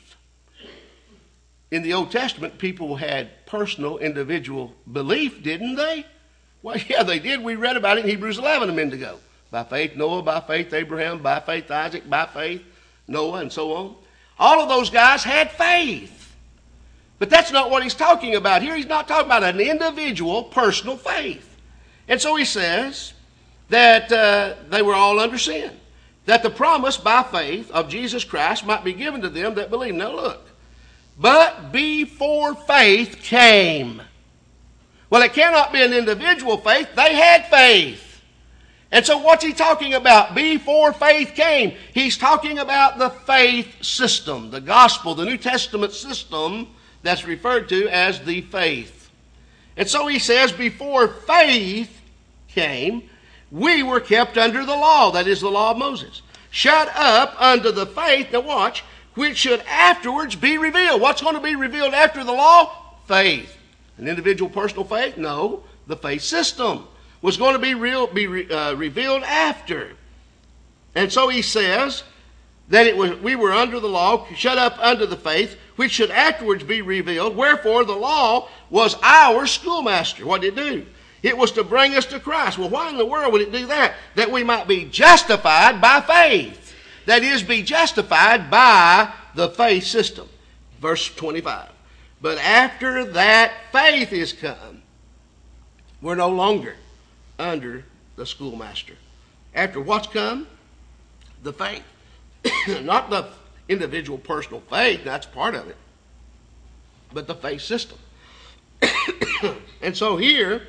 In 1.71 1.83
the 1.83 1.93
Old 1.93 2.11
Testament, 2.11 2.59
people 2.59 2.97
had 2.97 3.47
personal 3.47 3.99
individual 3.99 4.73
belief, 4.91 5.43
didn't 5.43 5.75
they? 5.75 6.07
Well, 6.63 6.77
yeah, 6.89 7.03
they 7.03 7.19
did. 7.19 7.43
We 7.43 7.57
read 7.57 7.77
about 7.77 7.99
it 7.99 8.05
in 8.05 8.11
Hebrews 8.11 8.39
11 8.39 8.71
a 8.71 8.73
minute 8.73 8.95
ago. 8.95 9.19
By 9.51 9.65
faith, 9.65 9.97
Noah, 9.97 10.23
by 10.23 10.41
faith, 10.41 10.73
Abraham, 10.73 11.23
by 11.23 11.41
faith, 11.41 11.71
Isaac, 11.71 12.09
by 12.09 12.27
faith, 12.27 12.63
Noah, 13.07 13.41
and 13.41 13.53
so 13.53 13.73
on. 13.73 13.97
All 14.39 14.61
of 14.61 14.69
those 14.69 14.91
guys 14.91 15.25
had 15.25 15.51
faith. 15.51 16.15
But 17.19 17.31
that's 17.31 17.51
not 17.51 17.71
what 17.71 17.83
he's 17.83 17.95
talking 17.95 18.37
about 18.37 18.63
here. 18.63 18.77
He's 18.77 18.87
not 18.87 19.09
talking 19.09 19.27
about 19.27 19.43
an 19.43 19.61
individual, 19.61 20.45
personal 20.45 20.97
faith. 20.97 21.57
And 22.07 22.21
so 22.21 22.37
he 22.37 22.45
says 22.45 23.13
that 23.69 24.13
uh, 24.13 24.55
they 24.69 24.83
were 24.83 24.95
all 24.95 25.19
under 25.19 25.39
sin. 25.39 25.73
That 26.27 26.43
the 26.43 26.51
promise 26.51 26.97
by 26.97 27.23
faith 27.25 27.71
of 27.71 27.89
Jesus 27.89 28.23
Christ 28.23 28.65
might 28.65 28.85
be 28.85 28.93
given 28.93 29.23
to 29.23 29.29
them 29.29 29.55
that 29.55 29.71
believe. 29.71 29.95
Now 29.95 30.15
look. 30.15 30.47
But 31.19 31.73
before 31.73 32.55
faith 32.55 33.21
came. 33.23 34.03
Well, 35.11 35.23
it 35.23 35.33
cannot 35.33 35.73
be 35.73 35.83
an 35.83 35.93
individual 35.93 36.59
faith. 36.59 36.95
They 36.95 37.15
had 37.15 37.47
faith. 37.47 38.08
And 38.91 39.05
so, 39.05 39.19
what's 39.19 39.45
he 39.45 39.53
talking 39.53 39.95
about? 39.95 40.35
Before 40.35 40.93
faith 40.95 41.35
came, 41.35 41.77
he's 41.93 42.17
talking 42.17 42.59
about 42.59 42.99
the 42.99 43.11
faith 43.11 43.83
system, 43.83 44.51
the 44.51 44.63
gospel, 44.63 45.15
the 45.15 45.27
New 45.27 45.37
Testament 45.37 45.93
system 45.93 46.69
that's 47.03 47.27
referred 47.27 47.69
to 47.69 47.89
as 47.89 48.21
the 48.21 48.41
faith. 48.43 49.11
And 49.77 49.89
so 49.89 50.07
he 50.07 50.19
says, 50.19 50.53
before 50.53 51.09
faith 51.09 52.01
came, 52.49 53.09
we 53.53 53.83
were 53.83 54.01
kept 54.01 54.37
under 54.37 54.65
the 54.65 54.75
law, 54.75 55.13
that 55.13 55.29
is 55.29 55.41
the 55.41 55.51
law 55.51 55.71
of 55.71 55.79
Moses, 55.79 56.23
shut 56.51 56.91
up 56.95 57.35
under 57.39 57.71
the 57.71 57.87
faith, 57.87 58.33
now 58.33 58.41
watch, 58.41 58.83
which 59.15 59.37
should 59.37 59.61
afterwards 59.69 60.35
be 60.35 60.59
revealed. 60.59 61.01
What's 61.01 61.23
going 61.23 61.35
to 61.35 61.41
be 61.41 61.57
revealed 61.57 61.95
after 61.95 62.25
the 62.25 62.33
law? 62.33 62.97
Faith. 63.07 63.57
An 63.99 64.09
individual 64.09 64.51
personal 64.51 64.85
faith? 64.85 65.17
No, 65.17 65.63
the 65.87 65.97
faith 65.97 66.23
system 66.23 66.87
was 67.21 67.37
going 67.37 67.55
to 67.55 67.59
be, 67.59 67.75
real, 67.75 68.07
be 68.07 68.51
uh, 68.51 68.75
revealed 68.75 69.23
after. 69.23 69.91
And 70.95 71.13
so 71.13 71.29
he 71.29 71.43
says 71.43 72.03
that 72.69 72.87
it 72.87 72.97
was, 72.97 73.19
we 73.21 73.37
were 73.37 73.53
under 73.53 73.81
the 73.81 73.89
law, 73.89 74.27
shut 74.35 74.59
up 74.59 74.79
under 74.79 75.07
the 75.07 75.17
faith, 75.17 75.59
which 75.77 75.93
should 75.93 76.11
afterwards 76.11 76.65
be 76.65 76.83
revealed. 76.83 77.37
Wherefore 77.37 77.85
the 77.85 77.97
law 77.97 78.49
was 78.71 78.97
our 79.03 79.47
schoolmaster. 79.47 80.27
What 80.27 80.43
did 80.43 80.59
it 80.59 80.63
do? 80.63 80.87
It 81.23 81.37
was 81.37 81.53
to 81.53 81.65
bring 81.65 81.97
us 81.97 82.07
to 82.07 82.21
Christ. 82.21 82.59
Well, 82.59 82.69
why 82.69 82.91
in 82.91 82.97
the 82.97 83.07
world 83.07 83.33
would 83.33 83.43
it 83.43 83.53
do 83.53 83.67
that? 83.67 83.95
That 84.15 84.31
we 84.31 84.45
might 84.45 84.69
be 84.69 84.85
justified 84.85 85.81
by 85.81 86.01
faith. 86.01 86.75
That 87.07 87.25
is, 87.25 87.43
be 87.43 87.63
justified 87.63 88.51
by 88.51 89.13
the 89.35 89.49
faith 89.49 89.85
system. 89.85 90.29
Verse 90.81 91.13
25. 91.15 91.71
But 92.21 92.39
after 92.39 93.05
that 93.05 93.53
faith 93.73 94.13
is 94.13 94.33
come, 94.33 94.83
we're 96.01 96.15
no 96.15 96.29
longer 96.29 96.77
under 97.39 97.85
the 98.17 98.27
schoolmaster. 98.27 98.95
After 99.55 99.81
what's 99.81 100.07
come? 100.07 100.47
The 101.43 101.53
faith. 101.53 101.85
Not 102.83 103.11
the 103.11 103.29
individual 103.69 104.19
personal 104.19 104.61
faith, 104.69 105.05
that's 105.05 105.27
part 105.27 105.55
of 105.55 105.69
it, 105.69 105.77
but 107.13 107.27
the 107.27 107.35
faith 107.35 107.61
system. 107.61 107.99
and 109.83 109.97
so 109.97 110.17
here 110.17 110.63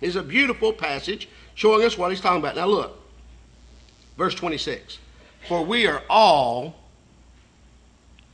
is 0.00 0.16
a 0.16 0.22
beautiful 0.22 0.72
passage 0.72 1.28
showing 1.54 1.84
us 1.84 1.98
what 1.98 2.10
he's 2.10 2.20
talking 2.20 2.40
about. 2.40 2.56
Now 2.56 2.66
look, 2.66 2.98
verse 4.16 4.34
26. 4.34 4.98
For 5.46 5.64
we 5.64 5.86
are 5.86 6.02
all 6.08 6.76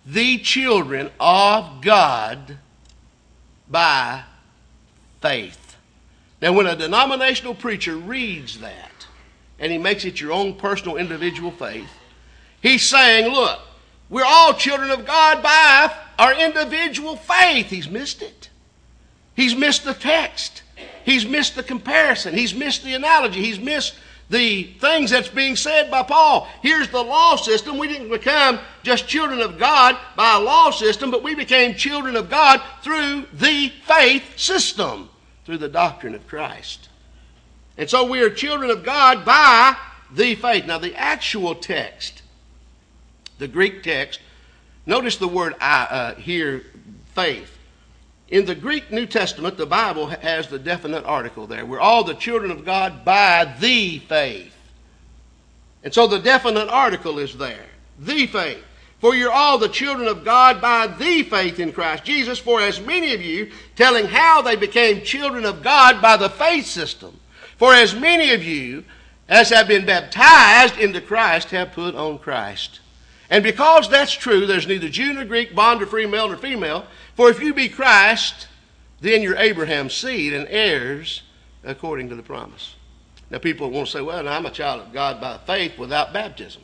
the 0.06 0.38
children 0.38 1.10
of 1.18 1.82
God 1.82 2.58
by 3.68 4.24
faith. 5.20 5.67
Now, 6.40 6.52
when 6.52 6.66
a 6.66 6.76
denominational 6.76 7.54
preacher 7.54 7.96
reads 7.96 8.60
that 8.60 9.06
and 9.58 9.72
he 9.72 9.78
makes 9.78 10.04
it 10.04 10.20
your 10.20 10.32
own 10.32 10.54
personal 10.54 10.96
individual 10.96 11.50
faith, 11.50 11.90
he's 12.60 12.82
saying, 12.82 13.32
look, 13.32 13.60
we're 14.08 14.24
all 14.24 14.54
children 14.54 14.90
of 14.90 15.04
God 15.04 15.42
by 15.42 15.92
our 16.18 16.34
individual 16.34 17.16
faith. 17.16 17.66
He's 17.66 17.88
missed 17.88 18.22
it. 18.22 18.50
He's 19.34 19.54
missed 19.54 19.84
the 19.84 19.94
text. 19.94 20.62
He's 21.04 21.26
missed 21.26 21.56
the 21.56 21.62
comparison. 21.62 22.34
He's 22.34 22.54
missed 22.54 22.84
the 22.84 22.94
analogy. 22.94 23.42
He's 23.42 23.58
missed 23.58 23.94
the 24.30 24.64
things 24.80 25.10
that's 25.10 25.28
being 25.28 25.56
said 25.56 25.90
by 25.90 26.02
Paul. 26.02 26.48
Here's 26.62 26.88
the 26.88 27.02
law 27.02 27.36
system. 27.36 27.78
We 27.78 27.88
didn't 27.88 28.10
become 28.10 28.58
just 28.82 29.08
children 29.08 29.40
of 29.40 29.58
God 29.58 29.96
by 30.16 30.36
a 30.36 30.40
law 30.40 30.70
system, 30.70 31.10
but 31.10 31.22
we 31.22 31.34
became 31.34 31.74
children 31.74 32.14
of 32.14 32.28
God 32.28 32.60
through 32.82 33.26
the 33.32 33.72
faith 33.86 34.38
system, 34.38 35.08
through 35.48 35.56
the 35.56 35.66
doctrine 35.66 36.14
of 36.14 36.26
Christ. 36.26 36.90
And 37.78 37.88
so 37.88 38.04
we 38.04 38.20
are 38.20 38.28
children 38.28 38.70
of 38.70 38.84
God 38.84 39.24
by 39.24 39.74
the 40.12 40.34
faith. 40.34 40.66
Now, 40.66 40.76
the 40.76 40.94
actual 40.94 41.54
text, 41.54 42.20
the 43.38 43.48
Greek 43.48 43.82
text, 43.82 44.20
notice 44.84 45.16
the 45.16 45.26
word 45.26 45.54
uh, 45.58 46.16
here, 46.16 46.66
faith. 47.14 47.50
In 48.28 48.44
the 48.44 48.54
Greek 48.54 48.90
New 48.92 49.06
Testament, 49.06 49.56
the 49.56 49.64
Bible 49.64 50.08
has 50.08 50.48
the 50.48 50.58
definite 50.58 51.06
article 51.06 51.46
there. 51.46 51.64
We're 51.64 51.80
all 51.80 52.04
the 52.04 52.12
children 52.12 52.50
of 52.50 52.66
God 52.66 53.02
by 53.02 53.50
the 53.58 54.00
faith. 54.00 54.54
And 55.82 55.94
so 55.94 56.06
the 56.06 56.18
definite 56.18 56.68
article 56.68 57.18
is 57.18 57.38
there. 57.38 57.64
The 57.98 58.26
faith. 58.26 58.62
For 59.00 59.14
you're 59.14 59.32
all 59.32 59.58
the 59.58 59.68
children 59.68 60.08
of 60.08 60.24
God 60.24 60.60
by 60.60 60.88
the 60.88 61.22
faith 61.22 61.60
in 61.60 61.72
Christ 61.72 62.04
Jesus. 62.04 62.38
For 62.38 62.60
as 62.60 62.80
many 62.80 63.14
of 63.14 63.22
you, 63.22 63.50
telling 63.76 64.06
how 64.06 64.42
they 64.42 64.56
became 64.56 65.02
children 65.02 65.44
of 65.44 65.62
God 65.62 66.02
by 66.02 66.16
the 66.16 66.30
faith 66.30 66.66
system. 66.66 67.18
For 67.56 67.74
as 67.74 67.94
many 67.94 68.32
of 68.32 68.42
you 68.42 68.84
as 69.28 69.50
have 69.50 69.68
been 69.68 69.86
baptized 69.86 70.78
into 70.78 71.00
Christ 71.00 71.50
have 71.50 71.72
put 71.72 71.94
on 71.94 72.18
Christ. 72.18 72.80
And 73.30 73.44
because 73.44 73.88
that's 73.88 74.12
true, 74.12 74.46
there's 74.46 74.66
neither 74.66 74.88
Jew 74.88 75.12
nor 75.12 75.24
Greek, 75.24 75.54
bond 75.54 75.82
or 75.82 75.86
free 75.86 76.06
male 76.06 76.28
nor 76.28 76.38
female. 76.38 76.86
For 77.14 77.28
if 77.28 77.40
you 77.40 77.52
be 77.52 77.68
Christ, 77.68 78.48
then 79.00 79.22
you're 79.22 79.36
Abraham's 79.36 79.94
seed 79.94 80.32
and 80.32 80.48
heirs 80.48 81.22
according 81.62 82.08
to 82.08 82.14
the 82.14 82.22
promise. 82.22 82.74
Now, 83.30 83.38
people 83.38 83.70
want 83.70 83.88
to 83.88 83.92
say, 83.92 84.00
well, 84.00 84.26
I'm 84.26 84.46
a 84.46 84.50
child 84.50 84.80
of 84.80 84.92
God 84.92 85.20
by 85.20 85.38
faith 85.46 85.78
without 85.78 86.14
baptism. 86.14 86.62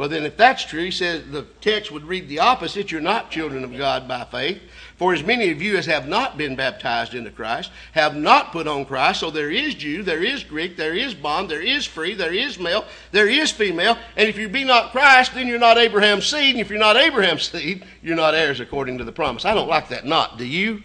Well, 0.00 0.08
then, 0.08 0.24
if 0.24 0.38
that's 0.38 0.64
true, 0.64 0.84
he 0.84 0.90
says 0.90 1.24
the 1.30 1.42
text 1.60 1.92
would 1.92 2.04
read 2.04 2.26
the 2.26 2.38
opposite. 2.38 2.90
You're 2.90 3.02
not 3.02 3.30
children 3.30 3.62
of 3.64 3.76
God 3.76 4.08
by 4.08 4.24
faith. 4.24 4.58
For 4.96 5.12
as 5.12 5.22
many 5.22 5.50
of 5.50 5.60
you 5.60 5.76
as 5.76 5.84
have 5.84 6.08
not 6.08 6.38
been 6.38 6.56
baptized 6.56 7.12
into 7.12 7.30
Christ 7.30 7.70
have 7.92 8.16
not 8.16 8.50
put 8.50 8.66
on 8.66 8.86
Christ. 8.86 9.20
So 9.20 9.30
there 9.30 9.50
is 9.50 9.74
Jew, 9.74 10.02
there 10.02 10.24
is 10.24 10.42
Greek, 10.42 10.78
there 10.78 10.94
is 10.94 11.12
bond, 11.12 11.50
there 11.50 11.60
is 11.60 11.84
free, 11.84 12.14
there 12.14 12.32
is 12.32 12.58
male, 12.58 12.86
there 13.12 13.28
is 13.28 13.50
female. 13.50 13.98
And 14.16 14.26
if 14.26 14.38
you 14.38 14.48
be 14.48 14.64
not 14.64 14.92
Christ, 14.92 15.34
then 15.34 15.46
you're 15.46 15.58
not 15.58 15.76
Abraham's 15.76 16.24
seed. 16.24 16.54
And 16.54 16.62
if 16.62 16.70
you're 16.70 16.78
not 16.78 16.96
Abraham's 16.96 17.50
seed, 17.50 17.84
you're 18.02 18.16
not 18.16 18.34
heirs 18.34 18.60
according 18.60 18.96
to 18.96 19.04
the 19.04 19.12
promise. 19.12 19.44
I 19.44 19.52
don't 19.52 19.68
like 19.68 19.90
that 19.90 20.06
not. 20.06 20.38
Do 20.38 20.46
you? 20.46 20.82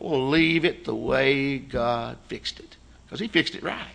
I 0.00 0.04
want 0.04 0.14
to 0.14 0.22
leave 0.26 0.64
it 0.64 0.84
the 0.84 0.94
way 0.94 1.58
God 1.58 2.18
fixed 2.28 2.60
it. 2.60 2.76
Because 3.06 3.18
He 3.18 3.26
fixed 3.26 3.56
it 3.56 3.64
right. 3.64 3.88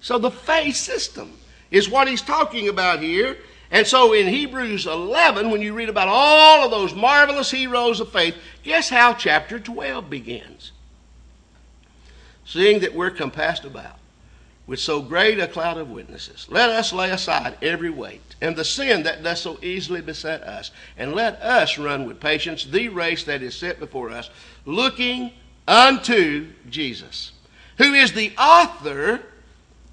So 0.00 0.16
the 0.16 0.30
faith 0.30 0.76
system 0.76 1.34
is 1.70 1.88
what 1.88 2.08
he's 2.08 2.22
talking 2.22 2.68
about 2.68 3.00
here. 3.00 3.36
And 3.70 3.86
so 3.86 4.12
in 4.12 4.26
Hebrews 4.26 4.86
11, 4.86 5.50
when 5.50 5.62
you 5.62 5.74
read 5.74 5.88
about 5.88 6.08
all 6.08 6.64
of 6.64 6.70
those 6.70 6.94
marvelous 6.94 7.50
heroes 7.50 8.00
of 8.00 8.10
faith, 8.10 8.34
guess 8.64 8.88
how 8.88 9.14
chapter 9.14 9.60
12 9.60 10.10
begins? 10.10 10.72
Seeing 12.44 12.80
that 12.80 12.94
we're 12.94 13.10
compassed 13.10 13.64
about 13.64 13.98
with 14.66 14.80
so 14.80 15.00
great 15.00 15.38
a 15.38 15.46
cloud 15.46 15.78
of 15.78 15.90
witnesses, 15.90 16.46
let 16.50 16.68
us 16.68 16.92
lay 16.92 17.10
aside 17.10 17.56
every 17.62 17.90
weight 17.90 18.30
and 18.40 18.56
the 18.56 18.64
sin 18.64 19.02
that 19.02 19.22
does 19.22 19.40
so 19.40 19.58
easily 19.62 20.00
beset 20.00 20.42
us, 20.42 20.70
and 20.96 21.12
let 21.14 21.40
us 21.42 21.78
run 21.78 22.06
with 22.06 22.20
patience 22.20 22.64
the 22.64 22.88
race 22.88 23.24
that 23.24 23.42
is 23.42 23.54
set 23.54 23.78
before 23.78 24.10
us, 24.10 24.30
looking 24.64 25.32
unto 25.68 26.46
Jesus, 26.68 27.32
who 27.78 27.92
is 27.94 28.12
the 28.12 28.32
author 28.38 29.20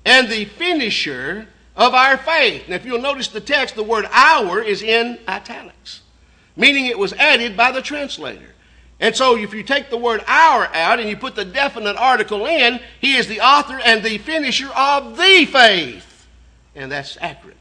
and 0.06 0.30
the 0.30 0.46
finisher 0.46 1.48
of 1.78 1.94
our 1.94 2.18
faith. 2.18 2.68
Now, 2.68 2.76
if 2.76 2.86
you'll 2.86 3.02
notice 3.02 3.28
the 3.28 3.40
text, 3.40 3.76
the 3.76 3.84
word 3.84 4.06
our 4.12 4.62
is 4.62 4.82
in 4.82 5.20
italics, 5.28 6.02
meaning 6.56 6.88
it 6.88 6.98
was 6.98 7.14
added 7.14 7.56
by 7.56 7.72
the 7.72 7.82
translator. 7.82 8.56
And 9.00 9.16
so, 9.16 9.38
if 9.38 9.54
you 9.54 9.62
take 9.62 9.92
the 9.92 9.98
word 9.98 10.24
our 10.26 10.66
out 10.74 11.00
and 11.00 11.08
you 11.08 11.16
put 11.16 11.36
the 11.36 11.46
definite 11.46 11.96
article 11.98 12.48
in, 12.48 12.80
he 13.00 13.16
is 13.16 13.28
the 13.28 13.42
author 13.42 13.80
and 13.86 14.04
the 14.04 14.18
finisher 14.18 14.70
of 14.76 15.16
the 15.16 15.46
faith. 15.46 16.28
And 16.76 16.92
that's 16.92 17.16
accurate. 17.22 17.56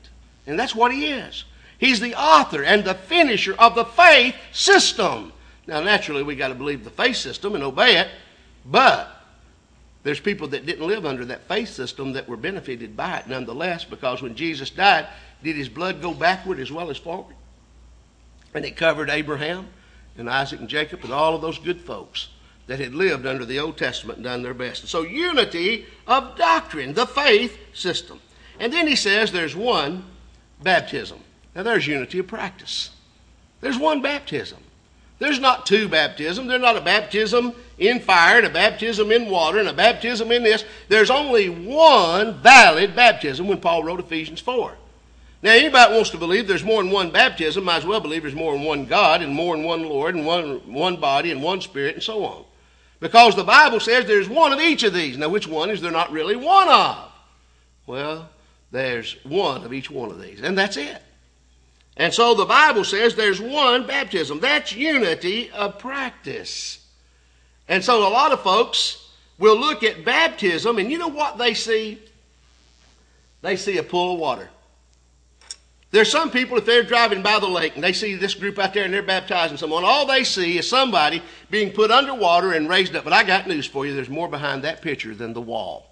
And 0.47 0.59
that's 0.59 0.75
what 0.75 0.93
he 0.93 1.07
is. 1.07 1.45
He's 1.79 2.01
the 2.01 2.15
author 2.15 2.65
and 2.65 2.85
the 2.85 2.95
finisher 2.95 3.55
of 3.55 3.75
the 3.75 3.85
faith 3.85 4.35
system. 4.51 5.35
Now, 5.67 5.83
naturally, 5.83 6.23
we 6.23 6.37
got 6.37 6.49
to 6.49 6.55
believe 6.55 6.85
the 6.85 6.91
faith 6.91 7.17
system 7.17 7.55
and 7.55 7.63
obey 7.63 7.99
it, 7.99 8.09
but 8.65 9.16
there's 10.07 10.21
people 10.21 10.47
that 10.49 10.65
didn't 10.65 10.87
live 10.87 11.05
under 11.05 11.25
that 11.25 11.49
faith 11.49 11.69
system 11.69 12.13
that 12.13 12.29
were 12.29 12.37
benefited 12.37 12.97
by 12.97 13.19
it 13.19 13.27
nonetheless 13.27 13.85
because 13.85 14.23
when 14.23 14.37
Jesus 14.37 14.71
died, 14.71 15.09
did 15.43 15.57
his 15.57 15.69
blood 15.69 16.01
go 16.01 16.15
backward 16.15 16.61
as 16.61 16.71
well 16.71 16.91
as 16.91 16.97
forward? 16.97 17.35
And 18.55 18.65
it 18.65 18.77
covered 18.77 19.11
Abraham 19.11 19.67
and 20.17 20.31
Isaac 20.31 20.61
and 20.61 20.69
Jacob 20.69 21.03
and 21.03 21.13
all 21.13 21.35
of 21.35 21.43
those 21.43 21.59
good 21.59 21.81
folks 21.81 22.29
that 22.69 22.79
had 22.79 22.95
lived 22.95 23.27
under 23.27 23.45
the 23.45 23.59
Old 23.59 23.77
Testament 23.77 24.19
and 24.19 24.25
done 24.25 24.45
their 24.45 24.55
best. 24.55 24.83
And 24.83 24.89
so, 24.89 25.03
unity 25.03 25.87
of 26.07 26.37
doctrine, 26.37 26.95
the 26.95 27.07
faith 27.07 27.59
system. 27.75 28.21
And 28.61 28.73
then 28.73 28.87
he 28.87 28.95
says 28.95 29.33
there's 29.33 29.57
one 29.57 30.05
baptism. 30.63 31.19
Now, 31.57 31.65
there's 31.65 31.87
unity 31.87 32.21
of 32.21 32.29
practice. 32.29 32.91
There's 33.61 33.79
one 33.79 34.03
baptism. 34.03 34.59
There's 35.19 35.41
not 35.41 35.67
two 35.67 35.89
baptisms. 35.89 36.49
There's 36.49 36.61
not 36.61 36.77
a 36.77 36.81
baptism 36.81 37.55
in 37.79 38.01
fire 38.01 38.39
and 38.39 38.47
a 38.47 38.51
baptism 38.51 39.11
in 39.11 39.31
water 39.31 39.59
and 39.59 39.69
a 39.69 39.73
baptism 39.73 40.31
in 40.31 40.43
this. 40.43 40.65
There's 40.89 41.11
only 41.11 41.49
one 41.49 42.35
valid 42.41 42.95
baptism 42.95 43.49
when 43.49 43.61
Paul 43.61 43.85
wrote 43.85 44.01
Ephesians 44.01 44.41
4. 44.41 44.75
Now, 45.43 45.53
anybody 45.53 45.95
wants 45.95 46.11
to 46.11 46.19
believe 46.19 46.49
there's 46.49 46.65
more 46.65 46.83
than 46.83 46.93
one 46.93 47.11
baptism, 47.11 47.65
might 47.65 47.77
as 47.77 47.87
well 47.87 48.01
believe 48.01 48.23
there's 48.23 48.35
more 48.35 48.55
than 48.55 48.65
one 48.65 48.87
God 48.87 49.23
and 49.23 49.33
more 49.33 49.57
than 49.57 49.65
one 49.65 49.85
Lord 49.85 50.15
and 50.15 50.27
one, 50.27 50.73
one 50.73 50.97
body 50.97 51.31
and 51.31 51.43
one 51.43 51.61
Spirit 51.61 51.95
and 51.95 52.03
so 52.03 52.25
on. 52.25 52.45
Because 53.01 53.37
the 53.37 53.45
Bible 53.45 53.79
says 53.79 54.07
there's 54.07 54.29
one 54.29 54.53
of 54.53 54.61
each 54.61 54.83
of 54.83 54.95
these. 54.95 55.17
Now, 55.17 55.29
which 55.29 55.47
one 55.47 55.71
is 55.71 55.81
there 55.81 55.91
not 55.91 56.11
really 56.11 56.37
one 56.37 56.69
of? 56.69 57.13
Well, 57.87 58.31
there's 58.71 59.17
one 59.25 59.65
of 59.65 59.73
each 59.73 59.91
one 59.91 60.11
of 60.11 60.21
these, 60.21 60.41
and 60.41 60.57
that's 60.57 60.77
it. 60.77 61.03
And 61.97 62.13
so 62.13 62.35
the 62.35 62.45
Bible 62.45 62.85
says 62.85 63.15
there's 63.15 63.41
one 63.41 63.87
baptism. 63.87 64.41
That's 64.41 64.73
unity 64.73 65.51
of 65.51 65.79
practice. 65.79 66.87
And 67.69 67.83
so 67.83 68.07
a 68.07 68.11
lot 68.11 68.33
of 68.33 68.43
folks 68.43 69.11
will 69.39 69.59
look 69.59 69.83
at 69.83 70.05
baptism, 70.05 70.79
and 70.79 70.91
you 70.91 70.99
know 70.99 71.09
what 71.09 71.39
they 71.39 71.55
see? 71.55 72.01
They 73.43 73.57
see 73.57 73.79
a 73.79 73.83
pool 73.83 74.15
of 74.15 74.21
water. 74.21 74.51
There's 75.91 76.11
some 76.11 76.31
people, 76.31 76.59
if 76.59 76.67
they're 76.67 76.83
driving 76.83 77.23
by 77.23 77.39
the 77.39 77.47
lake 77.47 77.75
and 77.75 77.85
they 77.85 77.93
see 77.93 78.17
this 78.17 78.35
group 78.35 78.59
out 78.59 78.75
there 78.75 78.85
and 78.85 78.93
they're 78.93 79.03
baptizing 79.03 79.57
someone, 79.57 79.85
all 79.85 80.05
they 80.05 80.25
see 80.25 80.59
is 80.59 80.69
somebody 80.69 81.23
being 81.49 81.71
put 81.71 81.91
underwater 81.91 82.53
and 82.53 82.69
raised 82.69 82.95
up. 82.95 83.05
But 83.05 83.13
I 83.13 83.23
got 83.23 83.47
news 83.47 83.67
for 83.67 83.87
you 83.87 83.95
there's 83.95 84.09
more 84.09 84.29
behind 84.29 84.65
that 84.65 84.83
picture 84.83 85.15
than 85.15 85.33
the 85.33 85.41
wall. 85.41 85.91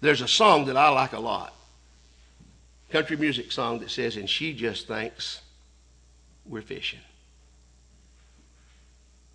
There's 0.00 0.22
a 0.22 0.28
song 0.28 0.66
that 0.66 0.76
I 0.76 0.88
like 0.88 1.12
a 1.12 1.20
lot 1.20 1.54
country 2.90 3.16
music 3.16 3.52
song 3.52 3.78
that 3.80 3.90
says, 3.90 4.16
And 4.16 4.28
she 4.28 4.52
just 4.52 4.86
thinks 4.86 5.40
we're 6.46 6.62
fishing. 6.62 7.00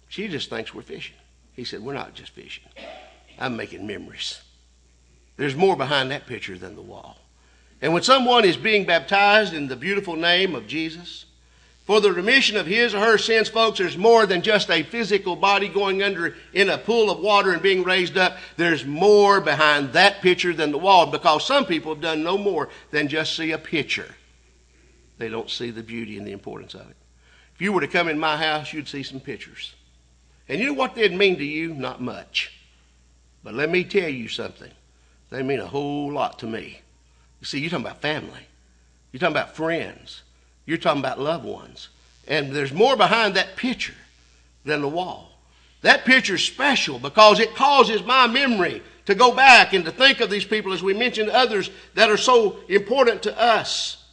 She 0.07 0.27
just 0.27 0.49
thinks 0.49 0.73
we're 0.73 0.81
fishing. 0.81 1.15
He 1.53 1.63
said, 1.63 1.81
We're 1.81 1.93
not 1.93 2.13
just 2.13 2.31
fishing. 2.31 2.65
I'm 3.39 3.55
making 3.55 3.85
memories. 3.85 4.41
There's 5.37 5.55
more 5.55 5.75
behind 5.75 6.11
that 6.11 6.27
picture 6.27 6.57
than 6.57 6.75
the 6.75 6.81
wall. 6.81 7.17
And 7.81 7.93
when 7.93 8.03
someone 8.03 8.45
is 8.45 8.55
being 8.55 8.85
baptized 8.85 9.53
in 9.53 9.67
the 9.67 9.75
beautiful 9.75 10.15
name 10.15 10.55
of 10.55 10.67
Jesus, 10.67 11.24
for 11.85 12.01
the 12.01 12.11
remission 12.11 12.57
of 12.57 12.65
his 12.65 12.95
or 12.95 12.99
her 12.99 13.17
sins, 13.19 13.47
folks, 13.47 13.77
there's 13.77 13.97
more 13.97 14.25
than 14.25 14.41
just 14.41 14.71
a 14.71 14.81
physical 14.81 15.35
body 15.35 15.69
going 15.69 16.01
under 16.01 16.35
in 16.51 16.69
a 16.69 16.79
pool 16.79 17.11
of 17.11 17.19
water 17.19 17.51
and 17.51 17.61
being 17.61 17.83
raised 17.83 18.17
up. 18.17 18.37
There's 18.57 18.85
more 18.85 19.39
behind 19.39 19.93
that 19.93 20.21
picture 20.21 20.53
than 20.53 20.71
the 20.71 20.79
wall 20.79 21.05
because 21.05 21.45
some 21.45 21.65
people 21.65 21.93
have 21.93 22.01
done 22.01 22.23
no 22.23 22.39
more 22.39 22.69
than 22.89 23.07
just 23.07 23.35
see 23.35 23.51
a 23.51 23.59
picture. 23.59 24.15
They 25.19 25.29
don't 25.29 25.49
see 25.49 25.69
the 25.69 25.83
beauty 25.83 26.17
and 26.17 26.25
the 26.25 26.31
importance 26.31 26.73
of 26.73 26.89
it. 26.89 26.95
If 27.53 27.61
you 27.61 27.71
were 27.71 27.81
to 27.81 27.87
come 27.87 28.09
in 28.09 28.19
my 28.19 28.35
house, 28.35 28.73
you'd 28.73 28.87
see 28.87 29.03
some 29.03 29.19
pictures. 29.19 29.75
And 30.49 30.59
you 30.59 30.67
know 30.67 30.73
what 30.73 30.95
they'd 30.95 31.13
mean 31.13 31.37
to 31.37 31.45
you? 31.45 31.73
Not 31.73 32.01
much. 32.01 32.51
But 33.43 33.53
let 33.53 33.69
me 33.69 33.83
tell 33.83 34.09
you 34.09 34.27
something. 34.27 34.71
They 35.29 35.43
mean 35.43 35.59
a 35.59 35.67
whole 35.67 36.11
lot 36.11 36.39
to 36.39 36.47
me. 36.47 36.81
You 37.41 37.45
see, 37.45 37.59
you're 37.59 37.69
talking 37.69 37.85
about 37.85 38.01
family. 38.01 38.47
You're 39.11 39.19
talking 39.19 39.35
about 39.35 39.55
friends. 39.55 40.23
You're 40.65 40.78
talking 40.78 41.01
about 41.01 41.19
loved 41.19 41.45
ones. 41.45 41.89
And 42.28 42.51
there's 42.51 42.73
more 42.73 42.97
behind 42.97 43.36
that 43.36 43.56
picture 43.56 43.93
than 44.63 44.82
the 44.82 44.88
wall. 44.88 45.32
That 45.82 46.06
picture's 46.06 46.43
special 46.43 46.97
because 46.97 47.39
it 47.39 47.56
causes 47.56 48.04
my 48.04 48.25
memory 48.25 48.82
to 49.06 49.13
go 49.13 49.36
back 49.36 49.73
and 49.73 49.86
to 49.86 49.91
think 49.91 50.19
of 50.19 50.32
these 50.32 50.45
people, 50.45 50.73
as 50.73 50.82
we 50.82 50.93
mentioned 50.93 51.30
others 51.30 51.69
that 51.93 52.10
are 52.10 52.17
so 52.17 52.58
important 52.67 53.21
to 53.23 53.39
us. 53.39 54.04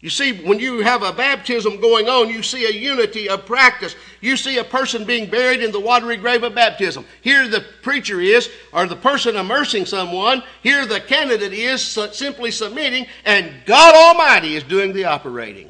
You 0.00 0.08
see, 0.08 0.32
when 0.32 0.58
you 0.58 0.78
have 0.78 1.02
a 1.02 1.12
baptism 1.12 1.78
going 1.78 2.08
on, 2.08 2.30
you 2.30 2.42
see 2.42 2.64
a 2.64 2.70
unity 2.70 3.28
of 3.28 3.44
practice. 3.44 3.94
You 4.22 4.38
see 4.38 4.56
a 4.56 4.64
person 4.64 5.04
being 5.04 5.28
buried 5.28 5.62
in 5.62 5.72
the 5.72 5.80
watery 5.80 6.16
grave 6.16 6.42
of 6.42 6.54
baptism. 6.54 7.04
Here 7.20 7.46
the 7.46 7.62
preacher 7.82 8.18
is, 8.18 8.48
or 8.72 8.86
the 8.86 8.96
person 8.96 9.36
immersing 9.36 9.84
someone. 9.84 10.42
Here 10.62 10.86
the 10.86 11.00
candidate 11.00 11.52
is 11.52 11.82
simply 11.82 12.50
submitting, 12.50 13.08
and 13.26 13.52
God 13.66 13.94
Almighty 13.94 14.56
is 14.56 14.62
doing 14.62 14.94
the 14.94 15.04
operating. 15.04 15.68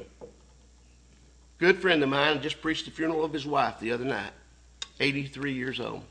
Good 1.59 1.81
friend 1.81 2.01
of 2.03 2.09
mine 2.09 2.41
just 2.41 2.63
preached 2.63 2.85
the 2.85 2.93
funeral 2.93 3.25
of 3.25 3.33
his 3.33 3.47
wife 3.47 3.81
the 3.81 3.91
other 3.91 4.05
night, 4.05 4.33
83 5.01 5.53
years 5.53 5.81
old. 5.81 6.03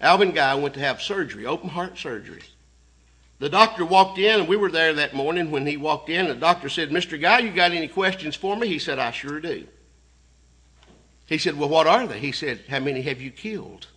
Alvin 0.00 0.32
Guy 0.32 0.54
went 0.54 0.74
to 0.74 0.80
have 0.80 1.02
surgery, 1.02 1.44
open 1.44 1.68
heart 1.68 1.98
surgery. 1.98 2.42
The 3.44 3.50
doctor 3.50 3.84
walked 3.84 4.18
in, 4.18 4.40
and 4.40 4.48
we 4.48 4.56
were 4.56 4.70
there 4.70 4.94
that 4.94 5.12
morning 5.12 5.50
when 5.50 5.66
he 5.66 5.76
walked 5.76 6.08
in. 6.08 6.28
The 6.28 6.34
doctor 6.34 6.70
said, 6.70 6.88
Mr. 6.88 7.20
Guy, 7.20 7.40
you 7.40 7.50
got 7.50 7.72
any 7.72 7.88
questions 7.88 8.34
for 8.34 8.56
me? 8.56 8.68
He 8.68 8.78
said, 8.78 8.98
I 8.98 9.10
sure 9.10 9.38
do. 9.38 9.66
He 11.26 11.36
said, 11.36 11.58
Well, 11.58 11.68
what 11.68 11.86
are 11.86 12.06
they? 12.06 12.20
He 12.20 12.32
said, 12.32 12.60
How 12.70 12.80
many 12.80 13.02
have 13.02 13.20
you 13.20 13.30
killed? 13.30 13.88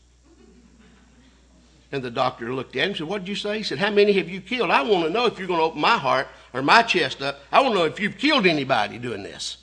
And 1.93 2.03
the 2.03 2.11
doctor 2.11 2.53
looked 2.53 2.75
at 2.75 2.81
him 2.81 2.87
and 2.89 2.97
said, 2.97 3.07
What 3.07 3.19
did 3.19 3.29
you 3.29 3.35
say? 3.35 3.59
He 3.59 3.63
said, 3.63 3.77
How 3.77 3.89
many 3.89 4.11
have 4.11 4.27
you 4.27 4.41
killed? 4.41 4.69
I 4.69 4.81
want 4.81 5.05
to 5.05 5.09
know 5.09 5.27
if 5.27 5.39
you're 5.39 5.47
going 5.47 5.61
to 5.61 5.65
open 5.67 5.79
my 5.79 5.97
heart 5.97 6.27
or 6.53 6.61
my 6.61 6.83
chest 6.83 7.21
up. 7.21 7.39
I 7.49 7.61
want 7.61 7.73
to 7.73 7.79
know 7.79 7.85
if 7.85 8.01
you've 8.01 8.17
killed 8.17 8.45
anybody 8.45 8.97
doing 8.97 9.23
this. 9.23 9.59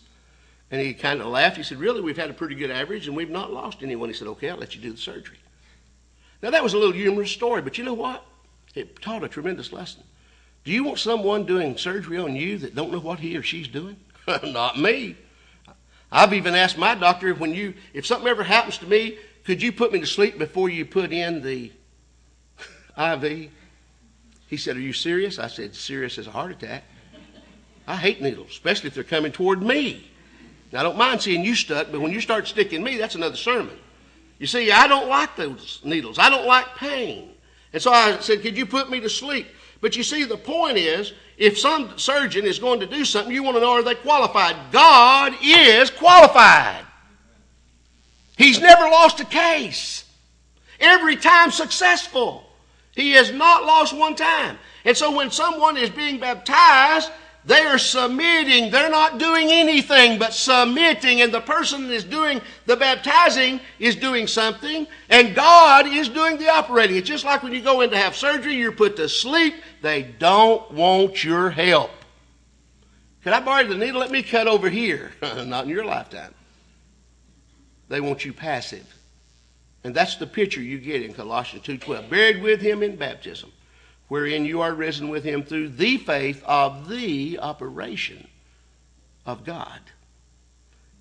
And 0.71 0.81
he 0.81 0.95
kind 0.95 1.21
of 1.21 1.27
laughed. 1.27 1.59
He 1.59 1.63
said, 1.63 1.77
Really, 1.77 2.01
we've 2.01 2.17
had 2.17 2.31
a 2.31 2.33
pretty 2.33 2.55
good 2.55 2.71
average 2.71 3.07
and 3.07 3.15
we've 3.15 3.29
not 3.29 3.53
lost 3.53 3.83
anyone. 3.83 4.09
He 4.09 4.15
said, 4.15 4.29
Okay, 4.29 4.49
I'll 4.49 4.57
let 4.57 4.75
you 4.75 4.81
do 4.81 4.93
the 4.93 4.97
surgery. 4.97 5.37
Now, 6.41 6.49
that 6.53 6.63
was 6.63 6.73
a 6.73 6.79
little 6.79 6.95
humorous 6.95 7.31
story, 7.31 7.61
but 7.61 7.77
you 7.77 7.85
know 7.85 7.93
what? 7.93 8.25
It 8.75 9.01
taught 9.01 9.25
a 9.25 9.29
tremendous 9.29 9.73
lesson. 9.73 10.03
Do 10.65 10.73
you 10.73 10.85
want 10.85 10.99
someone 10.99 11.45
doing 11.45 11.77
surgery 11.77 12.19
on 12.19 12.35
you 12.35 12.59
that 12.59 12.75
don't 12.75 12.91
know 12.91 12.99
what 12.99 13.21
he 13.21 13.37
or 13.37 13.43
she's 13.43 13.69
doing? 13.69 13.97
Not 14.45 14.79
me. 14.79 15.17
I've 16.11 16.33
even 16.33 16.55
asked 16.55 16.79
my 16.79 16.95
doctor 16.95 17.29
if 17.29 17.39
when 17.39 17.55
you 17.55 17.75
if 17.93 18.07
something 18.07 18.29
ever 18.29 18.43
happens 18.43 18.79
to 18.79 18.87
me, 18.87 19.19
could 19.45 19.63
you 19.63 19.73
put 19.73 19.93
me 19.93 20.01
to 20.01 20.07
sleep 20.07 20.39
before 20.39 20.69
you 20.69 20.85
put 20.87 21.13
in 21.13 21.43
the 21.43 21.71
IV? 22.99 23.51
He 24.49 24.57
said, 24.57 24.77
Are 24.77 24.81
you 24.81 24.93
serious? 24.93 25.39
I 25.39 25.49
said, 25.49 25.75
Serious 25.75 26.19
as 26.19 26.27
a 26.27 26.31
heart 26.31 26.53
attack. 26.53 26.85
I 27.87 27.97
hate 27.97 28.23
needles, 28.23 28.51
especially 28.51 28.89
if 28.89 28.95
they're 28.95 29.05
coming 29.05 29.33
toward 29.33 29.63
me. 29.63 30.09
Now, 30.73 30.81
I 30.81 30.83
don't 30.85 30.97
mind 30.97 31.21
seeing 31.21 31.45
you 31.45 31.55
stuck, 31.55 31.93
but 31.93 32.01
when 32.01 32.13
you 32.13 32.21
start 32.21 32.49
sticking 32.49 32.83
me, 32.83 32.97
that's 32.97 33.15
another 33.15 33.37
sermon. 33.37 33.77
You 34.39 34.47
see, 34.47 34.73
I 34.73 34.87
don't 34.87 35.09
like 35.09 35.37
those 35.37 35.81
needles. 35.85 36.19
I 36.19 36.31
don't 36.31 36.47
like 36.47 36.75
pain. 36.77 37.34
And 37.75 37.83
so 37.83 37.93
I 37.93 38.19
said, 38.21 38.41
Could 38.41 38.57
you 38.57 38.65
put 38.65 38.89
me 38.89 39.01
to 39.01 39.11
sleep? 39.11 39.49
But 39.83 39.97
you 39.97 40.03
see, 40.03 40.25
the 40.25 40.39
point 40.39 40.79
is, 40.79 41.13
if 41.37 41.59
some 41.59 41.99
surgeon 41.99 42.47
is 42.47 42.59
going 42.59 42.81
to 42.81 42.87
do 42.87 43.05
something, 43.05 43.35
you 43.35 43.43
want 43.43 43.57
to 43.57 43.61
know 43.61 43.73
are 43.73 43.83
they 43.83 43.97
qualified? 43.97 44.57
God 44.73 45.35
is 45.43 45.91
qualified. 45.91 46.87
He's 48.39 48.61
never 48.61 48.85
lost 48.85 49.21
a 49.21 49.25
case. 49.25 50.05
Every 50.81 51.17
time 51.17 51.51
successful. 51.51 52.49
He 52.93 53.13
has 53.13 53.33
not 53.33 53.65
lost 53.65 53.95
one 53.95 54.15
time. 54.15 54.57
And 54.85 54.97
so 54.97 55.15
when 55.15 55.33
someone 55.33 55.77
is 55.77 55.91
being 55.91 56.21
baptized, 56.21 57.11
they 57.47 57.61
are 57.61 57.79
submitting. 57.79 58.71
They're 58.71 58.91
not 58.91 59.19
doing 59.19 59.49
anything 59.51 60.19
but 60.19 60.33
submitting. 60.33 61.21
And 61.21 61.33
the 61.33 61.43
person 61.43 61.89
that 61.89 61.95
is 61.95 62.05
doing 62.05 62.41
the 62.65 62.77
baptizing 62.77 63.61
is 63.79 63.97
doing 63.97 64.27
something, 64.27 64.87
and 65.11 65.35
God 65.35 65.87
is 65.87 66.09
doing 66.09 66.39
the 66.39 66.49
operating. 66.49 66.97
It's 66.97 67.09
just 67.09 67.25
like 67.25 67.43
when 67.43 67.53
you 67.53 67.61
go 67.61 67.83
in 67.83 67.91
to 67.91 67.99
have 67.99 68.17
surgery, 68.17 68.55
you're 68.55 68.73
put 68.73 68.97
to 68.97 69.09
sleep. 69.09 69.55
They 69.83 70.03
don't 70.03 70.71
want 70.71 71.23
your 71.23 71.51
help. 71.51 71.91
Can 73.23 73.35
I 73.35 73.41
borrow 73.41 73.67
the 73.67 73.77
needle? 73.77 74.01
Let 74.01 74.11
me 74.11 74.23
cut 74.23 74.47
over 74.47 74.71
here. 74.71 75.13
not 75.23 75.65
in 75.65 75.71
your 75.71 75.85
lifetime. 75.85 76.35
They 77.91 78.01
want 78.01 78.25
you 78.25 78.33
passive. 78.33 78.87
And 79.83 79.95
that's 79.95 80.17
the 80.17 80.27
picture 80.27 80.63
you 80.63 80.79
get 80.79 81.03
in 81.03 81.13
Colossians 81.13 81.67
2.12. 81.67 82.09
Buried 82.09 82.43
with 82.43 82.63
him 82.63 82.83
in 82.83 82.97
baptism 82.97 83.53
wherein 84.09 84.45
you 84.45 84.61
are 84.61 84.75
risen 84.75 85.09
with 85.09 85.25
him 85.25 85.43
through 85.43 85.69
the 85.71 85.97
faith 85.99 86.43
of 86.45 86.89
the 86.89 87.39
operation 87.39 88.27
of 89.27 89.45
God. 89.45 89.81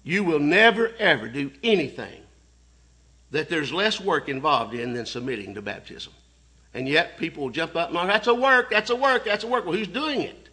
You 0.04 0.24
will 0.24 0.40
never, 0.40 0.92
ever 1.00 1.28
do 1.28 1.52
anything 1.64 2.22
that 3.32 3.50
there's 3.50 3.74
less 3.74 4.00
work 4.00 4.30
involved 4.30 4.74
in 4.74 4.94
than 4.94 5.06
submitting 5.06 5.56
to 5.56 5.62
baptism. 5.62 6.14
And 6.74 6.88
yet 6.88 7.18
people 7.18 7.44
will 7.44 7.50
jump 7.50 7.76
up 7.76 7.90
and 7.90 7.98
go, 7.98 8.08
that's 8.08 8.28
a 8.28 8.34
work, 8.34 8.70
that's 8.70 8.90
a 8.90 8.96
work, 8.96 9.26
that's 9.26 9.44
a 9.44 9.48
work. 9.48 9.66
Well, 9.66 9.76
who's 9.76 9.88
doing 9.88 10.22
it? 10.22 10.50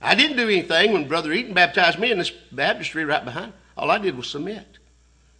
I 0.00 0.14
didn't 0.14 0.36
do 0.36 0.44
anything 0.44 0.92
when 0.92 1.08
Brother 1.08 1.32
Eaton 1.32 1.54
baptized 1.54 1.98
me 1.98 2.10
in 2.10 2.18
this 2.18 2.30
baptistry 2.30 3.04
right 3.04 3.24
behind. 3.24 3.52
All 3.76 3.90
I 3.90 3.98
did 3.98 4.16
was 4.16 4.28
submit. 4.28 4.66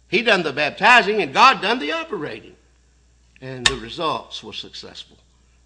He 0.09 0.21
done 0.21 0.43
the 0.43 0.53
baptizing 0.53 1.21
and 1.21 1.33
God 1.33 1.61
done 1.61 1.79
the 1.79 1.91
operating. 1.91 2.55
And 3.41 3.65
the 3.65 3.77
results 3.77 4.43
were 4.43 4.53
successful. 4.53 5.17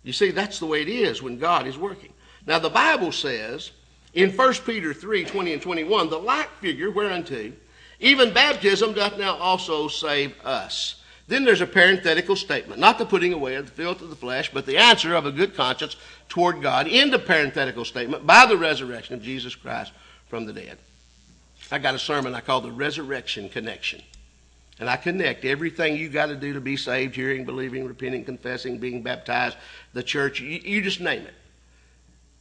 You 0.03 0.13
see, 0.13 0.31
that's 0.31 0.59
the 0.59 0.65
way 0.65 0.81
it 0.81 0.89
is 0.89 1.21
when 1.21 1.39
God 1.39 1.65
is 1.65 1.77
working. 1.77 2.13
Now, 2.45 2.59
the 2.59 2.69
Bible 2.69 3.11
says 3.11 3.71
in 4.13 4.31
1 4.31 4.53
Peter 4.65 4.93
3 4.93 5.25
20 5.25 5.53
and 5.53 5.61
21, 5.61 6.09
the 6.09 6.17
like 6.17 6.49
figure 6.59 6.91
whereunto 6.91 7.53
even 7.99 8.33
baptism 8.33 8.93
doth 8.93 9.17
now 9.17 9.37
also 9.37 9.87
save 9.87 10.33
us. 10.43 10.95
Then 11.27 11.45
there's 11.45 11.61
a 11.61 11.67
parenthetical 11.67 12.35
statement, 12.35 12.81
not 12.81 12.97
the 12.97 13.05
putting 13.05 13.31
away 13.31 13.55
of 13.55 13.65
the 13.65 13.71
filth 13.71 14.01
of 14.01 14.09
the 14.09 14.15
flesh, 14.15 14.51
but 14.51 14.65
the 14.65 14.77
answer 14.77 15.15
of 15.15 15.25
a 15.25 15.31
good 15.31 15.55
conscience 15.55 15.95
toward 16.27 16.61
God 16.61 16.87
in 16.87 17.11
the 17.11 17.19
parenthetical 17.19 17.85
statement 17.85 18.27
by 18.27 18.45
the 18.45 18.57
resurrection 18.57 19.15
of 19.15 19.21
Jesus 19.21 19.55
Christ 19.55 19.93
from 20.27 20.45
the 20.45 20.51
dead. 20.51 20.77
I 21.71 21.79
got 21.79 21.95
a 21.95 21.99
sermon 21.99 22.35
I 22.35 22.41
call 22.41 22.59
the 22.59 22.71
Resurrection 22.71 23.47
Connection. 23.47 24.01
And 24.83 24.89
I 24.89 24.97
connect 24.97 25.45
everything 25.45 25.95
you 25.95 26.09
got 26.09 26.25
to 26.25 26.35
do 26.35 26.51
to 26.51 26.59
be 26.59 26.75
saved, 26.75 27.15
hearing, 27.15 27.45
believing, 27.45 27.87
repenting, 27.87 28.25
confessing, 28.25 28.79
being 28.79 29.01
baptized, 29.01 29.55
the 29.93 30.03
church, 30.03 30.41
you, 30.41 30.59
you 30.61 30.81
just 30.81 30.99
name 30.99 31.21
it. 31.21 31.33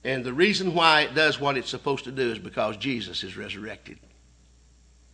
And 0.03 0.25
the 0.25 0.33
reason 0.33 0.75
why 0.75 1.03
it 1.03 1.15
does 1.15 1.39
what 1.39 1.57
it's 1.57 1.71
supposed 1.71 2.03
to 2.03 2.11
do 2.11 2.33
is 2.33 2.41
because 2.41 2.77
Jesus 2.79 3.23
is 3.23 3.37
resurrected. 3.37 3.97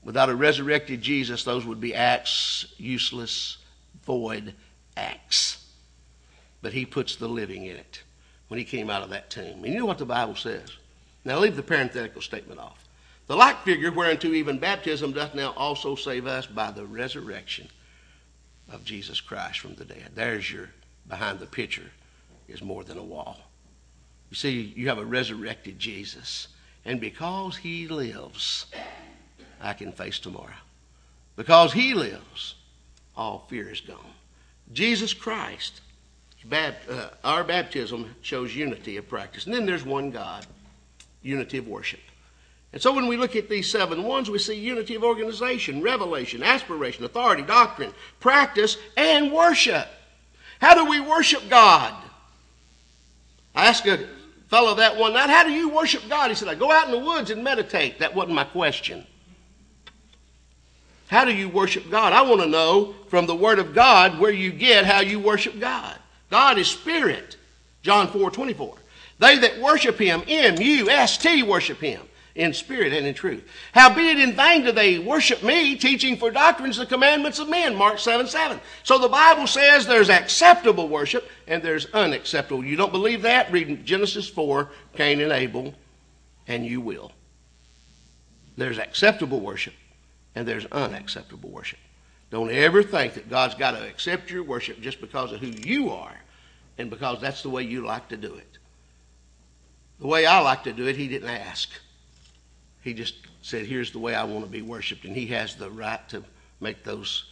Without 0.02 0.30
a 0.30 0.34
resurrected 0.34 1.02
Jesus, 1.02 1.44
those 1.44 1.66
would 1.66 1.82
be 1.82 1.94
acts, 1.94 2.72
useless, 2.78 3.58
void 4.06 4.54
acts. 4.96 5.66
But 6.62 6.72
he 6.72 6.86
puts 6.86 7.16
the 7.16 7.28
living 7.28 7.66
in 7.66 7.76
it 7.76 8.02
when 8.48 8.56
he 8.56 8.64
came 8.64 8.88
out 8.88 9.02
of 9.02 9.10
that 9.10 9.28
tomb. 9.28 9.64
And 9.64 9.66
you 9.66 9.78
know 9.78 9.84
what 9.84 9.98
the 9.98 10.06
Bible 10.06 10.34
says? 10.34 10.70
Now 11.26 11.40
leave 11.40 11.56
the 11.56 11.62
parenthetical 11.62 12.22
statement 12.22 12.58
off. 12.58 12.87
The 13.28 13.36
like 13.36 13.62
figure 13.62 13.92
whereunto 13.92 14.28
even 14.28 14.58
baptism 14.58 15.12
doth 15.12 15.34
now 15.34 15.52
also 15.56 15.94
save 15.94 16.26
us 16.26 16.46
by 16.46 16.70
the 16.70 16.86
resurrection 16.86 17.68
of 18.72 18.84
Jesus 18.84 19.20
Christ 19.20 19.60
from 19.60 19.74
the 19.74 19.84
dead. 19.84 20.12
There's 20.14 20.50
your 20.50 20.70
behind 21.06 21.38
the 21.38 21.46
picture 21.46 21.90
is 22.48 22.62
more 22.62 22.84
than 22.84 22.96
a 22.96 23.02
wall. 23.02 23.38
You 24.30 24.36
see, 24.36 24.72
you 24.74 24.88
have 24.88 24.98
a 24.98 25.04
resurrected 25.04 25.78
Jesus. 25.78 26.48
And 26.86 27.00
because 27.00 27.58
he 27.58 27.86
lives, 27.86 28.66
I 29.60 29.74
can 29.74 29.92
face 29.92 30.18
tomorrow. 30.18 30.56
Because 31.36 31.72
he 31.74 31.92
lives, 31.92 32.54
all 33.14 33.46
fear 33.48 33.70
is 33.70 33.80
gone. 33.80 34.14
Jesus 34.72 35.12
Christ, 35.12 35.82
uh, 36.50 36.72
our 37.24 37.44
baptism 37.44 38.14
shows 38.22 38.56
unity 38.56 38.96
of 38.96 39.08
practice. 39.08 39.44
And 39.44 39.54
then 39.54 39.66
there's 39.66 39.84
one 39.84 40.10
God, 40.10 40.46
unity 41.22 41.58
of 41.58 41.68
worship. 41.68 42.00
And 42.72 42.82
so 42.82 42.92
when 42.94 43.06
we 43.06 43.16
look 43.16 43.34
at 43.34 43.48
these 43.48 43.70
seven 43.70 44.02
ones, 44.02 44.28
we 44.28 44.38
see 44.38 44.54
unity 44.54 44.94
of 44.94 45.02
organization, 45.02 45.80
revelation, 45.80 46.42
aspiration, 46.42 47.04
authority, 47.04 47.42
doctrine, 47.42 47.92
practice, 48.20 48.76
and 48.96 49.32
worship. 49.32 49.88
How 50.60 50.74
do 50.74 50.84
we 50.84 51.00
worship 51.00 51.48
God? 51.48 51.94
I 53.54 53.66
asked 53.66 53.86
a 53.86 54.06
fellow 54.48 54.74
that 54.74 54.96
one 54.96 55.14
night, 55.14 55.30
How 55.30 55.44
do 55.44 55.50
you 55.50 55.70
worship 55.70 56.02
God? 56.08 56.28
He 56.28 56.34
said, 56.34 56.48
I 56.48 56.54
go 56.54 56.70
out 56.70 56.86
in 56.86 56.92
the 56.92 56.98
woods 56.98 57.30
and 57.30 57.42
meditate. 57.42 58.00
That 58.00 58.14
wasn't 58.14 58.34
my 58.34 58.44
question. 58.44 59.06
How 61.06 61.24
do 61.24 61.32
you 61.32 61.48
worship 61.48 61.90
God? 61.90 62.12
I 62.12 62.20
want 62.20 62.42
to 62.42 62.46
know 62.46 62.94
from 63.08 63.26
the 63.26 63.34
Word 63.34 63.58
of 63.58 63.74
God 63.74 64.18
where 64.18 64.30
you 64.30 64.52
get 64.52 64.84
how 64.84 65.00
you 65.00 65.18
worship 65.18 65.58
God. 65.58 65.98
God 66.28 66.58
is 66.58 66.68
spirit. 66.68 67.36
John 67.80 68.08
4 68.08 68.30
24. 68.30 68.76
They 69.20 69.38
that 69.38 69.58
worship 69.58 69.98
him, 69.98 70.22
M 70.28 70.60
U 70.60 70.90
S 70.90 71.16
T, 71.16 71.42
worship 71.42 71.78
him 71.78 72.02
in 72.38 72.54
spirit 72.54 72.92
and 72.92 73.04
in 73.04 73.14
truth. 73.14 73.44
Howbeit 73.72 74.18
in 74.18 74.32
vain 74.32 74.64
do 74.64 74.70
they 74.70 75.00
worship 75.00 75.42
me, 75.42 75.76
teaching 75.76 76.16
for 76.16 76.30
doctrines 76.30 76.76
the 76.76 76.86
commandments 76.86 77.40
of 77.40 77.48
men. 77.48 77.74
Mark 77.74 77.98
7 77.98 78.28
7. 78.28 78.60
So 78.84 78.98
the 78.98 79.08
Bible 79.08 79.48
says 79.48 79.86
there's 79.86 80.08
acceptable 80.08 80.88
worship 80.88 81.28
and 81.48 81.62
there's 81.62 81.86
unacceptable. 81.86 82.64
You 82.64 82.76
don't 82.76 82.92
believe 82.92 83.22
that? 83.22 83.50
Read 83.50 83.84
Genesis 83.84 84.28
4, 84.28 84.70
Cain 84.94 85.20
and 85.20 85.32
Abel, 85.32 85.74
and 86.46 86.64
you 86.64 86.80
will. 86.80 87.10
There's 88.56 88.78
acceptable 88.78 89.40
worship 89.40 89.74
and 90.36 90.46
there's 90.46 90.66
unacceptable 90.66 91.50
worship. 91.50 91.80
Don't 92.30 92.52
ever 92.52 92.84
think 92.84 93.14
that 93.14 93.28
God's 93.28 93.56
got 93.56 93.72
to 93.72 93.84
accept 93.84 94.30
your 94.30 94.44
worship 94.44 94.80
just 94.80 95.00
because 95.00 95.32
of 95.32 95.40
who 95.40 95.48
you 95.48 95.90
are 95.90 96.14
and 96.78 96.88
because 96.88 97.20
that's 97.20 97.42
the 97.42 97.50
way 97.50 97.64
you 97.64 97.84
like 97.84 98.08
to 98.10 98.16
do 98.16 98.34
it. 98.34 98.58
The 99.98 100.06
way 100.06 100.24
I 100.24 100.38
like 100.38 100.62
to 100.64 100.72
do 100.72 100.86
it, 100.86 100.94
He 100.94 101.08
didn't 101.08 101.30
ask. 101.30 101.70
He 102.82 102.94
just 102.94 103.14
said, 103.42 103.66
Here's 103.66 103.90
the 103.90 103.98
way 103.98 104.14
I 104.14 104.24
want 104.24 104.44
to 104.44 104.50
be 104.50 104.62
worshiped. 104.62 105.04
And 105.04 105.16
He 105.16 105.26
has 105.28 105.54
the 105.54 105.70
right 105.70 106.06
to 106.10 106.22
make 106.60 106.84
those 106.84 107.24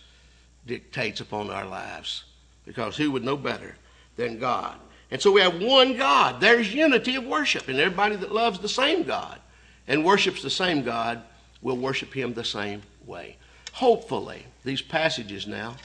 dictates 0.67 1.21
upon 1.21 1.51
our 1.51 1.67
lives 1.67 2.25
because 2.65 2.97
who 2.97 3.11
would 3.13 3.25
know 3.25 3.37
better 3.37 3.77
than 4.17 4.39
God? 4.39 4.79
And 5.11 5.23
so 5.23 5.31
we 5.31 5.41
have 5.41 5.63
one 5.63 5.97
God. 5.97 6.41
There's 6.41 6.75
unity 6.75 7.15
of 7.15 7.25
worship. 7.25 7.69
And 7.69 7.79
everybody 7.79 8.17
that 8.17 8.33
loves 8.33 8.59
the 8.59 8.69
same 8.69 9.05
God 9.05 9.39
and 9.87 10.05
worships 10.05 10.43
the 10.43 10.51
same 10.51 10.83
God 10.83 11.23
will 11.63 11.77
worship 11.77 12.13
Him 12.13 12.35
the 12.35 12.45
same 12.45 12.83
way. 13.07 13.37
Hopefully, 13.73 14.45
these 14.65 14.83
passages 14.83 15.47
now 15.47 15.77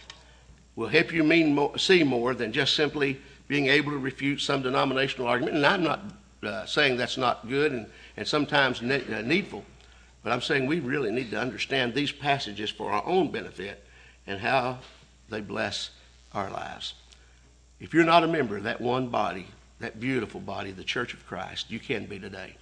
will 0.75 0.87
help 0.87 1.13
you 1.13 1.23
more, 1.23 1.77
see 1.77 2.03
more 2.03 2.33
than 2.33 2.51
just 2.51 2.75
simply 2.75 3.19
being 3.47 3.67
able 3.67 3.91
to 3.91 3.97
refute 3.97 4.41
some 4.41 4.61
denominational 4.61 5.27
argument. 5.27 5.57
And 5.57 5.65
I'm 5.65 5.83
not 5.83 5.99
uh, 6.41 6.65
saying 6.65 6.97
that's 6.97 7.17
not 7.17 7.47
good 7.47 7.71
and, 7.73 7.85
and 8.17 8.27
sometimes 8.27 8.81
ne- 8.81 9.03
uh, 9.13 9.21
needful, 9.21 9.63
but 10.23 10.31
I'm 10.31 10.41
saying 10.41 10.65
we 10.65 10.79
really 10.79 11.11
need 11.11 11.31
to 11.31 11.39
understand 11.39 11.93
these 11.93 12.11
passages 12.11 12.69
for 12.69 12.91
our 12.91 13.05
own 13.05 13.31
benefit 13.31 13.83
and 14.27 14.39
how 14.39 14.79
they 15.29 15.41
bless 15.41 15.91
our 16.33 16.49
lives. 16.49 16.93
If 17.79 17.93
you're 17.93 18.03
not 18.03 18.23
a 18.23 18.27
member 18.27 18.57
of 18.57 18.63
that 18.63 18.81
one 18.81 19.07
body, 19.07 19.47
that 19.79 19.99
beautiful 19.99 20.39
body, 20.39 20.71
the 20.71 20.83
Church 20.83 21.13
of 21.13 21.25
Christ, 21.25 21.71
you 21.71 21.79
can 21.79 22.05
be 22.05 22.19
today. 22.19 22.55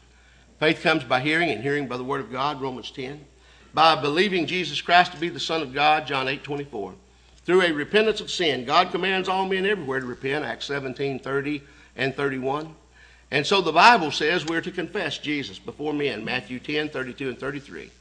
Faith 0.60 0.82
comes 0.82 1.04
by 1.04 1.20
hearing, 1.20 1.50
and 1.50 1.62
hearing 1.62 1.88
by 1.88 1.98
the 1.98 2.04
Word 2.04 2.22
of 2.22 2.32
God, 2.32 2.62
Romans 2.62 2.92
10 2.92 3.26
by 3.74 3.96
believing 3.96 4.48
Jesus 4.48 4.82
Christ 4.82 5.12
to 5.14 5.20
be 5.20 5.30
the 5.30 5.40
Son 5.40 5.62
of 5.62 5.74
God, 5.74 6.08
John 6.08 6.28
8 6.28 6.44
24. 6.44 6.94
Through 7.46 7.62
a 7.62 7.72
repentance 7.72 8.22
of 8.22 8.32
sin, 8.32 8.66
God 8.66 8.92
commands 8.92 9.30
all 9.30 9.48
men 9.48 9.66
everywhere 9.66 10.00
to 10.00 10.06
repent, 10.06 10.46
Acts 10.46 10.66
17 10.66 11.20
30 11.20 11.64
and 11.96 12.16
31. 12.16 12.76
And 13.32 13.46
so 13.46 13.62
the 13.62 13.72
Bible 13.72 14.12
says 14.12 14.46
we're 14.46 14.62
to 14.62 14.72
confess 14.72 15.18
Jesus 15.18 15.60
before 15.60 15.94
men, 15.94 16.26
Matthew 16.26 16.60
10 16.60 16.90
32 16.90 17.30
and 17.30 17.40
33, 17.40 17.92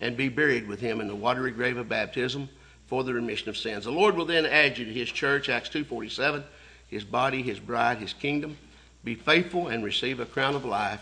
and 0.00 0.16
be 0.16 0.28
buried 0.28 0.66
with 0.66 0.80
him 0.80 1.00
in 1.00 1.06
the 1.06 1.14
watery 1.14 1.52
grave 1.52 1.76
of 1.76 1.88
baptism 1.88 2.48
for 2.88 3.04
the 3.04 3.14
remission 3.14 3.48
of 3.48 3.56
sins. 3.56 3.84
The 3.84 3.92
Lord 3.92 4.16
will 4.16 4.24
then 4.24 4.44
add 4.44 4.76
you 4.76 4.84
to 4.84 4.92
his 4.92 5.08
church, 5.08 5.48
Acts 5.48 5.68
2 5.68 5.84
47, 5.84 6.42
his 6.88 7.04
body, 7.04 7.42
his 7.42 7.60
bride, 7.60 7.98
his 7.98 8.12
kingdom. 8.12 8.56
Be 9.04 9.14
faithful 9.14 9.68
and 9.68 9.84
receive 9.84 10.20
a 10.20 10.26
crown 10.26 10.54
of 10.54 10.64
life 10.64 11.00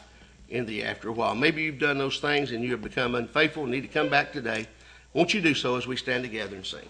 in 0.48 0.66
the 0.66 0.84
after 0.84 1.08
a 1.08 1.12
while. 1.12 1.34
Maybe 1.34 1.62
you've 1.62 1.78
done 1.78 1.98
those 1.98 2.18
things 2.18 2.52
and 2.52 2.62
you 2.62 2.72
have 2.72 2.82
become 2.82 3.14
unfaithful 3.14 3.62
and 3.62 3.72
need 3.72 3.82
to 3.82 3.88
come 3.88 4.08
back 4.08 4.32
today. 4.32 4.66
Won't 5.14 5.34
you 5.34 5.40
do 5.40 5.54
so 5.54 5.76
as 5.76 5.86
we 5.86 5.96
stand 5.96 6.22
together 6.22 6.56
and 6.56 6.66
sing? 6.66 6.88